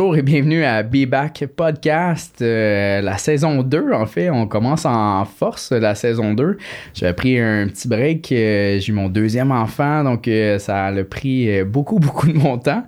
bonjour 0.00 0.16
et 0.16 0.22
bienvenue 0.22 0.64
à 0.64 0.82
Be 0.82 1.04
Back 1.04 1.44
Podcast, 1.54 2.40
euh, 2.40 3.02
la 3.02 3.18
saison 3.18 3.62
2 3.62 3.92
en 3.92 4.06
fait. 4.06 4.30
On 4.30 4.46
commence 4.46 4.86
en 4.86 5.26
force 5.26 5.72
la 5.72 5.94
saison 5.94 6.32
2. 6.32 6.56
J'avais 6.94 7.12
pris 7.12 7.38
un 7.38 7.66
petit 7.66 7.86
break, 7.86 8.32
euh, 8.32 8.80
j'ai 8.80 8.92
eu 8.92 8.94
mon 8.94 9.10
deuxième 9.10 9.52
enfant, 9.52 10.02
donc 10.02 10.26
euh, 10.26 10.58
ça 10.58 10.86
a 10.86 11.04
pris 11.04 11.62
beaucoup, 11.64 11.98
beaucoup 11.98 12.28
de 12.28 12.38
mon 12.38 12.56
temps. 12.56 12.82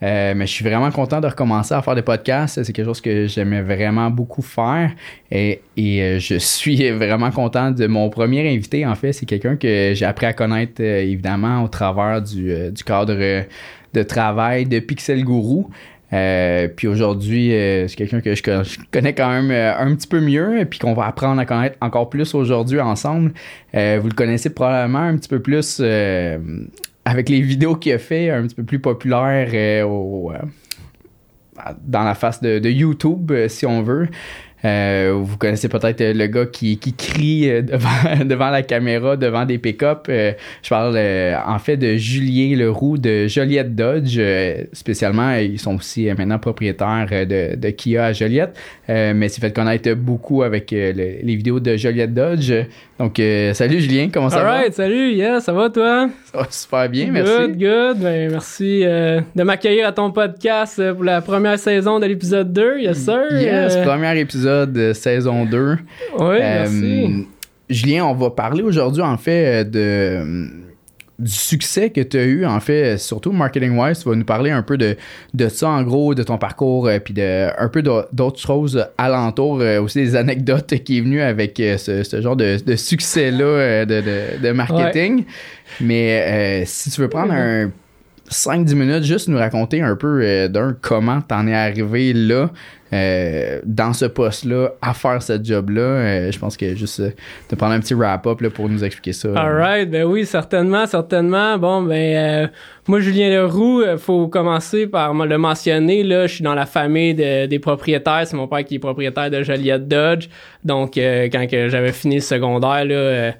mais 0.00 0.46
je 0.46 0.52
suis 0.52 0.64
vraiment 0.64 0.90
content 0.90 1.20
de 1.20 1.26
recommencer 1.26 1.74
à 1.74 1.82
faire 1.82 1.96
des 1.96 2.02
podcasts. 2.02 2.62
C'est 2.62 2.72
quelque 2.72 2.86
chose 2.86 3.02
que 3.02 3.26
j'aimais 3.26 3.60
vraiment 3.60 4.08
beaucoup 4.08 4.40
faire. 4.40 4.90
Et, 5.30 5.60
je 5.76 6.38
suis 6.38 6.90
vraiment 6.92 7.30
content 7.30 7.72
de 7.72 7.86
mon 7.86 8.08
premier 8.08 8.50
invité, 8.50 8.86
en 8.86 8.94
fait. 8.94 9.12
C'est 9.12 9.26
quelqu'un 9.26 9.56
que 9.56 9.92
j'ai 9.94 10.06
appris 10.06 10.24
à 10.24 10.32
connaître, 10.32 10.80
évidemment, 10.80 11.62
au 11.62 11.68
travers 11.68 12.22
du, 12.22 12.70
du 12.70 12.84
cadre 12.84 13.44
de 13.94 14.02
travail 14.02 14.66
de 14.66 14.80
Pixel 14.80 15.24
Guru. 15.24 15.66
Euh, 16.14 16.68
puis 16.68 16.86
aujourd'hui, 16.86 17.52
euh, 17.52 17.88
c'est 17.88 17.96
quelqu'un 17.96 18.20
que 18.20 18.34
je, 18.34 18.42
connais 18.92 19.14
quand 19.14 19.28
même 19.28 19.50
euh, 19.50 19.76
un 19.76 19.94
petit 19.96 20.06
peu 20.06 20.20
mieux, 20.20 20.64
puis 20.68 20.78
qu'on 20.78 20.94
va 20.94 21.06
apprendre 21.06 21.40
à 21.40 21.46
connaître 21.46 21.76
encore 21.80 22.08
plus 22.08 22.34
aujourd'hui 22.34 22.80
ensemble. 22.80 23.32
vous 23.72 24.08
le 24.08 24.14
connaissez 24.14 24.50
probablement 24.50 25.00
un 25.00 25.16
petit 25.16 25.28
peu 25.28 25.40
plus 25.40 25.80
avec 27.04 27.28
les 27.28 27.40
vidéos 27.40 27.74
qu'il 27.76 27.92
a 27.92 27.98
fait, 27.98 28.30
un 28.30 28.42
petit 28.42 28.54
peu 28.54 28.64
plus 28.64 28.78
populaire 28.78 29.86
dans 31.82 32.02
la 32.02 32.14
face 32.14 32.40
de 32.42 32.68
YouTube, 32.68 33.32
si 33.48 33.66
on 33.66 33.82
veut. 33.82 34.08
Euh, 34.64 35.12
vous 35.14 35.36
connaissez 35.36 35.68
peut-être 35.68 36.00
euh, 36.00 36.14
le 36.14 36.26
gars 36.26 36.46
qui, 36.46 36.78
qui 36.78 36.94
crie 36.94 37.50
euh, 37.50 37.62
devant, 37.62 38.24
devant 38.24 38.50
la 38.50 38.62
caméra, 38.62 39.16
devant 39.16 39.44
des 39.44 39.58
pick-up. 39.58 40.06
je 40.08 40.68
parle 40.68 40.98
en 41.46 41.58
fait 41.58 41.76
de 41.76 41.96
Julien 41.96 42.56
Leroux 42.56 42.96
de 42.96 43.26
Joliette 43.26 43.74
Dodge. 43.74 44.20
spécialement, 44.72 45.34
ils 45.34 45.58
sont 45.58 45.76
aussi 45.76 46.06
maintenant 46.16 46.38
propriétaires 46.38 47.08
de, 47.10 47.56
de, 47.56 47.70
Kia 47.70 48.06
à 48.06 48.12
Joliette. 48.12 48.56
mais 48.88 49.28
c'est 49.28 49.40
fait 49.40 49.52
connaître 49.52 49.92
beaucoup 49.94 50.42
avec 50.42 50.70
les 50.70 51.22
vidéos 51.36 51.60
de 51.60 51.76
Joliette 51.76 52.14
Dodge. 52.14 52.52
Donc, 52.98 53.20
salut 53.52 53.80
Julien, 53.80 54.08
comment 54.12 54.30
ça 54.30 54.42
va? 54.42 54.70
salut, 54.70 55.12
yeah, 55.12 55.40
ça 55.40 55.52
va 55.52 55.68
toi? 55.68 56.08
Ça 56.32 56.38
va 56.38 56.46
super 56.50 56.88
bien, 56.88 57.10
merci. 57.10 57.32
Good, 57.32 57.58
good. 57.58 57.98
Ben, 57.98 58.30
merci 58.30 58.80
de 58.82 59.42
m'accueillir 59.42 59.88
à 59.88 59.92
ton 59.92 60.10
podcast 60.10 60.80
pour 60.92 61.04
la 61.04 61.20
première 61.20 61.58
saison 61.58 61.98
de 62.00 62.06
l'épisode 62.06 62.52
2, 62.52 62.78
yes 62.80 62.98
sir. 62.98 63.32
Yes, 63.32 63.76
premier 63.78 64.18
épisode 64.18 64.53
de 64.66 64.92
saison 64.92 65.44
2. 65.44 65.72
Oui, 65.72 65.78
euh, 66.20 66.38
merci. 66.38 67.26
Julien, 67.68 68.04
on 68.04 68.14
va 68.14 68.30
parler 68.30 68.62
aujourd'hui, 68.62 69.02
en 69.02 69.16
fait, 69.16 69.70
de 69.70 70.50
du 71.16 71.30
succès 71.30 71.90
que 71.90 72.00
tu 72.00 72.18
as 72.18 72.24
eu, 72.24 72.44
en 72.44 72.58
fait, 72.58 72.98
surtout 72.98 73.30
marketing-wise. 73.30 74.00
Tu 74.00 74.08
vas 74.08 74.16
nous 74.16 74.24
parler 74.24 74.50
un 74.50 74.62
peu 74.62 74.76
de, 74.76 74.96
de 75.32 75.48
ça, 75.48 75.68
en 75.68 75.82
gros, 75.84 76.12
de 76.14 76.24
ton 76.24 76.38
parcours, 76.38 76.88
euh, 76.88 76.98
puis 76.98 77.14
de 77.14 77.50
un 77.56 77.68
peu 77.68 77.82
d'autres 77.82 78.40
choses 78.40 78.84
alentour, 78.98 79.60
euh, 79.60 79.80
aussi 79.80 79.98
des 79.98 80.16
anecdotes 80.16 80.74
qui 80.82 80.98
est 80.98 81.00
venu 81.00 81.20
avec 81.20 81.56
ce, 81.56 82.20
genre 82.20 82.36
de, 82.36 82.58
succès-là 82.74 83.86
de, 83.86 84.50
marketing. 84.50 85.24
Mais 85.80 86.64
si 86.66 86.90
tu 86.90 87.00
veux 87.00 87.08
prendre 87.08 87.32
un 87.32 87.70
5-10 88.30 88.74
minutes, 88.74 89.04
juste 89.04 89.28
nous 89.28 89.38
raconter 89.38 89.82
un 89.82 89.94
peu 89.94 90.48
d'un 90.48 90.76
comment 90.80 91.20
t'en 91.20 91.46
es 91.46 91.54
arrivé 91.54 92.12
là, 92.12 92.50
euh, 92.94 93.60
dans 93.64 93.92
ce 93.92 94.04
poste-là 94.04 94.70
à 94.80 94.94
faire 94.94 95.20
ce 95.20 95.42
job-là. 95.42 95.80
Euh, 95.80 96.30
je 96.30 96.38
pense 96.38 96.56
que 96.56 96.76
juste 96.76 97.00
de 97.00 97.56
prendre 97.56 97.72
un 97.72 97.80
petit 97.80 97.94
wrap-up 97.94 98.46
pour 98.48 98.68
nous 98.68 98.84
expliquer 98.84 99.12
ça. 99.12 99.30
All 99.34 99.88
ben 99.88 100.04
oui, 100.04 100.24
certainement, 100.24 100.86
certainement. 100.86 101.58
Bon, 101.58 101.82
ben 101.82 101.94
euh, 101.94 102.46
moi, 102.86 103.00
Julien 103.00 103.30
Leroux, 103.30 103.82
faut 103.98 104.28
commencer 104.28 104.86
par 104.86 105.12
le 105.12 105.38
mentionner. 105.38 106.04
Là, 106.04 106.28
je 106.28 106.36
suis 106.36 106.44
dans 106.44 106.54
la 106.54 106.66
famille 106.66 107.14
des 107.14 107.58
propriétaires. 107.58 108.22
C'est 108.26 108.36
mon 108.36 108.46
père 108.46 108.64
qui 108.64 108.76
est 108.76 108.78
propriétaire 108.78 109.28
de 109.28 109.42
Joliette 109.42 109.88
Dodge. 109.88 110.28
Donc, 110.62 110.94
quand 110.94 111.46
j'avais 111.50 111.92
fini 111.92 112.16
le 112.16 112.20
secondaire, 112.20 112.84
là, 112.84 113.32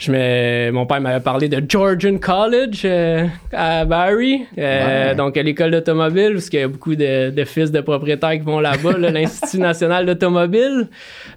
je 0.00 0.70
mon 0.70 0.86
père 0.86 1.00
m'avait 1.00 1.20
parlé 1.20 1.48
de 1.50 1.62
Georgian 1.68 2.16
College 2.16 2.82
euh, 2.86 3.26
à 3.52 3.84
Barrie, 3.84 4.46
euh, 4.56 5.14
donc 5.14 5.36
à 5.36 5.42
l'école 5.42 5.72
d'automobile, 5.72 6.32
parce 6.32 6.48
qu'il 6.48 6.60
y 6.60 6.62
a 6.62 6.68
beaucoup 6.68 6.94
de, 6.94 7.44
fils 7.44 7.70
de 7.70 7.82
propriétaires 7.82 8.32
qui 8.32 8.38
vont 8.38 8.60
là-bas, 8.60 8.92
l'Institut 8.98 9.58
national 9.58 10.06
d'automobile. 10.06 10.88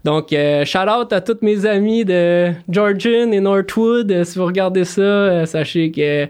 Donc, 0.05 0.31
euh, 0.31 0.63
shout 0.63 0.89
out 0.89 1.11
à 1.11 1.19
tous 1.19 1.39
mes 1.41 1.65
amis 1.65 2.05
de 2.05 2.51
Georgian 2.69 3.33
et 3.33 3.41
Northwood. 3.41 4.23
si 4.23 4.39
vous 4.39 4.45
regardez 4.45 4.85
ça, 4.85 5.45
sachez 5.45 5.91
que 5.91 6.27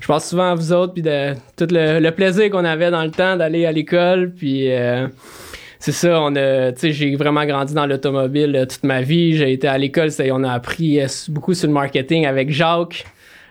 je 0.00 0.06
pense 0.06 0.26
souvent 0.26 0.52
à 0.52 0.54
vous 0.54 0.74
autres, 0.74 0.92
puis 0.92 1.02
de 1.02 1.32
tout 1.56 1.66
le, 1.70 1.98
le 1.98 2.10
plaisir 2.10 2.50
qu'on 2.50 2.66
avait 2.66 2.90
dans 2.90 3.04
le 3.04 3.10
temps 3.10 3.36
d'aller 3.36 3.64
à 3.64 3.72
l'école, 3.72 4.32
puis 4.36 4.68
c'est 5.80 5.92
ça, 5.92 6.20
on 6.20 6.36
a, 6.36 6.72
tu 6.72 6.78
sais, 6.78 6.92
j'ai 6.92 7.16
vraiment 7.16 7.46
grandi 7.46 7.72
dans 7.72 7.86
l'automobile 7.86 8.54
euh, 8.54 8.66
toute 8.66 8.84
ma 8.84 9.00
vie. 9.00 9.34
J'ai 9.38 9.50
été 9.54 9.66
à 9.66 9.78
l'école, 9.78 10.10
on 10.30 10.44
a 10.44 10.52
appris 10.52 11.00
euh, 11.00 11.06
beaucoup 11.28 11.54
sur 11.54 11.68
le 11.68 11.72
marketing 11.72 12.26
avec 12.26 12.50
Jacques 12.50 13.06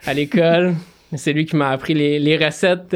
à 0.06 0.14
l'école. 0.14 0.76
C'est 1.16 1.34
lui 1.34 1.48
qui 1.48 1.56
m'a 1.56 1.70
appris 1.70 1.96
les, 1.96 2.20
les 2.20 2.38
recettes. 2.38 2.96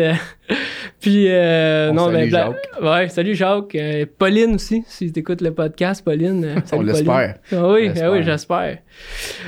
Euh, 0.84 0.90
puis, 1.00 1.26
euh, 1.30 1.92
non, 1.92 2.12
salut 2.12 2.30
Jacques. 2.30 2.56
Ouais, 2.82 3.10
salut 3.10 3.36
Jacques. 3.36 3.76
Euh, 3.76 4.06
Pauline 4.18 4.56
aussi, 4.56 4.84
si 4.88 5.12
tu 5.12 5.20
écoutes 5.20 5.42
le 5.42 5.54
podcast, 5.54 6.04
Pauline. 6.04 6.44
Euh, 6.46 6.60
on 6.74 6.82
l'espère. 6.82 7.36
Ah 7.52 7.70
oui, 7.70 7.90
ah 8.02 8.12
oui, 8.12 8.24
j'espère. 8.24 8.78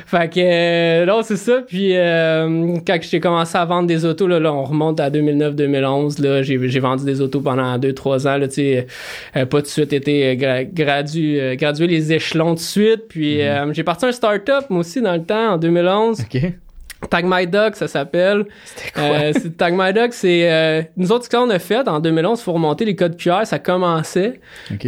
Fait 0.06 0.34
que, 0.34 1.06
non, 1.06 1.22
c'est 1.24 1.38
ça. 1.38 1.62
Puis, 1.66 1.94
quand 1.94 2.98
j'ai 3.02 3.20
commencé 3.20 3.58
à 3.58 3.66
vendre 3.66 3.88
des 3.88 4.06
autos, 4.06 4.28
là, 4.28 4.40
là 4.40 4.54
on 4.54 4.64
remonte 4.64 5.00
à 5.00 5.10
2009-2011. 5.10 6.22
Là, 6.22 6.42
j'ai, 6.44 6.60
j'ai 6.68 6.80
vendu 6.80 7.06
des 7.06 7.22
autos 7.22 7.42
pendant 7.42 7.78
2-3 7.78 8.28
ans. 8.28 8.38
Là, 8.38 8.48
tu 8.48 8.56
sais, 8.56 8.88
pas 9.34 9.46
tout 9.46 9.62
de 9.62 9.68
suite 9.68 9.94
été 9.94 10.36
gradué, 10.38 11.56
gradué 11.58 11.88
les 11.88 12.14
échelons 12.14 12.54
de 12.54 12.60
suite. 12.60 13.08
Puis, 13.10 13.38
mm-hmm. 13.38 13.74
j'ai 13.74 13.84
parti 13.84 14.06
un 14.06 14.12
start-up, 14.12 14.66
moi 14.70 14.82
aussi, 14.82 15.02
dans 15.02 15.14
le 15.14 15.24
temps, 15.24 15.54
en 15.54 15.58
2011. 15.58 16.22
OK. 16.22 16.54
Tag 17.10 17.26
My 17.28 17.46
Dog, 17.46 17.76
ça 17.76 17.88
s'appelle. 17.88 18.46
C'était 18.66 18.92
quoi? 18.92 19.04
Euh, 19.04 19.34
Tag 19.58 19.74
My 19.78 19.94
Dog, 19.94 20.12
c'est. 20.12 20.52
Euh, 20.52 20.82
nous 20.98 21.12
autres, 21.12 21.26
ce 21.26 21.30
qu'on 21.30 21.50
a 21.50 21.60
fait 21.60 21.88
en 21.88 22.00
2011, 22.00 22.40
il 22.40 22.44
faut 22.44 22.54
remonter 22.54 22.86
les 22.86 22.96
codes 22.96 23.18
QR, 23.18 23.46
ça 23.46 23.60
commençait. 23.60 24.40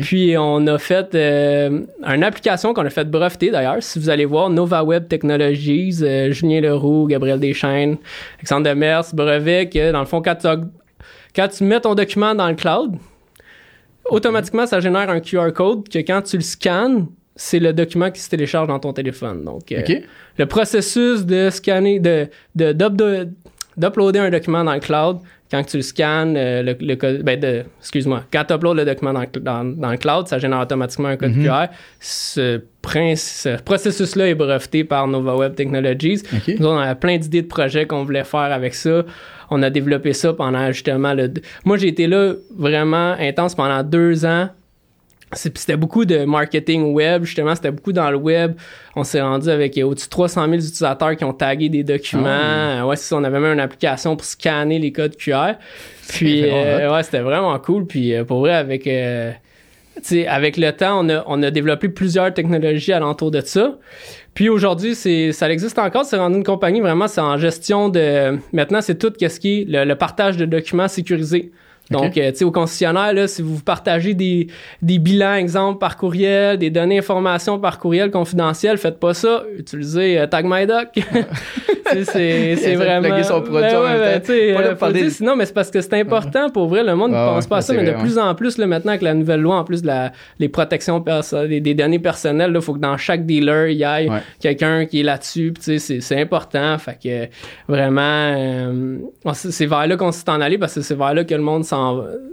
Puis 0.02 0.36
on 0.38 0.66
a 0.68 0.78
fait 0.78 1.14
euh, 1.16 1.82
une 2.06 2.24
application 2.24 2.74
qu'on 2.74 2.86
a 2.86 2.90
fait 2.90 3.10
breveter 3.10 3.52
d'ailleurs. 3.52 3.82
Si 3.82 4.00
vous 4.00 4.10
allez 4.10 4.26
voir, 4.26 4.50
Nova 4.50 4.84
Web 4.84 5.08
Technologies, 5.08 6.04
Julien 6.32 6.62
Leroux, 6.62 7.08
Gabriel 7.08 7.40
Deschaines, 7.40 7.98
Alexandre 8.40 8.70
Demers, 8.70 9.04
brevet, 9.14 9.70
que 9.70 9.92
dans 9.92 10.00
le 10.00 10.06
fond, 10.06 10.22
quand 10.22 10.36
tu, 10.36 10.48
quand 11.36 11.48
tu 11.48 11.64
mets 11.64 11.82
ton 11.82 11.94
document 11.94 12.34
dans 12.34 12.48
le 12.48 12.56
cloud, 12.56 12.96
automatiquement, 14.06 14.66
ça 14.66 14.80
génère 14.80 15.10
un 15.10 15.20
QR 15.20 15.52
code 15.54 15.88
que 15.90 16.00
quand 16.00 16.22
tu 16.22 16.38
le 16.38 16.44
scannes, 16.44 17.08
c'est 17.38 17.60
le 17.60 17.72
document 17.72 18.12
qui 18.12 18.20
se 18.20 18.30
télécharge 18.30 18.68
dans 18.68 18.80
ton 18.80 18.92
téléphone. 18.92 19.46
Donc, 19.46 19.72
euh, 19.72 19.82
le 20.38 20.46
processus 20.48 21.26
de 21.26 21.50
scanner, 21.50 22.00
de, 22.00 22.28
d'uploader 22.56 24.20
un 24.20 24.30
document 24.32 24.64
dans 24.64 24.74
le 24.74 24.80
cloud, 24.80 25.20
quand 25.50 25.64
tu 25.64 25.78
le 25.78 25.84
scannes, 25.84 26.36
euh, 26.36 26.76
le, 26.80 27.22
ben 27.22 27.40
de, 27.40 27.64
excuse-moi, 27.80 28.24
quand 28.34 28.44
tu 28.46 28.54
uploads 28.54 28.74
le 28.74 28.86
document 28.86 29.14
dans, 29.14 29.64
dans, 29.64 29.92
le 29.92 29.98
cloud, 29.98 30.28
ça 30.28 30.40
génère 30.40 30.60
automatiquement 30.60 31.10
un 31.10 31.16
code 31.16 31.36
mhm. 31.36 31.46
QR. 31.46 31.68
Ce, 32.00 32.60
processus-là 33.64 34.28
est 34.28 34.36
breveté 34.36 34.84
par 34.84 35.08
Nova 35.08 35.36
Web 35.36 35.56
Technologies. 35.56 36.24
Nous, 36.60 36.68
on 36.68 36.78
a 36.78 36.96
plein 36.96 37.18
d'idées 37.18 37.44
de 37.44 37.48
projets 37.48 37.86
qu'on 37.86 38.04
voulait 38.04 38.24
faire 38.24 38.52
avec 38.52 38.74
ça. 38.74 39.04
On 39.50 39.64
a 39.64 39.70
développé 39.70 40.12
ça 40.12 40.34
pendant 40.34 40.72
justement 40.72 41.14
le. 41.14 41.32
Moi, 41.64 41.78
j'ai 41.78 41.88
été 41.88 42.08
là 42.08 42.34
vraiment 42.58 43.16
intense 43.20 43.56
pendant 43.56 43.84
deux 43.84 44.26
ans 44.26 44.50
c'était 45.34 45.76
beaucoup 45.76 46.06
de 46.06 46.24
marketing 46.24 46.94
web, 46.94 47.26
justement, 47.26 47.54
c'était 47.54 47.72
beaucoup 47.72 47.92
dans 47.92 48.10
le 48.10 48.18
web. 48.18 48.54
On 48.96 49.04
s'est 49.04 49.22
rendu 49.22 49.50
avec 49.50 49.78
au-dessus 49.78 50.08
de 50.08 50.12
300 50.12 50.46
000 50.46 50.54
utilisateurs 50.56 51.18
qui 51.18 51.26
ont 51.26 51.34
tagué 51.34 51.68
des 51.68 51.84
documents. 51.84 52.80
Ah 52.80 52.88
ouais, 52.88 52.96
on 53.12 53.24
avait 53.24 53.40
même 53.40 53.54
une 53.54 53.60
application 53.60 54.16
pour 54.16 54.26
scanner 54.26 54.80
les 54.80 54.94
codes 54.94 55.18
QR. 55.18 55.54
Puis, 56.08 56.44
euh, 56.46 56.92
ouais, 56.94 57.04
c'était 57.04 57.20
vraiment 57.20 57.58
cool. 57.60 57.86
Puis, 57.86 58.14
euh, 58.14 58.24
pour 58.24 58.40
vrai, 58.40 58.54
avec, 58.54 58.88
euh, 58.88 59.34
avec 60.28 60.56
le 60.56 60.72
temps, 60.72 61.06
on 61.06 61.10
a, 61.10 61.24
on 61.28 61.44
a 61.44 61.52
développé 61.52 61.90
plusieurs 61.90 62.34
technologies 62.34 62.94
alentour 62.94 63.30
de 63.30 63.42
ça. 63.42 63.78
Puis 64.34 64.48
aujourd'hui, 64.48 64.96
c'est 64.96 65.34
ça 65.34 65.52
existe 65.52 65.78
encore. 65.78 66.06
C'est 66.06 66.18
rendu 66.18 66.38
une 66.38 66.44
compagnie 66.44 66.80
vraiment, 66.80 67.08
c'est 67.10 67.22
en 67.22 67.38
gestion 67.38 67.90
de. 67.90 68.38
Maintenant, 68.54 68.82
c'est 68.82 68.96
tout 68.96 69.12
ce 69.20 69.40
qui 69.40 69.62
est 69.62 69.66
le 69.68 69.94
partage 69.96 70.38
de 70.38 70.46
documents 70.46 70.88
sécurisés. 70.88 71.52
Donc, 71.92 72.18
euh, 72.18 72.32
tu 72.32 72.40
sais, 72.40 72.46
au 72.46 72.52
concessionnaire, 72.52 73.14
là, 73.14 73.28
si 73.28 73.42
vous 73.42 73.60
partagez 73.62 74.14
des, 74.14 74.48
des 74.82 75.00
bilans, 75.00 75.36
exemple, 75.36 75.80
par 75.80 75.96
courriel, 75.96 76.58
des 76.58 76.70
données 76.70 77.00
informations 77.00 77.60
par 77.60 77.80
courriel 77.80 78.12
confidentiel, 78.12 78.78
faites 78.78 79.00
pas 79.00 79.14
ça. 79.14 79.44
Utilisez 79.58 80.20
euh, 80.20 80.28
TagMyDoc. 80.28 80.90
c'est 82.04 82.56
vraiment... 82.76 83.24
son 83.24 83.42
produit 83.42 83.72
ben, 83.72 84.76
ben, 84.80 85.10
Sinon, 85.10 85.36
mais 85.38 85.46
c'est 85.46 85.54
parce 85.54 85.72
que 85.72 85.80
c'est 85.80 85.94
important. 85.94 86.50
Pour 86.50 86.68
vrai, 86.68 86.84
le 86.84 86.96
monde 86.96 87.12
ne 87.12 87.16
ah 87.16 87.32
pense 87.36 87.48
pas 87.48 87.58
à 87.58 87.62
ça, 87.62 87.74
mais 87.74 87.86
de 87.86 87.98
plus 87.98 88.18
en 88.18 88.36
plus, 88.36 88.58
là, 88.58 88.68
maintenant, 88.68 88.92
avec 88.92 89.02
la 89.02 89.14
nouvelle 89.14 89.42
loi, 89.42 89.56
en 89.56 89.64
plus 89.64 89.82
de 89.82 89.88
la, 89.88 90.12
les 90.40 90.50
protections 90.50 91.04
des, 91.48 91.62
des, 91.62 91.74
données 91.74 92.00
personnelles, 92.00 92.52
il 92.54 92.62
faut 92.62 92.74
que 92.74 92.80
dans 92.80 92.98
chaque 92.98 93.26
dealer, 93.26 93.72
il 93.72 93.78
y 93.78 93.84
ait 93.84 94.10
quelqu'un 94.42 94.86
qui 94.86 95.00
est 95.00 95.04
là-dessus. 95.04 95.54
C'est 95.60 96.20
important. 96.20 96.78
Fait 96.78 96.98
que 97.02 97.28
vraiment, 97.72 98.02
euh, 98.02 98.98
c'est 99.34 99.66
vers 99.66 99.88
là 99.88 99.96
qu'on 99.96 100.12
s'est 100.12 100.30
en 100.30 100.42
allé 100.42 100.58
parce 100.58 100.76
que 100.76 100.82
c'est 100.82 100.98
vers 100.98 101.14
là 101.14 101.24
que 101.24 101.34
le 101.34 101.42
monde 101.42 101.64
s'en 101.64 101.77
s'en- 101.77 101.77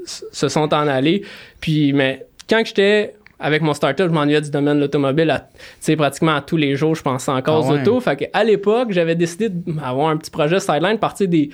se 0.07 0.49
sont 0.49 0.73
en 0.75 0.87
allés. 0.89 1.23
Puis, 1.61 1.93
mais 1.93 2.27
quand 2.49 2.63
j'étais 2.65 3.15
avec 3.41 3.63
mon 3.63 3.75
startup, 3.75 4.07
je 4.09 4.13
m'ennuyais 4.13 4.41
du 4.41 4.51
domaine 4.51 4.77
de 4.77 4.81
l'automobile, 4.83 5.31
à- 5.31 5.41
tu 5.41 5.47
sais, 5.81 5.97
pratiquement 5.97 6.37
à 6.37 6.41
tous 6.41 6.57
les 6.57 6.77
jours, 6.77 6.95
je 6.95 7.03
pensais 7.03 7.31
encore 7.31 7.65
Ah 7.65 7.69
aux 7.69 7.73
ouais. 7.75 7.81
autos. 7.81 8.01
Fait 8.01 8.17
qu'à 8.17 8.45
l'époque, 8.45 8.89
j'avais 8.93 9.15
décidé 9.17 9.49
d'avoir 9.51 10.09
un 10.09 10.17
petit 10.17 10.31
projet 10.31 10.61
sideline, 10.61 10.99
partir 10.99 11.29
des, 11.29 11.51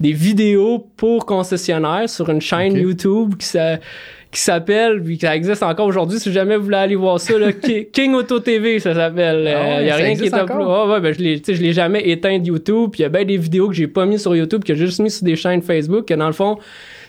des 0.00 0.12
vidéos 0.12 0.86
pour 0.96 1.26
concessionnaires 1.26 2.08
sur 2.08 2.28
une 2.30 2.40
chaîne. 2.40 2.76
YouTube 2.76 3.34
qui 3.38 3.48
qui 4.30 4.40
s'appelle, 4.40 5.00
puis 5.00 5.16
ça 5.16 5.36
existe 5.36 5.62
encore 5.62 5.86
aujourd'hui, 5.86 6.18
si 6.18 6.32
jamais 6.32 6.56
vous 6.56 6.64
voulez 6.64 6.76
aller 6.76 6.96
voir 6.96 7.20
ça, 7.20 7.38
là, 7.38 7.52
King 7.92 8.14
Auto 8.14 8.40
TV, 8.40 8.80
ça 8.80 8.92
s'appelle. 8.92 9.46
Ah 9.46 9.60
ouais, 9.76 9.82
Il 9.82 9.86
y 9.86 9.90
a 9.90 9.94
rien 9.94 10.16
qui 10.16 10.24
est 10.24 10.34
encore? 10.34 10.58
upload- 10.88 10.90
Ouais, 10.92 11.00
ben, 11.00 11.14
je 11.14 11.20
l'ai, 11.20 11.42
je 11.46 11.62
l'ai 11.62 11.72
jamais 11.72 12.08
éteint 12.08 12.36
de 12.40 12.46
YouTube. 12.48 12.90
Puis 12.90 13.00
il 13.00 13.02
y 13.02 13.06
a 13.06 13.10
bien 13.10 13.24
des 13.24 13.36
vidéos 13.36 13.68
que 13.68 13.74
j'ai 13.74 13.86
pas 13.86 14.06
mis 14.06 14.18
sur 14.18 14.34
YouTube, 14.34 14.64
que 14.64 14.74
j'ai 14.74 14.86
juste 14.86 14.98
mis 14.98 15.12
sur 15.12 15.24
des 15.24 15.36
chaînes 15.36 15.62
Facebook. 15.62 16.06
Que 16.06 16.14
dans 16.14 16.26
le 16.26 16.32
fond, 16.32 16.58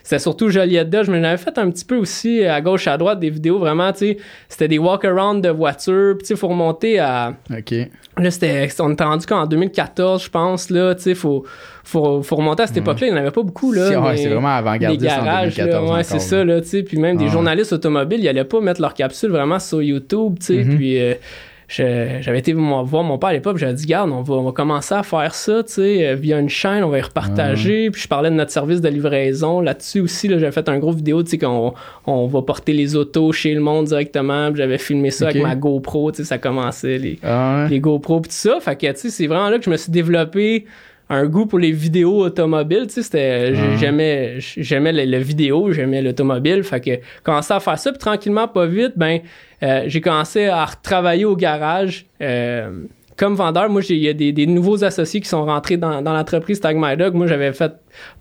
c'était 0.06 0.20
surtout 0.20 0.50
Joliette 0.50 0.90
Dodge. 0.92 1.10
Mais 1.10 1.18
j'en 1.20 1.28
avais 1.30 1.38
fait 1.38 1.58
un 1.58 1.72
petit 1.72 1.84
peu 1.84 1.96
aussi 1.96 2.46
à 2.46 2.62
gauche, 2.62 2.88
à 2.88 2.96
droite, 2.96 3.20
des 3.20 3.32
vidéos 3.32 3.58
vraiment, 3.58 3.92
tu 3.92 4.00
sais. 4.00 4.18
C'était 4.48 4.68
des 4.68 4.78
walk-around 4.78 5.44
de 5.44 5.50
voitures. 5.50 6.14
Puis 6.16 6.20
tu 6.20 6.26
sais, 6.28 6.34
il 6.36 6.38
faut 6.38 6.48
remonter 6.48 7.00
à. 7.00 7.34
OK. 7.52 7.74
Là, 8.18 8.30
c'était, 8.32 8.70
on 8.80 8.92
était 8.94 9.04
rendu 9.04 9.26
qu'en 9.26 9.48
2014, 9.48 10.24
je 10.24 10.30
pense, 10.30 10.70
là. 10.70 10.94
Tu 10.94 11.02
sais, 11.02 11.16
faut, 11.16 11.44
faut, 11.84 12.22
faut 12.22 12.36
remonter 12.36 12.64
à 12.64 12.68
cette 12.68 12.78
époque-là. 12.78 13.08
Il 13.08 13.14
n'y 13.14 13.18
en 13.20 13.22
avait 13.22 13.32
pas 13.32 13.42
beaucoup, 13.42 13.72
là. 13.72 13.90
Si, 13.90 13.96
ouais, 13.96 14.12
mais- 14.12 14.18
c'est 14.18 14.30
vraiment 14.30 14.48
des 14.54 14.60
avant-gardiste 14.60 15.12
en 15.12 15.24
garages, 15.26 15.56
2014 15.56 15.90
là, 15.90 15.96
ouais, 15.98 16.04
c'est 16.04 16.20
ça, 16.20 16.46
là, 16.46 16.62
tu 16.62 16.68
sais. 16.68 16.84
Puis 16.84 16.98
même 16.98 17.18
des 17.18 17.28
journalistes 17.28 17.74
automobiles, 17.74 18.20
ils 18.22 18.28
allaient 18.30 18.44
pas 18.44 18.62
mettre 18.62 18.82
leur 18.82 18.94
capsule 18.94 19.32
vraiment 19.32 19.58
sur 19.60 19.82
YouTube, 19.82 20.36
tu 20.40 20.46
sais. 20.46 20.64
Mhm. 20.64 20.76
Puis 20.78 21.00
euh, 21.02 21.14
je- 21.14 21.18
j'avais 21.68 22.40
été 22.40 22.54
voir 22.54 22.86
mon 23.04 23.18
père 23.18 23.30
à 23.30 23.34
l'époque, 23.34 23.58
j'avais 23.58 23.74
dit, 23.74 23.86
garde, 23.86 24.12
on 24.12 24.22
va, 24.22 24.36
on 24.36 24.44
va 24.44 24.52
commencer 24.52 24.94
à 24.94 25.04
faire 25.04 25.34
ça, 25.34 25.64
tu 25.64 25.74
sais, 25.74 26.08
euh, 26.08 26.16
via 26.16 26.40
une 26.40 26.50
chaîne, 26.50 26.84
on 26.84 26.90
va 26.90 27.00
y 27.00 27.02
repartager. 27.02 27.90
Puis 27.92 28.04
je 28.04 28.08
parlais 28.08 28.30
de 28.30 28.36
notre 28.36 28.52
service 28.52 28.82
de 28.82 28.90
livraison 28.90 29.62
là-dessus 29.62 30.00
aussi, 30.02 30.28
là, 30.28 30.38
j'avais 30.38 30.52
fait 30.52 30.70
un 30.70 30.78
gros 30.78 30.92
vidéo, 30.92 31.24
tu 31.24 31.32
sais, 31.32 31.38
qu'on 31.38 31.74
on 32.06 32.28
va 32.28 32.42
porter 32.42 32.74
les 32.74 32.96
autos 32.96 33.32
chez 33.32 33.54
le 33.54 33.62
monde 33.62 33.86
directement. 33.86 34.50
Puis 34.52 34.58
j'avais 34.58 34.78
filmé 34.78 35.12
ça 35.12 35.30
avec 35.30 35.42
ma 35.42 35.56
GoPro, 35.56 36.12
tu 36.12 36.18
sais, 36.18 36.24
ça 36.24 36.38
commençait, 36.38 36.98
les, 36.98 37.20
Ah 37.24 37.64
ouais. 37.64 37.70
les 37.70 37.80
GoPro 37.80 38.22
pis 38.22 38.30
tout 38.30 38.36
ça. 38.36 38.60
Fait 38.60 38.76
que, 38.76 38.92
tu 38.92 39.00
sais, 39.00 39.10
c'est 39.10 39.28
vraiment 39.28 39.50
là 39.50 39.58
que 39.58 39.66
je 39.66 39.70
me 39.70 39.78
suis 39.78 39.92
développé 39.92 40.66
un 41.10 41.26
goût 41.28 41.46
pour 41.46 41.60
les 41.60 41.72
vidéos 41.72 42.20
automobiles, 42.24 42.88
tu 42.88 42.96
sais, 42.96 43.04
c'était, 43.04 43.54
Ah. 43.56 43.76
j'aimais, 43.78 44.36
j'aimais 44.40 44.92
le, 44.92 45.06
le 45.06 45.18
vidéo, 45.20 45.72
j'aimais 45.72 46.02
l'automobile, 46.02 46.64
fait 46.64 46.82
que, 46.82 46.92
commencé 47.24 47.54
à 47.54 47.60
faire 47.60 47.78
ça, 47.78 47.92
puis 47.92 48.00
tranquillement, 48.00 48.48
pas 48.48 48.66
vite, 48.66 48.94
ben, 48.96 49.20
euh, 49.64 49.84
j'ai 49.88 50.02
commencé 50.02 50.46
à 50.48 50.66
retravailler 50.66 51.26
au 51.26 51.36
garage, 51.36 52.06
euh, 52.22 52.82
comme 53.18 53.36
vendeur, 53.36 53.70
moi, 53.70 53.80
j'ai- 53.82 53.96
il 53.96 54.02
y 54.04 54.10
a 54.10 54.14
des, 54.14 54.34
des 54.34 54.46
nouveaux 54.46 54.84
associés 54.84 55.22
qui 55.22 55.30
sont 55.30 55.46
rentrés 55.46 55.78
dans, 55.78 56.02
dans 56.02 56.12
l'entreprise 56.12 56.60
Tag 56.60 56.76
My 56.78 56.98
Dog. 56.98 57.14
Moi, 57.14 57.28
j'avais 57.28 57.54
fait 57.54 57.72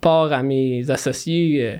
part 0.00 0.32
à 0.32 0.44
mes 0.44 0.88
associés 0.88 1.60
euh, 1.64 1.76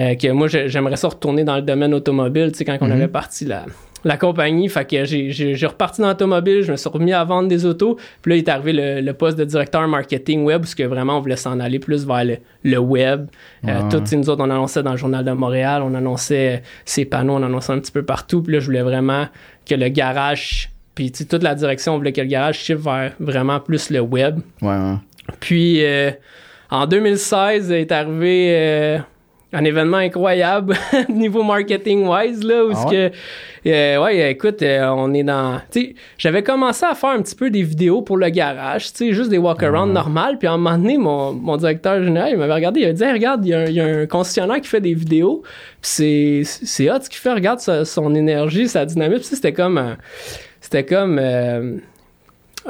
euh, 0.00 0.14
que 0.16 0.32
moi, 0.32 0.48
j'ai- 0.48 0.68
j'aimerais 0.68 0.96
ça 0.96 1.06
retourner 1.08 1.44
dans 1.44 1.54
le 1.54 1.62
domaine 1.62 1.94
automobile, 1.94 2.50
tu 2.50 2.58
sais, 2.58 2.64
quand 2.64 2.76
on 2.80 2.86
Mhm. 2.86 2.92
avait 2.92 3.06
parti 3.08 3.44
la, 3.44 3.66
la 4.04 4.16
compagnie. 4.16 4.68
Fait 4.68 4.84
que 4.88 5.04
j'ai, 5.04 5.66
reparti 5.66 6.00
dans 6.00 6.08
l'automobile, 6.08 6.62
je 6.62 6.72
me 6.72 6.76
suis 6.76 6.88
remis 6.88 7.12
à 7.12 7.24
vendre 7.24 7.48
des 7.48 7.64
autos. 7.66 7.96
Puis 8.22 8.30
là, 8.30 8.36
il 8.36 8.38
est 8.40 8.48
arrivé 8.48 8.72
le, 8.72 9.00
le 9.00 9.12
poste 9.12 9.38
de 9.38 9.44
directeur 9.44 9.86
marketing 9.88 10.44
web, 10.44 10.62
parce 10.62 10.74
que 10.74 10.82
vraiment, 10.82 11.18
on 11.18 11.20
voulait 11.20 11.36
s'en 11.36 11.60
aller 11.60 11.78
plus 11.78 12.06
vers 12.06 12.24
le, 12.24 12.36
le 12.64 12.78
web. 12.78 13.26
Euh, 13.66 13.80
Ouais. 13.82 13.88
tout, 13.90 14.00
tu 14.00 14.06
sais, 14.06 14.16
nous 14.16 14.28
autres, 14.30 14.42
on 14.44 14.50
annonçait 14.50 14.82
dans 14.82 14.92
le 14.92 14.96
Journal 14.96 15.24
de 15.24 15.32
Montréal, 15.32 15.82
on 15.84 15.94
annonçait 15.94 16.56
euh, 16.56 16.60
ces 16.84 17.04
panneaux, 17.04 17.34
on 17.34 17.42
annonçait 17.42 17.72
un 17.72 17.78
petit 17.78 17.92
peu 17.92 18.02
partout. 18.02 18.42
Puis 18.42 18.54
là, 18.54 18.60
je 18.60 18.66
voulais 18.66 18.82
vraiment 18.82 19.26
que 19.68 19.74
le 19.74 19.88
garage, 19.88 20.70
puis 20.94 21.12
toute 21.12 21.42
la 21.42 21.54
direction, 21.54 21.94
on 21.94 21.98
voulait 21.98 22.12
que 22.12 22.20
le 22.20 22.26
garage 22.26 22.58
shift 22.58 22.80
vers 22.82 23.12
vraiment 23.20 23.60
plus 23.60 23.90
le 23.90 24.00
web. 24.00 24.40
Ouais, 24.62 24.68
ouais. 24.68 24.94
Puis 25.38 25.84
euh, 25.84 26.10
en 26.70 26.86
2016 26.86 27.70
est 27.70 27.92
arrivé 27.92 28.48
euh, 28.56 28.98
un 29.52 29.64
événement 29.64 29.96
incroyable 29.96 30.76
niveau 31.08 31.42
marketing 31.42 32.06
wise 32.06 32.44
là 32.44 32.64
où 32.64 32.70
Ah 32.72 32.84
ce 32.86 32.90
que 32.90 33.10
euh, 33.66 34.02
ouais 34.02 34.30
écoute 34.30 34.62
euh, 34.62 34.86
on 34.90 35.12
est 35.12 35.24
dans 35.24 35.60
tu 35.70 35.80
sais 35.80 35.94
j'avais 36.18 36.42
commencé 36.42 36.86
à 36.86 36.94
faire 36.94 37.10
un 37.10 37.20
petit 37.22 37.34
peu 37.34 37.50
des 37.50 37.62
vidéos 37.62 38.00
pour 38.02 38.16
le 38.16 38.28
garage 38.28 38.92
tu 38.92 39.08
sais 39.08 39.12
juste 39.12 39.28
des 39.30 39.38
walk 39.38 39.62
around 39.62 39.92
normales 39.92 40.38
puis 40.38 40.46
à 40.46 40.52
un 40.52 40.56
moment 40.56 40.78
donné 40.78 40.98
mon, 40.98 41.32
mon 41.32 41.56
directeur 41.56 42.02
général 42.02 42.30
il 42.32 42.36
m'avait 42.38 42.54
regardé 42.54 42.80
il 42.80 42.86
a 42.86 42.92
dit 42.92 43.02
Hey, 43.02 43.12
regarde 43.12 43.44
il 43.44 43.48
y, 43.48 43.54
a 43.54 43.58
un- 43.60 43.64
il 43.66 43.74
y 43.74 43.80
a 43.80 43.86
un 43.86 44.06
concessionnaire 44.06 44.60
qui 44.60 44.68
fait 44.68 44.80
des 44.80 44.94
vidéos 44.94 45.42
puis 45.42 45.80
c'est 45.82 46.42
c'est 46.44 46.90
hot 46.90 47.00
ce 47.02 47.10
qu'il 47.10 47.18
fait 47.18 47.32
regarde 47.32 47.58
sa- 47.60 47.84
son 47.84 48.14
énergie 48.14 48.68
sa 48.68 48.84
dynamique 48.86 49.18
Puis, 49.18 49.24
tu 49.24 49.28
sais, 49.30 49.36
c'était 49.36 49.52
comme 49.52 49.96
c'était 50.60 50.84
comme 50.84 51.18
euh, 51.20 51.76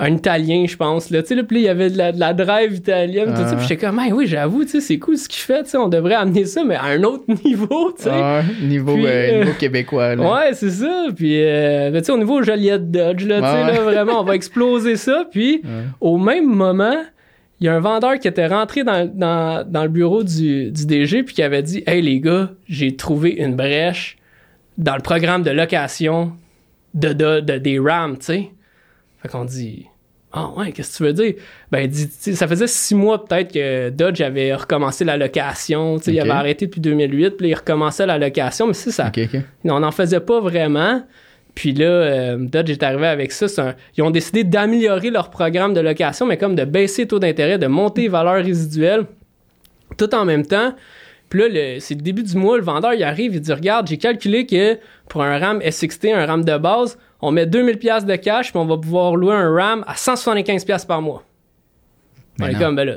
un 0.01 0.15
italien, 0.15 0.65
je 0.67 0.77
pense. 0.77 1.11
Là. 1.11 1.23
Tu 1.23 1.29
sais, 1.29 1.35
là, 1.35 1.43
puis 1.45 1.59
il 1.59 1.63
y 1.65 1.69
avait 1.69 1.91
de 1.91 1.99
la, 1.99 2.11
de 2.13 2.19
la 2.19 2.33
drive 2.35 2.75
italienne, 2.75 3.27
tout 3.35 3.43
ça. 3.43 3.55
Puis 3.57 3.67
j'étais 3.69 3.87
comme, 3.87 3.99
Hey, 4.01 4.13
oui, 4.13 4.27
j'avoue, 4.27 4.65
tu 4.65 4.71
sais, 4.71 4.81
c'est 4.81 4.99
cool 4.99 5.17
ce 5.19 5.29
qu'il 5.29 5.43
fait. 5.43 5.63
Tu 5.65 5.71
sais, 5.71 5.77
on 5.79 5.89
devrait 5.89 6.15
amener 6.15 6.45
ça, 6.47 6.65
mais 6.65 6.75
à 6.77 6.85
un 6.85 7.03
autre 7.03 7.25
niveau, 7.45 7.93
tu 7.97 8.05
sais. 8.05 8.11
Ah 8.13 8.41
ouais, 8.41 8.67
niveau, 8.67 8.95
Puis, 8.95 9.07
euh, 9.07 9.11
euh, 9.11 9.39
niveau 9.45 9.53
québécois. 9.59 10.17
Là. 10.17 10.33
Ouais, 10.33 10.55
c'est 10.55 10.71
ça. 10.71 11.07
Puis, 11.15 11.43
euh, 11.43 11.91
ben, 11.91 12.01
tu 12.01 12.07
sais, 12.07 12.13
au 12.13 12.19
niveau 12.19 12.43
Joliette 12.43 12.91
Dodge, 12.91 13.27
là, 13.27 13.37
tu 13.41 13.47
sais, 13.47 13.77
là, 13.77 13.81
vraiment, 13.83 14.21
on 14.21 14.25
va 14.25 14.35
exploser 14.35 14.97
ça. 14.97 15.25
Puis, 15.31 15.63
au 16.01 16.19
même 16.19 16.47
moment, 16.47 16.97
il 17.61 17.67
y 17.67 17.69
a 17.69 17.75
un 17.75 17.81
vendeur 17.81 18.19
qui 18.19 18.27
était 18.27 18.47
rentré 18.47 18.85
dans, 18.85 19.07
dans, 19.07 19.67
dans 19.71 19.83
le 19.83 19.91
bureau 19.91 20.23
du, 20.25 20.71
du 20.71 20.87
DG 20.87 21.23
puis 21.25 21.35
qui 21.35 21.43
avait 21.43 21.63
dit 21.63 21.83
Hey 21.87 22.01
les 22.01 22.19
gars, 22.19 22.53
j'ai 22.67 22.97
trouvé 22.97 23.33
une 23.33 23.55
brèche 23.55 24.17
dans 24.79 24.95
le 24.97 25.03
programme 25.03 25.43
de 25.43 25.51
location 25.51 26.33
de, 26.95 27.13
de, 27.13 27.41
de- 27.41 27.59
des 27.59 27.79
RAM, 27.79 28.17
tu 28.17 28.25
sais. 28.25 28.51
Fait 29.23 29.29
qu'on 29.29 29.45
dit 29.45 29.87
Ah 30.33 30.51
ouais, 30.57 30.73
qu'est-ce 30.73 30.93
que 30.93 30.97
tu 30.99 31.03
veux 31.05 31.13
dire? 31.13 31.35
Ben, 31.71 31.81
il 31.81 31.89
dit, 31.89 32.09
ça 32.35 32.47
faisait 32.49 32.67
six 32.67 32.95
mois 32.95 33.25
peut-être 33.25 33.53
que 33.53 33.91
Dodge 33.91 34.21
avait 34.21 34.55
recommencé 34.55 35.05
la 35.05 35.17
location. 35.17 35.99
Il 36.07 36.21
avait 36.21 36.31
arrêté 36.31 36.67
depuis 36.67 36.81
2008, 36.81 37.31
puis 37.33 37.49
il 37.49 37.55
recommençait 37.55 38.07
la 38.07 38.19
location, 38.19 38.67
mais 38.67 38.75
c'est 38.75 38.91
ça. 38.93 39.09
Ok, 39.09 39.21
ok. 39.35 39.41
On 39.65 39.81
n'en 39.81 39.91
faisait 39.91 40.21
pas 40.21 40.41
vraiment. 40.41 41.03
Puis 41.55 41.73
là, 41.73 41.85
euh, 41.87 42.37
Dodge 42.39 42.71
est 42.71 42.83
arrivé 42.83 43.09
avec 43.09 43.33
ça. 43.33 43.47
Un- 43.61 43.75
ils 43.97 44.03
ont 44.03 44.11
décidé 44.11 44.45
d'améliorer 44.45 45.11
leur 45.11 45.31
programme 45.31 45.75
de 45.75 45.81
location, 45.81 46.25
mais 46.25 46.37
comme 46.39 46.55
de 46.55 46.65
baisser 46.65 47.03
le 47.03 47.09
taux 47.09 47.19
d'intérêt, 47.19 47.59
de 47.59 47.67
monter 47.67 48.03
les 48.03 48.09
valeurs 48.09 48.43
résiduelles, 48.43 49.05
tout 49.99 50.15
en 50.15 50.25
même 50.25 50.47
temps. 50.47 50.75
Puis 51.29 51.41
là, 51.41 51.77
c'est 51.81 51.95
le 51.95 52.03
début 52.03 52.23
du 52.23 52.37
mois, 52.37 52.57
le 52.57 52.63
vendeur, 52.63 52.95
il 52.95 53.03
arrive, 53.03 53.35
il 53.35 53.41
dit 53.41 53.53
Regarde, 53.53 53.89
j'ai 53.89 53.99
calculé 53.99 54.47
que 54.47 54.79
pour 55.09 55.23
un 55.23 55.39
RAM 55.39 55.61
SXT, 55.63 56.07
un 56.15 56.25
RAM 56.27 56.45
de 56.45 56.57
base, 56.57 56.99
on 57.23 57.31
met 57.31 57.47
2000$ 57.47 58.05
de 58.05 58.17
cash, 58.17 58.51
puis 58.51 58.59
on 58.59 58.67
va 58.67 58.77
pouvoir 58.79 59.17
louer 59.17 59.35
un 59.35 59.53
RAM 59.55 59.85
à 59.87 59.95
175$ 59.95 60.87
par 60.87 61.03
mois. 61.03 61.23
Mais 62.39 62.47
on 62.47 62.49
est 62.49 62.53
non. 62.55 62.59
comme, 62.59 62.77
ben 62.77 62.85
là, 62.85 62.95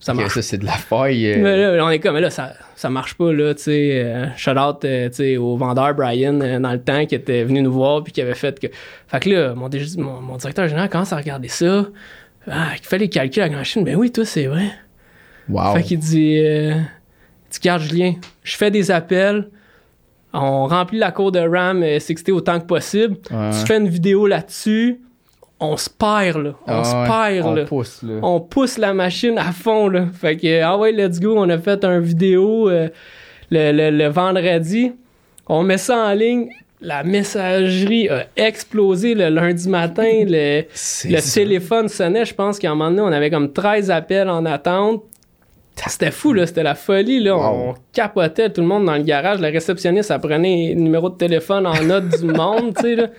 ça 0.00 0.14
marche 0.14 0.34
ça, 0.34 0.42
c'est 0.42 0.58
de 0.58 0.64
la 0.64 0.72
faille. 0.72 1.30
euh, 1.32 1.36
mais 1.38 1.76
là, 1.76 1.84
on 1.84 1.90
est 1.90 2.00
comme, 2.00 2.16
là, 2.18 2.30
ça, 2.30 2.54
ça 2.74 2.90
marche 2.90 3.14
pas, 3.14 3.32
là, 3.32 3.54
tu 3.54 3.62
sais. 3.64 4.02
euh, 4.04 4.26
shout 4.36 4.50
out, 4.58 4.84
euh, 4.84 5.08
tu 5.08 5.14
sais, 5.16 5.36
au 5.36 5.56
vendeur 5.56 5.94
Brian, 5.94 6.40
euh, 6.40 6.58
dans 6.58 6.72
le 6.72 6.80
temps, 6.80 7.06
qui 7.06 7.14
était 7.14 7.44
venu 7.44 7.62
nous 7.62 7.72
voir, 7.72 8.02
puis 8.02 8.12
qui 8.12 8.20
avait 8.20 8.34
fait 8.34 8.58
que. 8.58 8.66
Fait 9.06 9.20
que 9.20 9.30
là, 9.30 9.54
mon, 9.54 9.68
mon, 9.98 10.20
mon 10.20 10.36
directeur 10.36 10.66
général 10.66 10.88
commence 10.88 11.12
à 11.12 11.16
regarder 11.16 11.48
ça. 11.48 11.86
Ah, 12.50 12.70
il 12.76 12.84
fait 12.84 12.98
les 12.98 13.08
calculs 13.08 13.42
à 13.42 13.48
la 13.48 13.56
machine. 13.56 13.84
Ben 13.84 13.94
oui, 13.94 14.10
toi, 14.10 14.24
c'est 14.24 14.46
vrai. 14.46 14.72
Wow. 15.48 15.74
Fait 15.74 15.82
qu'il 15.82 15.98
dit, 15.98 16.38
euh, 16.40 16.74
tu 17.50 17.60
gardes 17.60 17.82
Julien, 17.82 18.14
je 18.42 18.56
fais 18.56 18.70
des 18.70 18.90
appels, 18.90 19.48
on 20.32 20.66
remplit 20.66 20.98
la 20.98 21.10
cour 21.12 21.32
de 21.32 21.40
RAM 21.40 21.82
euh, 21.82 21.98
60 22.00 22.28
autant 22.30 22.60
que 22.60 22.66
possible. 22.66 23.16
Ouais. 23.30 23.50
Tu 23.50 23.66
fais 23.66 23.76
une 23.78 23.88
vidéo 23.88 24.26
là-dessus, 24.26 25.00
on 25.60 25.76
se 25.76 25.88
perd, 25.90 26.38
là. 26.42 26.50
On 26.66 26.72
Ah 26.72 26.84
se 26.84 26.96
ouais, 26.96 27.06
perd, 27.36 27.46
on 27.46 27.54
là 27.54 27.64
pousse, 27.64 28.02
là. 28.02 28.14
on 28.22 28.40
pousse 28.40 28.78
la 28.78 28.92
machine 28.94 29.38
à 29.38 29.52
fond 29.52 29.88
là. 29.88 30.06
Fait 30.12 30.36
que 30.36 30.62
ah 30.62 30.76
ouais, 30.76 30.92
let's 30.92 31.20
go, 31.20 31.34
on 31.36 31.48
a 31.50 31.58
fait 31.58 31.84
un 31.84 32.00
vidéo 32.00 32.68
euh, 32.68 32.88
le, 33.50 33.72
le- 33.72 33.96
le 33.96 34.06
vendredi. 34.08 34.92
On 35.46 35.62
met 35.62 35.78
ça 35.78 35.96
en 36.08 36.12
ligne. 36.14 36.48
La 36.84 37.04
messagerie 37.04 38.08
a 38.08 38.26
explosé 38.34 39.14
le 39.14 39.28
lundi 39.28 39.68
matin. 39.68 40.02
Le, 40.26 40.62
téléphone 41.32 41.88
sonnait. 41.88 42.24
Je 42.24 42.34
pense 42.34 42.58
qu'à 42.58 42.72
un 42.72 42.74
moment 42.74 42.90
donné, 42.90 43.02
on 43.02 43.12
avait 43.12 43.30
comme 43.30 43.52
13 43.52 43.88
appels 43.92 44.28
en 44.28 44.44
attente. 44.46 45.04
C'était 45.88 46.10
fou, 46.10 46.32
là. 46.32 46.46
C'était 46.46 46.62
la 46.62 46.74
folie, 46.74 47.20
là. 47.20 47.36
Wow. 47.36 47.42
On 47.70 47.74
capotait 47.92 48.50
tout 48.50 48.60
le 48.60 48.66
monde 48.66 48.84
dans 48.86 48.94
le 48.96 49.02
garage. 49.02 49.40
La 49.40 49.48
réceptionniste, 49.48 50.10
elle 50.10 50.20
prenait 50.20 50.72
le 50.74 50.80
numéro 50.80 51.08
de 51.10 51.16
téléphone 51.16 51.66
en 51.66 51.82
note 51.82 52.08
du 52.20 52.26
monde, 52.32 52.74
tu 52.76 52.82
sais, 52.82 52.96
là. 52.96 53.06
Tout 53.08 53.14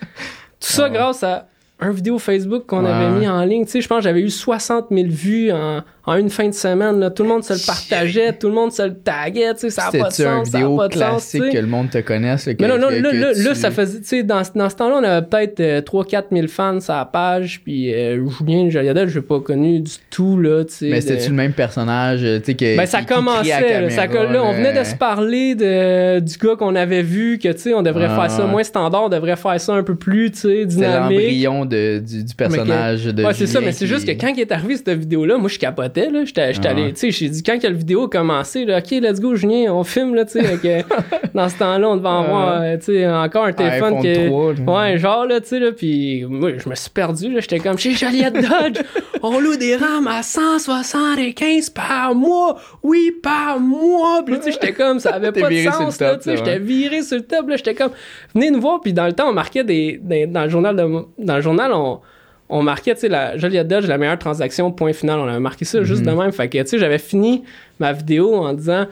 ça 0.60 0.86
Wow. 0.86 0.92
grâce 0.94 1.22
à 1.22 1.46
un 1.80 1.90
vidéo 1.90 2.18
Facebook 2.18 2.64
qu'on 2.66 2.84
Ouais. 2.84 2.90
avait 2.90 3.10
mis 3.18 3.28
en 3.28 3.44
ligne. 3.44 3.64
Tu 3.64 3.72
sais, 3.72 3.80
je 3.80 3.88
pense 3.88 3.98
que 3.98 4.04
j'avais 4.04 4.20
eu 4.22 4.30
60 4.30 4.86
000 4.90 5.06
vues 5.08 5.52
en, 5.52 5.82
en 6.06 6.16
une 6.16 6.28
fin 6.30 6.48
de 6.48 6.54
semaine. 6.54 7.00
là. 7.00 7.10
Tout 7.10 7.22
le 7.22 7.28
monde 7.30 7.44
se 7.44 7.54
le 7.54 7.66
partageait, 7.66 8.32
tout 8.34 8.48
le 8.48 8.54
monde 8.54 8.72
se 8.72 8.82
le 8.82 8.94
taguait. 8.94 9.54
Tu 9.54 9.60
sais, 9.60 9.70
ça 9.70 9.84
n'a 9.92 9.98
pas 10.02 10.08
de 10.08 10.12
sens. 10.14 10.48
Ça 10.50 10.58
n'a 10.60 10.76
pas 10.76 10.88
de 10.88 10.94
sens. 10.94 11.22
sais. 11.24 11.38
que 11.38 11.58
le 11.58 11.66
monde 11.66 11.90
te 11.90 11.98
connaisse. 11.98 12.46
là, 12.46 12.54
que- 12.54 12.62
Mais 12.62 12.68
non, 12.68 12.78
non, 12.78 12.88
que- 12.88 12.94
là, 13.02 13.10
que 13.10 13.16
là, 13.16 13.32
là, 13.32 13.54
ça 13.54 13.70
faisait, 13.70 13.98
tu 14.00 14.06
sais, 14.06 14.22
dans, 14.22 14.42
dans 14.54 14.68
ce 14.68 14.74
temps-là, 14.76 14.96
on 15.00 15.04
avait 15.04 15.26
peut-être 15.26 15.84
3-4 15.86 16.26
000 16.32 16.46
fans 16.48 16.80
sur 16.80 16.92
la 16.94 17.04
page, 17.06 17.60
puis 17.64 17.92
euh, 17.94 18.24
Julien 18.38 18.68
Joliadel, 18.70 19.08
je 19.08 19.16
l'ai 19.20 19.24
pas 19.24 19.40
connu 19.40 19.80
du 19.80 19.92
tout, 20.10 20.38
là, 20.38 20.64
tu 20.64 20.72
sais. 20.74 20.88
Mais 20.90 20.96
de- 20.96 21.00
c'était-tu 21.00 21.30
le 21.30 21.36
même 21.36 21.52
personnage, 21.52 22.20
euh, 22.22 22.38
tu 22.38 22.46
sais, 22.46 22.54
que. 22.54 22.76
ben, 22.76 22.86
ça 22.86 23.00
qui- 23.00 23.06
qui 23.06 23.12
à 23.12 23.16
commençait, 23.16 23.80
là, 23.80 23.90
ça, 23.90 24.06
là, 24.06 24.42
on 24.44 24.52
venait 24.52 24.78
de 24.78 24.84
se 24.84 24.94
parler 24.96 25.54
de, 25.54 26.20
du 26.20 26.36
gars 26.38 26.56
qu'on 26.56 26.74
avait 26.76 27.02
vu, 27.02 27.38
que, 27.38 27.48
tu 27.48 27.58
sais, 27.58 27.74
on 27.74 27.82
devrait 27.82 28.08
Ah, 28.10 28.20
faire 28.22 28.30
ça 28.30 28.44
moins 28.46 28.62
standard, 28.64 29.04
on 29.04 29.08
devrait 29.08 29.36
faire 29.36 29.60
ça 29.60 29.72
un 29.74 29.82
peu 29.82 29.94
plus, 29.94 30.30
tu 30.32 30.38
sais, 30.40 30.48
C'est 30.60 30.66
dynamique. 30.66 31.00
l'embryon 31.00 31.64
l'évolution 31.64 31.64
de, 31.64 31.98
du, 31.98 32.24
du 32.24 32.34
personnage 32.34 33.04
de 33.06 33.24
Ouais, 33.24 33.32
c'est 33.34 33.46
ça, 33.46 33.60
mais 33.60 33.72
c'est 33.72 33.86
qui- 33.86 33.90
juste 33.90 34.06
que 34.06 34.12
quand 34.12 34.32
il 34.34 34.40
est 34.40 34.52
arrivé 34.52 34.76
cette 34.76 34.90
vidéo-là, 34.90 35.38
moi 35.38 35.48
je 35.48 35.58
capotais, 35.58 35.93
là. 36.02 36.24
J'étais 36.24 36.52
j'étais 36.54 36.68
Ah 36.68 36.70
allé, 36.72 36.82
ouais. 36.84 36.92
tu 36.92 36.98
sais, 37.00 37.10
j'ai 37.10 37.28
dit 37.28 37.42
quand 37.42 37.58
que 37.58 37.66
la 37.66 37.72
vidéo 37.72 38.04
a 38.04 38.08
commencé, 38.08 38.64
là, 38.64 38.78
ok, 38.78 38.90
let's 38.92 39.20
go, 39.20 39.34
Julien, 39.34 39.72
on 39.72 39.84
filme, 39.84 40.14
là, 40.14 40.24
tu 40.24 40.32
sais. 40.40 40.58
euh, 40.64 40.82
dans 41.34 41.48
ce 41.48 41.58
temps-là, 41.58 41.88
on 41.88 41.96
devait 41.96 42.08
avoir, 42.08 42.62
euh, 42.62 42.76
tu 42.76 42.84
sais, 42.86 43.08
encore 43.08 43.44
un 43.46 43.52
téléphone 43.52 43.98
iPhone 43.98 44.02
que. 44.02 44.26
3, 44.28 44.52
là. 44.74 44.90
Ouais, 44.92 44.98
genre, 44.98 45.26
là, 45.26 45.40
tu 45.40 45.48
sais, 45.48 45.58
là, 45.58 45.72
puis 45.72 46.24
moi, 46.28 46.50
je 46.58 46.68
me 46.68 46.74
suis 46.74 46.90
perdu, 46.90 47.32
là. 47.32 47.40
J'étais 47.40 47.58
comme, 47.60 47.78
chez 47.78 47.92
Joliette 47.92 48.34
Dodge, 48.34 48.80
on 49.22 49.38
loue 49.40 49.56
des 49.56 49.76
rames 49.76 50.06
à 50.08 50.22
175 50.22 51.70
par 51.70 52.14
mois, 52.14 52.56
oui, 52.82 53.12
par 53.22 53.58
mois. 53.60 54.22
Puis, 54.24 54.36
tu 54.36 54.42
sais, 54.44 54.52
j'étais 54.52 54.72
comme, 54.72 54.98
ça 54.98 55.10
avait 55.14 55.32
pas 55.40 55.42
de 55.42 55.54
viré 55.54 55.70
sur 55.72 55.80
le 55.80 55.90
sens, 55.90 56.00
là, 56.00 56.16
tu 56.16 56.22
sais. 56.24 56.36
J'étais 56.36 56.58
viré 56.58 57.02
sur 57.02 57.16
le 57.16 57.22
top, 57.22 57.48
là. 57.48 57.56
J'étais 57.56 57.74
comme, 57.74 57.92
venez 58.34 58.50
nous 58.50 58.60
voir. 58.60 58.80
Puis, 58.80 58.92
dans 58.92 59.06
le 59.06 59.12
temps, 59.12 59.28
on 59.28 59.32
marquait 59.32 59.64
des. 59.64 59.98
des- 60.02 60.26
dans 60.26 60.44
le 60.44 60.48
journal, 60.48 60.74
de, 60.76 60.82
dans 61.18 61.36
le 61.36 61.42
journal, 61.42 61.72
on 61.72 62.00
on 62.48 62.62
marquait, 62.62 62.94
tu 62.94 63.00
sais, 63.02 63.08
la 63.08 63.36
Joliette 63.38 63.68
Dodge, 63.68 63.86
la 63.86 63.98
meilleure 63.98 64.18
transaction, 64.18 64.70
point 64.70 64.92
final. 64.92 65.18
On 65.18 65.26
avait 65.28 65.40
marqué 65.40 65.64
ça 65.64 65.82
juste 65.82 66.02
de 66.02 66.10
même. 66.10 66.30
Fait 66.32 66.48
que, 66.48 66.58
tu 66.58 66.66
sais, 66.68 66.78
j'avais 66.78 66.98
fini 66.98 67.42
ma 67.80 67.92
vidéo 67.92 68.34
en 68.34 68.52
disant, 68.52 68.86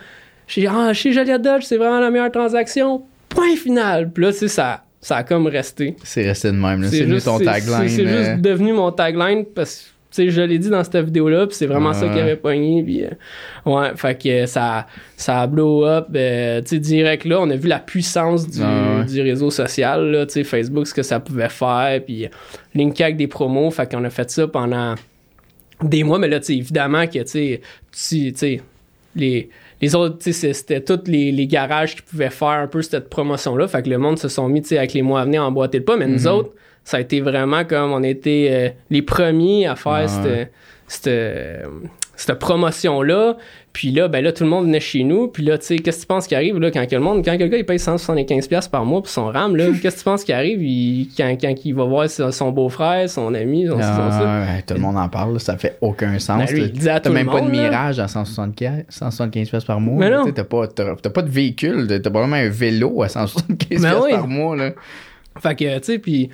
chez, 0.47 0.67
ah, 0.67 0.93
chez 0.93 1.13
Joliette 1.13 1.43
Dodge, 1.43 1.65
c'est 1.65 1.77
vraiment 1.77 2.01
la 2.01 2.11
meilleure 2.11 2.33
transaction, 2.33 3.03
point 3.29 3.57
final. 3.57 4.11
Puis 4.11 4.25
là, 4.25 4.33
tu 4.33 4.39
sais, 4.39 4.49
ça, 4.49 4.83
ça 5.01 5.17
a 5.17 5.23
comme 5.23 5.47
resté. 5.47 5.97
C'est 6.03 6.27
resté 6.27 6.49
de 6.49 6.57
même. 6.57 6.83
là. 6.83 6.89
C'est 6.89 7.07
juste- 7.07 7.27
ton 7.27 7.39
tagline. 7.39 7.89
C'est 7.89 8.07
euh, 8.07 8.25
juste 8.35 8.41
devenu 8.43 8.73
mon 8.73 8.91
tagline 8.93 9.45
parce 9.45 9.77
que, 9.83 9.89
sais, 10.13 10.29
je 10.31 10.41
l'ai 10.43 10.59
dit 10.59 10.69
dans 10.71 10.83
cette 10.85 10.97
vidéo-là, 10.97 11.47
puis 11.47 11.57
c'est 11.57 11.67
vraiment 11.67 11.93
ça 11.93 12.09
qui 12.09 12.19
avait 12.19 12.37
pogné. 12.37 12.83
Puis, 12.83 13.05
euh, 13.05 13.09
ouais, 13.67 13.91
fait 13.97 14.21
que 14.23 14.47
ça, 14.47 14.87
ça 15.17 15.41
a 15.43 15.47
blow 15.47 15.85
up. 15.85 16.09
euh, 16.15 16.61
tu 16.63 16.69
sais, 16.69 16.79
direct 16.79 17.25
là, 17.25 17.41
on 17.41 17.49
a 17.51 17.57
vu 17.57 17.69
la 17.69 17.79
puissance 17.79 18.49
du, 18.49 18.61
Ah 18.63 18.99
ouais. 19.01 19.05
du 19.07 19.21
réseau 19.23 19.51
social, 19.51 20.11
là, 20.11 20.27
tu 20.27 20.33
sais, 20.35 20.45
Facebook, 20.45 20.87
ce 20.87 20.95
que 20.95 21.03
ça 21.03 21.21
pouvait 21.21 21.49
faire, 21.49 22.01
puis 22.05 22.27
euh, 22.27 22.29
linker 22.75 23.05
avec 23.05 23.17
des 23.17 23.27
promos. 23.29 23.71
Fait 23.71 23.91
qu'on 23.91 24.05
a 24.05 24.11
fait 24.11 24.31
ça 24.31 24.47
pendant 24.49 24.95
des 25.83 26.05
mois, 26.05 26.19
mais 26.19 26.29
là, 26.29 26.39
tu 26.41 26.47
sais, 26.47 26.57
évidemment 26.57 27.07
que, 27.07 27.19
tu 27.23 27.61
sais, 27.93 28.61
les, 29.15 29.49
les 29.81 29.95
autres, 29.95 30.19
tu 30.19 30.25
sais, 30.25 30.33
c'est- 30.33 30.53
c'était 30.53 30.81
tous 30.81 31.01
les, 31.11 31.33
les 31.33 31.47
garages 31.47 31.97
qui 31.97 32.03
pouvaient 32.03 32.31
faire 32.31 32.49
un 32.49 32.67
peu 32.67 32.83
cette 32.83 33.09
promotion-là. 33.11 33.67
Fait 33.69 33.83
que 33.83 33.91
le 33.91 33.99
monde 33.99 34.19
se 34.19 34.29
sont 34.29 34.49
mis, 34.49 34.63
tu 34.63 34.69
sais, 34.69 34.79
avec 34.79 34.93
les 34.95 35.03
mois 35.03 35.21
à 35.21 35.25
venir, 35.25 35.43
à 35.43 35.47
emboîter 35.47 35.79
le 35.79 35.85
pas. 35.85 35.97
Mais 35.97 36.07
Mhm. 36.07 36.13
nous 36.13 36.27
autres, 36.29 36.51
ça 36.85 36.97
a 36.97 37.01
été 37.01 37.21
vraiment 37.21 37.65
comme 37.65 37.93
on 37.93 38.03
était 38.03 38.49
euh, 38.51 38.69
les 38.91 39.03
premiers 39.03 39.67
à 39.67 39.77
faire 39.77 40.09
cette, 40.09 40.53
cette, 40.87 41.11
cette 42.17 42.39
promotion-là. 42.39 43.37
Puis 43.73 43.91
là, 43.91 44.07
ben 44.09 44.23
là, 44.23 44.33
tout 44.33 44.45
le 44.45 44.51
monde 44.51 44.67
venait 44.67 44.81
chez 44.81 45.03
nous. 45.03 45.29
Puis 45.29 45.43
là, 45.45 45.57
tu 45.57 45.65
sais, 45.65 45.77
qu'est-ce 45.79 45.97
que 45.99 46.03
tu 46.03 46.07
penses 46.07 46.27
qui 46.27 46.35
arrive 46.35 46.59
là, 46.59 46.71
quand 46.71 46.87
que 46.87 46.95
le 46.95 47.01
monde, 47.01 47.25
quand 47.25 47.39
quelqu'un 47.39 47.57
il 47.57 47.65
paye 47.65 47.79
175$ 47.79 48.69
par 48.69 48.85
mois 48.85 49.01
pour 49.01 49.09
son 49.09 49.27
RAM, 49.27 49.57
là, 49.57 49.69
qu'est-ce 49.83 49.95
que 49.95 49.99
tu 50.01 50.05
penses 50.05 50.25
qui 50.25 50.33
arrive? 50.33 50.63
Il- 50.63 51.09
quand, 51.17 51.35
quand 51.41 51.55
il 51.65 51.75
va 51.75 51.85
voir 51.85 52.11
son 52.11 52.51
beau-frère, 52.51 53.09
son 53.09 53.33
ami, 53.33 53.67
son, 53.67 53.77
son 53.77 53.81
ça? 53.81 54.11
ah, 54.21 54.41
ouais, 54.57 54.63
tout 54.67 54.75
le 54.75 54.81
monde 54.81 54.99
en 54.99 55.09
parle, 55.09 55.33
là, 55.33 55.39
ça 55.39 55.57
fait 55.57 55.79
aucun 55.81 56.19
sens. 56.19 56.51
Ben, 56.53 56.55
lui, 56.55 56.71
dit 56.71 56.89
à 56.91 57.01
T'as 57.01 57.09
même 57.09 57.27
le 57.27 57.33
pas 57.33 57.41
de 57.41 57.47
monde, 57.47 57.55
là. 57.55 57.63
mirage 57.71 57.99
à 57.99 58.09
175 58.09 58.85
175 58.91 59.49
pièces 59.49 59.65
par 59.65 59.81
mois. 59.81 59.97
Mais 59.99 60.11
là, 60.11 60.19
non. 60.25 60.31
T'as 60.33 60.45
pas, 60.45 60.67
t'as- 60.67 60.97
t'as 60.97 61.11
pas 61.11 61.23
de 61.23 61.31
véhicule, 61.31 61.87
t'as 61.89 62.11
probablement 62.11 62.37
un 62.37 62.51
vélo 62.51 63.03
à 63.03 63.09
175 63.09 63.81
Ben 63.83 63.91
pièces 63.91 64.03
oui. 64.05 64.11
par 64.11 64.29
mois. 64.29 64.55
Là. 64.55 64.73
Fait 65.41 65.55
que, 65.55 65.79
tu 65.79 65.85
sais, 65.85 65.99
puis 65.99 66.29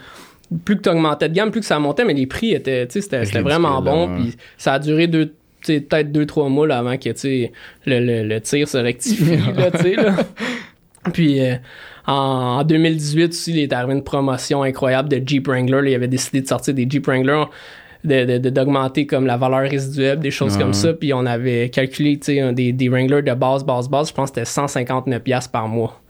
plus 0.65 0.77
que 0.77 0.83
tu 0.83 0.89
augmentais 0.89 1.29
de 1.29 1.35
gamme, 1.35 1.51
plus 1.51 1.61
que 1.61 1.67
ça 1.67 1.79
montait, 1.79 2.05
mais 2.05 2.15
les 2.15 2.27
prix 2.27 2.53
étaient, 2.53 2.87
tu 2.87 2.95
sais, 2.95 3.01
c'était 3.03 3.25
vraiment 3.43 3.83
bon. 3.83 4.09
Puis 4.17 4.37
ça 4.57 4.75
a 4.75 4.79
duré 4.79 5.07
deux, 5.07 5.33
peut-être 5.67 6.11
deux, 6.13 6.25
trois 6.27 6.49
mois 6.49 6.67
là, 6.67 6.79
avant 6.79 6.97
que, 6.97 7.09
le, 7.11 7.47
le, 8.01 8.23
le 8.27 8.41
tir 8.41 8.67
se 8.69 8.79
rectifie, 8.79 9.37
là, 9.37 9.71
là. 9.97 10.15
Puis 11.13 11.41
euh, 11.41 11.55
en, 12.07 12.13
en 12.61 12.65
2018 12.65 13.29
aussi, 13.31 13.51
il 13.53 13.59
est 13.61 13.73
arrivé 13.73 13.95
une 13.95 14.05
promotion 14.05 14.63
incroyable 14.63 15.09
de 15.09 15.23
Jeep 15.27 15.47
Wrangler. 15.49 15.83
là. 15.83 15.89
il 15.91 15.95
avait 15.95 16.09
décidé 16.09 16.41
de 16.43 16.47
sortir 16.47 16.75
des 16.75 16.87
Jeep 16.89 17.07
Wrangler, 17.07 17.45
de- 18.05 18.25
de- 18.25 18.39
de- 18.39 18.51
d'augmenter 18.51 19.07
comme 19.07 19.27
la 19.27 19.37
valeur 19.37 19.69
résiduelle, 19.71 20.19
des 20.19 20.31
choses 20.31 20.57
comme 20.59 20.75
ça. 20.75 20.93
Puis 20.95 21.13
on 21.15 21.25
avait 21.27 21.69
calculé, 21.71 22.19
tu 22.19 22.27
sais, 22.27 22.41
un 22.41 22.53
des, 22.53 22.73
des 22.73 22.89
Wrangler 22.89 23.23
de 23.23 23.35
base, 23.35 23.65
base, 23.65 23.89
base, 23.89 24.09
je 24.09 24.15
pense 24.15 24.31
que 24.31 24.45
c'était 24.45 24.61
159$ 24.61 25.21
piastres 25.21 25.51
par 25.51 25.69
mois. 25.69 26.01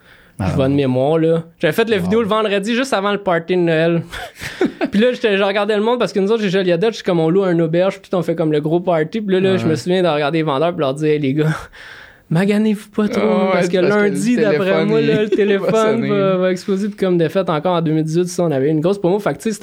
Ah. 0.41 0.53
Je 0.57 0.63
de 0.63 0.69
mémoire, 0.69 1.19
là. 1.19 1.45
J'avais 1.59 1.73
fait 1.73 1.89
la 1.91 1.99
vidéo 1.99 2.23
le 2.23 2.29
vendredi, 2.29 2.75
juste 2.75 2.93
avant 2.93 3.11
le 3.13 3.19
party 3.19 3.57
de 3.57 3.63
Noël. 3.63 4.03
puis 4.93 5.01
là, 5.01 5.13
j'étais- 5.13 5.37
je 5.37 5.43
regardais 5.43 5.75
le 5.77 5.83
monde 5.83 5.99
parce 5.99 6.13
que 6.13 6.21
nous 6.21 6.31
autres, 6.31 6.43
j'ai 6.43 6.51
Joliet 6.51 6.79
Dodge, 6.79 7.03
comme 7.03 7.19
on 7.19 7.29
loue 7.29 7.43
un 7.43 7.59
auberge, 7.59 8.01
puis 8.01 8.11
on 8.15 8.23
fait 8.23 8.37
comme 8.37 8.53
le 8.53 8.61
gros 8.61 8.79
party. 8.81 9.21
Puis 9.21 9.35
là, 9.35 9.41
là, 9.41 9.57
je 9.57 9.67
me 9.67 9.75
souviens 9.75 10.03
de 10.03 10.09
regarder 10.09 10.39
les 10.39 10.45
vendeurs, 10.45 10.71
puis 10.73 10.81
leur 10.81 10.95
dire, 10.95 11.09
hey, 11.09 11.19
les 11.19 11.35
gars, 11.35 11.47
maganez-vous 12.31 12.91
pas 12.91 13.09
trop, 13.09 13.21
Ah 13.23 13.45
ouais, 13.47 13.51
parce 13.53 13.69
que 13.69 13.79
parce 13.79 13.89
lundi, 13.95 14.37
d'après 14.37 14.85
moi, 14.85 15.01
là, 15.01 15.23
le 15.23 15.29
va 15.29 15.37
téléphone 15.37 16.09
va, 16.09 16.37
va 16.37 16.51
exploser. 16.53 16.89
Puis 16.89 16.97
comme 16.97 17.19
de 17.19 17.27
fait, 17.29 17.49
encore 17.51 17.75
en 17.75 17.83
2018, 17.83 18.29
ça, 18.29 18.45
on 18.45 18.51
avait 18.51 18.69
une 18.69 18.81
grosse 18.81 18.99
promo. 18.99 19.19
Fait 19.19 19.33
que, 19.35 19.39
tu 19.43 19.51
sais, 19.53 19.59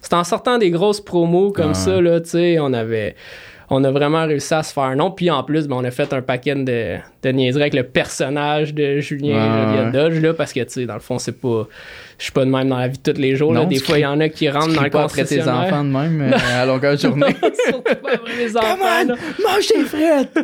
c'est 0.00 0.12
en, 0.14 0.18
en 0.18 0.24
sortant 0.24 0.58
des 0.58 0.70
grosses 0.70 1.00
promos 1.00 1.52
comme 1.52 1.70
Ah 1.70 1.74
ça, 1.74 2.00
là, 2.00 2.20
tu 2.20 2.30
sais, 2.30 2.58
on 2.60 2.72
avait. 2.72 3.14
On 3.70 3.82
a 3.84 3.90
vraiment 3.90 4.26
réussi 4.26 4.54
à 4.54 4.62
se 4.62 4.72
faire 4.72 4.84
un 4.84 4.96
nom. 4.96 5.10
Puis 5.10 5.30
en 5.30 5.42
plus, 5.42 5.66
ben, 5.66 5.76
on 5.76 5.84
a 5.84 5.90
fait 5.90 6.12
un 6.12 6.22
paquet 6.22 6.54
de, 6.54 6.96
de 7.22 7.28
niaiseries 7.30 7.62
avec 7.62 7.74
le 7.74 7.82
personnage 7.82 8.74
de 8.74 9.00
Julien 9.00 9.84
Ouais, 9.84 9.92
Dodge, 9.92 10.20
là, 10.20 10.34
parce 10.34 10.52
que, 10.52 10.60
tu 10.60 10.70
sais, 10.70 10.86
dans 10.86 10.94
le 10.94 11.00
fond, 11.00 11.18
c'est 11.18 11.40
pas. 11.40 11.66
Je 12.18 12.24
suis 12.24 12.32
pas 12.32 12.46
de 12.46 12.50
même 12.50 12.68
dans 12.70 12.78
la 12.78 12.88
vie 12.88 12.96
de 13.02 13.12
tous 13.12 13.20
les 13.20 13.36
jours. 13.36 13.52
là. 13.52 13.66
Des 13.66 13.78
fois, 13.78 13.98
il 13.98 14.02
y 14.02 14.06
en 14.06 14.18
a 14.20 14.28
qui 14.30 14.48
rentrent 14.48 14.68
Tu 14.70 14.74
dans 14.76 14.82
le 14.84 14.90
pas 14.90 15.04
après 15.04 15.24
tes 15.24 15.42
enfants 15.42 15.84
de 15.84 15.90
même 15.90 16.22
euh, 16.32 16.60
à 16.62 16.64
longueur 16.64 16.94
de 16.94 16.98
journée. 17.00 17.36
Surtout 17.66 17.82
pas 17.82 18.12
après 18.14 18.36
les 18.38 18.56
enfants. 18.56 18.76
Come 18.78 19.16
on, 19.38 19.42
mange 19.42 19.66
tes 19.66 19.82
frites! 19.84 20.38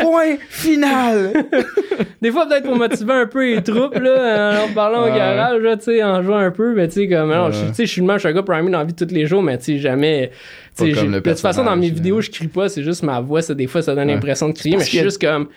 Point 0.00 0.36
final! 0.48 1.32
Des 2.22 2.30
fois, 2.30 2.46
peut-être 2.48 2.64
pour 2.64 2.76
motiver 2.76 3.12
un 3.12 3.26
peu 3.26 3.44
les 3.54 3.62
troupes, 3.62 3.94
là, 3.98 4.50
en 4.50 4.52
leur 4.54 4.68
parlant 4.74 5.02
au 5.02 5.14
garage, 5.14 5.60
tu 5.78 5.84
sais, 5.84 6.02
en 6.02 6.22
jouant 6.22 6.36
un 6.38 6.50
peu, 6.50 6.74
mais 6.74 6.88
tu 6.88 6.94
sais, 7.02 7.08
comme, 7.08 7.30
non, 7.30 7.46
Ouais. 7.48 7.52
je- 7.76 7.84
suis 7.84 8.00
le 8.00 8.06
même, 8.06 8.16
je 8.16 8.20
suis 8.20 8.28
un 8.28 8.32
gars 8.32 8.42
primé 8.42 8.70
dans 8.70 8.78
la 8.78 8.84
vie 8.84 8.94
de 8.94 9.04
tous 9.04 9.12
les 9.12 9.26
jours, 9.26 9.42
mais 9.42 9.58
tu 9.58 9.64
sais, 9.64 9.78
jamais. 9.78 10.30
de 10.78 11.18
toute 11.20 11.38
façon, 11.40 11.64
dans 11.64 11.76
mes 11.76 11.90
vidéos, 11.90 12.20
je 12.20 12.30
crie 12.30 12.46
pas, 12.48 12.68
c'est 12.68 12.82
juste 12.82 13.02
ma 13.02 13.20
voix, 13.20 13.42
ça, 13.42 13.52
des 13.54 13.66
fois, 13.66 13.82
ça 13.82 13.94
donne 13.94 14.06
Ouais. 14.08 14.14
l'impression 14.14 14.48
de 14.48 14.54
crier, 14.54 14.76
mais 14.76 14.84
je 14.84 14.88
suis 14.88 14.98
juste 15.00 15.20
comme, 15.20 15.48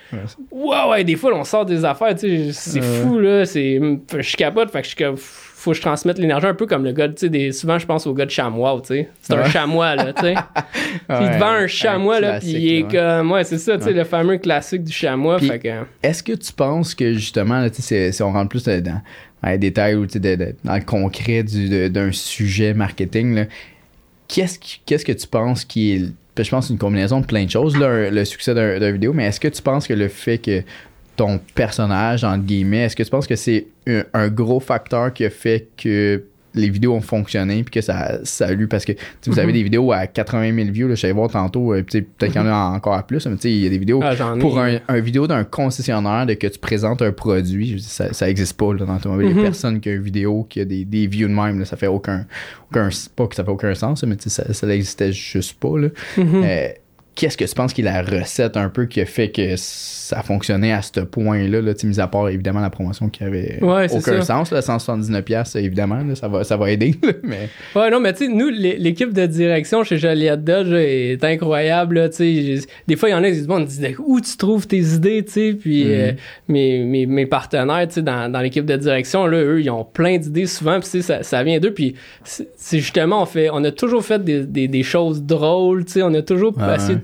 ouais, 0.52 0.76
ouais, 0.90 1.04
des 1.04 1.16
fois, 1.16 1.32
on 1.36 1.44
sort 1.44 1.66
des 1.66 1.86
affaires, 1.86 2.16
tu 2.16 2.52
sais, 2.52 2.52
c'est 2.52 2.80
Ouais. 2.82 2.86
fou, 3.04 3.20
là, 3.20 3.46
c'est, 3.46 3.80
je 4.18 4.22
suis 4.22 4.36
capote, 4.38 4.70
fait 4.72 4.80
que 4.82 4.88
je 4.88 4.96
suis 4.96 5.04
comme, 5.06 5.16
faut 5.66 5.72
que 5.72 5.78
je 5.78 5.82
transmette 5.82 6.18
l'énergie 6.18 6.46
un 6.48 6.54
peu 6.54 6.66
comme 6.66 6.84
le 6.86 6.94
gars, 6.94 7.10
tu 7.10 7.16
sais, 7.18 7.30
des- 7.30 7.52
souvent, 7.52 7.78
je 7.78 7.86
pense 7.86 8.08
au 8.08 8.14
gars 8.14 8.26
de 8.26 8.32
chamois, 8.32 8.80
tu 8.82 8.88
sais. 8.94 9.10
C'est 9.22 9.34
un 9.34 9.50
chamois, 9.50 9.96
là, 9.96 10.14
tu 10.14 10.22
sais. 10.22 10.34
Puis 11.08 11.40
vend 11.40 11.48
un 11.64 11.68
chamois, 11.68 12.20
là, 12.22 12.40
puis 12.40 12.50
il 12.52 12.74
est 12.74 12.84
ouais. 12.84 12.92
comme, 12.92 13.32
ouais, 13.32 13.44
c'est 13.44 13.58
ça, 13.58 13.78
tu 13.78 13.84
sais, 13.84 13.92
le 13.94 14.04
fameux 14.06 14.38
classique 14.38 14.84
du 14.84 14.94
chamois, 14.94 15.38
Puis- 15.38 15.48
fait 15.50 15.60
que. 15.60 15.70
Est-ce 16.02 16.24
que 16.24 16.32
tu 16.34 16.54
penses 16.54 16.96
que 16.96 17.14
justement, 17.14 17.60
là, 17.60 17.70
tu 17.70 17.78
sais, 17.78 17.82
c'est- 17.82 18.12
si 18.14 18.24
on 18.24 18.32
rentre 18.32 18.50
plus 18.50 18.64
dans, 18.64 18.82
dans 18.82 19.50
les 19.50 19.58
détails 19.58 19.96
ou 19.96 20.06
dans 20.06 20.76
le 20.76 20.86
concret 20.86 21.44
du- 21.44 21.90
d'un 21.90 22.12
sujet 22.14 22.74
marketing, 22.74 23.36
là, 23.36 23.46
qu'est-ce, 24.28 25.06
que 25.06 25.12
tu 25.12 25.28
penses 25.28 25.66
qui 25.66 25.94
est. 25.94 26.02
Je 26.44 26.50
pense 26.50 26.70
une 26.70 26.78
combinaison 26.78 27.22
de 27.22 27.26
plein 27.26 27.46
de 27.46 27.50
choses, 27.50 27.78
là, 27.78 28.10
le 28.10 28.26
succès 28.26 28.54
d'un, 28.54 28.78
d'un 28.80 28.92
vidéo, 28.92 29.14
mais 29.14 29.26
est-ce 29.26 29.40
que 29.40 29.48
tu 29.48 29.62
penses 29.62 29.88
que 29.88 29.94
le 29.94 30.10
fait 30.10 30.38
que 30.38 30.64
ton 31.16 31.40
personnage, 31.56 32.24
entre 32.24 32.44
guillemets, 32.46 32.84
est-ce 32.86 32.96
que 32.96 33.04
tu 33.04 33.10
penses 33.10 33.28
que 33.28 33.36
c'est 33.36 33.68
un, 33.88 34.04
un 34.14 34.28
gros 34.30 34.60
facteur 34.60 35.14
qui 35.14 35.26
a 35.26 35.30
fait 35.30 35.68
que 35.78 36.24
les 36.58 36.70
vidéos 36.70 36.94
ont 36.94 37.02
fonctionné 37.02 37.64
puis 37.64 37.72
que 37.72 37.82
ça, 37.82 38.20
ça 38.24 38.48
a 38.48 38.54
lu? 38.54 38.68
Parce 38.70 38.86
que 38.86 38.94
tu 38.94 39.00
sais, 39.22 39.30
vous 39.32 39.40
avez 39.40 39.50
Mhm. 39.50 39.54
des 39.54 39.64
vidéos 39.64 39.92
à 39.92 40.08
80 40.08 40.56
000 40.56 40.72
views 40.72 40.88
là, 40.88 40.96
je 40.96 41.02
savais 41.02 41.14
voir 41.14 41.30
tantôt 41.30 41.74
euh, 41.74 41.84
peut-être 41.84 42.18
qu'il 42.20 42.36
y 42.36 42.40
en 42.40 42.48
a 42.48 42.54
encore 42.74 42.94
à 42.94 43.04
plus 43.06 43.26
mais 43.28 43.36
tu 43.36 43.42
sais 43.42 43.52
il 43.52 43.60
y 43.64 43.66
a 43.66 43.70
des 43.70 43.78
vidéos 43.78 44.00
Ah, 44.02 44.14
pour 44.40 44.58
un, 44.60 44.78
un 44.88 45.00
vidéo 45.02 45.28
d'un 45.28 45.44
concessionnaire 45.44 46.26
de 46.26 46.34
que 46.36 46.48
tu 46.48 46.58
présentes 46.60 47.02
un 47.02 47.12
produit, 47.12 47.68
je 47.68 47.74
veux 47.74 47.80
dire, 47.80 47.90
ça, 47.90 48.14
ça 48.14 48.30
existe 48.30 48.54
pas 48.58 48.74
là, 48.74 48.86
dans 48.86 48.94
l'automobile. 48.94 49.28
Il 49.28 49.32
y 49.32 49.34
a 49.34 49.36
Mhm. 49.38 49.44
personne 49.44 49.80
qui 49.82 49.90
a 49.90 49.94
une 49.94 50.02
vidéo 50.02 50.46
qui 50.50 50.62
a 50.62 50.66
des, 50.66 50.86
des 50.86 51.08
views 51.08 51.28
de 51.28 51.34
même. 51.34 51.60
Là, 51.60 51.66
ça 51.66 51.76
fait 51.76 51.88
aucun, 51.88 52.26
aucun. 52.72 52.88
Pas 53.18 53.28
que 53.28 53.36
ça 53.36 53.44
fait 53.44 53.52
aucun 53.52 53.76
sens, 53.76 54.04
mais 54.04 54.16
tu 54.16 54.30
sais, 54.30 54.44
ça, 54.44 54.54
ça 54.54 54.66
n'existait 54.66 55.12
juste 55.12 55.60
pas. 55.60 55.78
Là. 55.78 55.90
Mhm. 56.18 56.42
Euh, 56.44 56.68
Qu'est-ce 57.16 57.38
que 57.38 57.46
tu 57.46 57.56
penses 57.56 57.72
qui 57.74 57.80
est 57.82 57.86
la 57.86 58.02
recette 58.02 58.58
un 58.58 58.68
peu 58.70 58.86
qui 58.88 59.00
a 59.00 59.06
fait 59.06 59.30
que 59.32 59.56
ça 59.58 60.22
fonctionnait 60.22 60.74
à 60.74 60.82
ce 60.82 61.00
point-là, 61.00 61.62
là, 61.62 61.74
mis 61.86 62.00
à 62.00 62.08
part 62.08 62.28
évidemment 62.30 62.60
la 62.60 62.70
promotion 62.70 63.08
qui 63.10 63.24
avait 63.24 63.58
Ouais, 63.62 63.88
aucun 63.92 64.22
ça. 64.22 64.22
sens, 64.22 64.52
là, 64.52 64.60
179$, 64.62 65.22
piastres, 65.24 65.56
évidemment, 65.58 66.04
là, 66.04 66.14
ça, 66.16 66.28
va, 66.28 66.44
ça 66.44 66.58
va 66.58 66.72
aider. 66.72 66.94
là, 67.04 67.14
mais 67.24 67.50
Ouais, 67.76 67.90
non, 67.90 68.00
mais 68.02 68.14
tu 68.14 68.26
sais, 68.26 68.32
nous, 68.32 68.50
l'é- 68.50 68.78
l'équipe 68.78 69.14
de 69.14 69.26
direction 69.26 69.84
chez 69.84 69.98
Joliette 69.98 70.44
Dodge 70.44 70.74
est 70.74 71.24
incroyable, 71.24 72.10
sais. 72.12 72.60
Des 72.88 72.96
fois, 72.98 73.10
il 73.10 73.14
y 73.14 73.16
en 73.16 73.24
a 73.24 73.28
qui 73.30 73.34
disent, 73.38 73.48
bon, 73.48 73.62
on 73.62 73.66
dit, 73.66 73.80
où 74.06 74.20
tu 74.20 74.36
trouves 74.38 74.68
tes 74.68 74.80
idées, 74.80 75.24
tu 75.26 75.32
sais, 75.32 75.54
puis 75.54 75.86
Mhm. 75.86 75.92
euh, 75.92 76.12
mes, 76.50 76.84
mes, 76.84 77.06
mes 77.06 77.26
partenaires, 77.26 77.88
tu 77.88 77.96
sais, 77.96 78.02
dans, 78.02 78.32
dans 78.32 78.42
l'équipe 78.42 78.66
de 78.66 78.76
direction, 78.76 79.26
là, 79.26 79.38
eux, 79.42 79.62
ils 79.62 79.70
ont 79.70 79.86
plein 79.86 80.18
d'idées 80.18 80.48
souvent, 80.48 80.80
puis 80.80 81.02
ça, 81.02 81.24
ça 81.24 81.44
vient 81.44 81.60
d'eux, 81.60 81.72
puis 81.74 81.96
c'est 82.24 82.80
justement, 82.80 83.22
on 83.22 83.26
fait, 83.26 83.50
on 83.52 83.64
a 83.64 83.72
toujours 83.72 84.04
fait 84.04 84.24
des, 84.24 84.44
des, 84.44 84.68
des 84.68 84.84
choses 84.84 85.24
drôles, 85.24 85.86
tu 85.86 85.94
sais, 85.94 86.02
on 86.04 86.14
a 86.14 86.22
toujours 86.22 86.54
essayé 86.76 86.96
de 86.96 87.02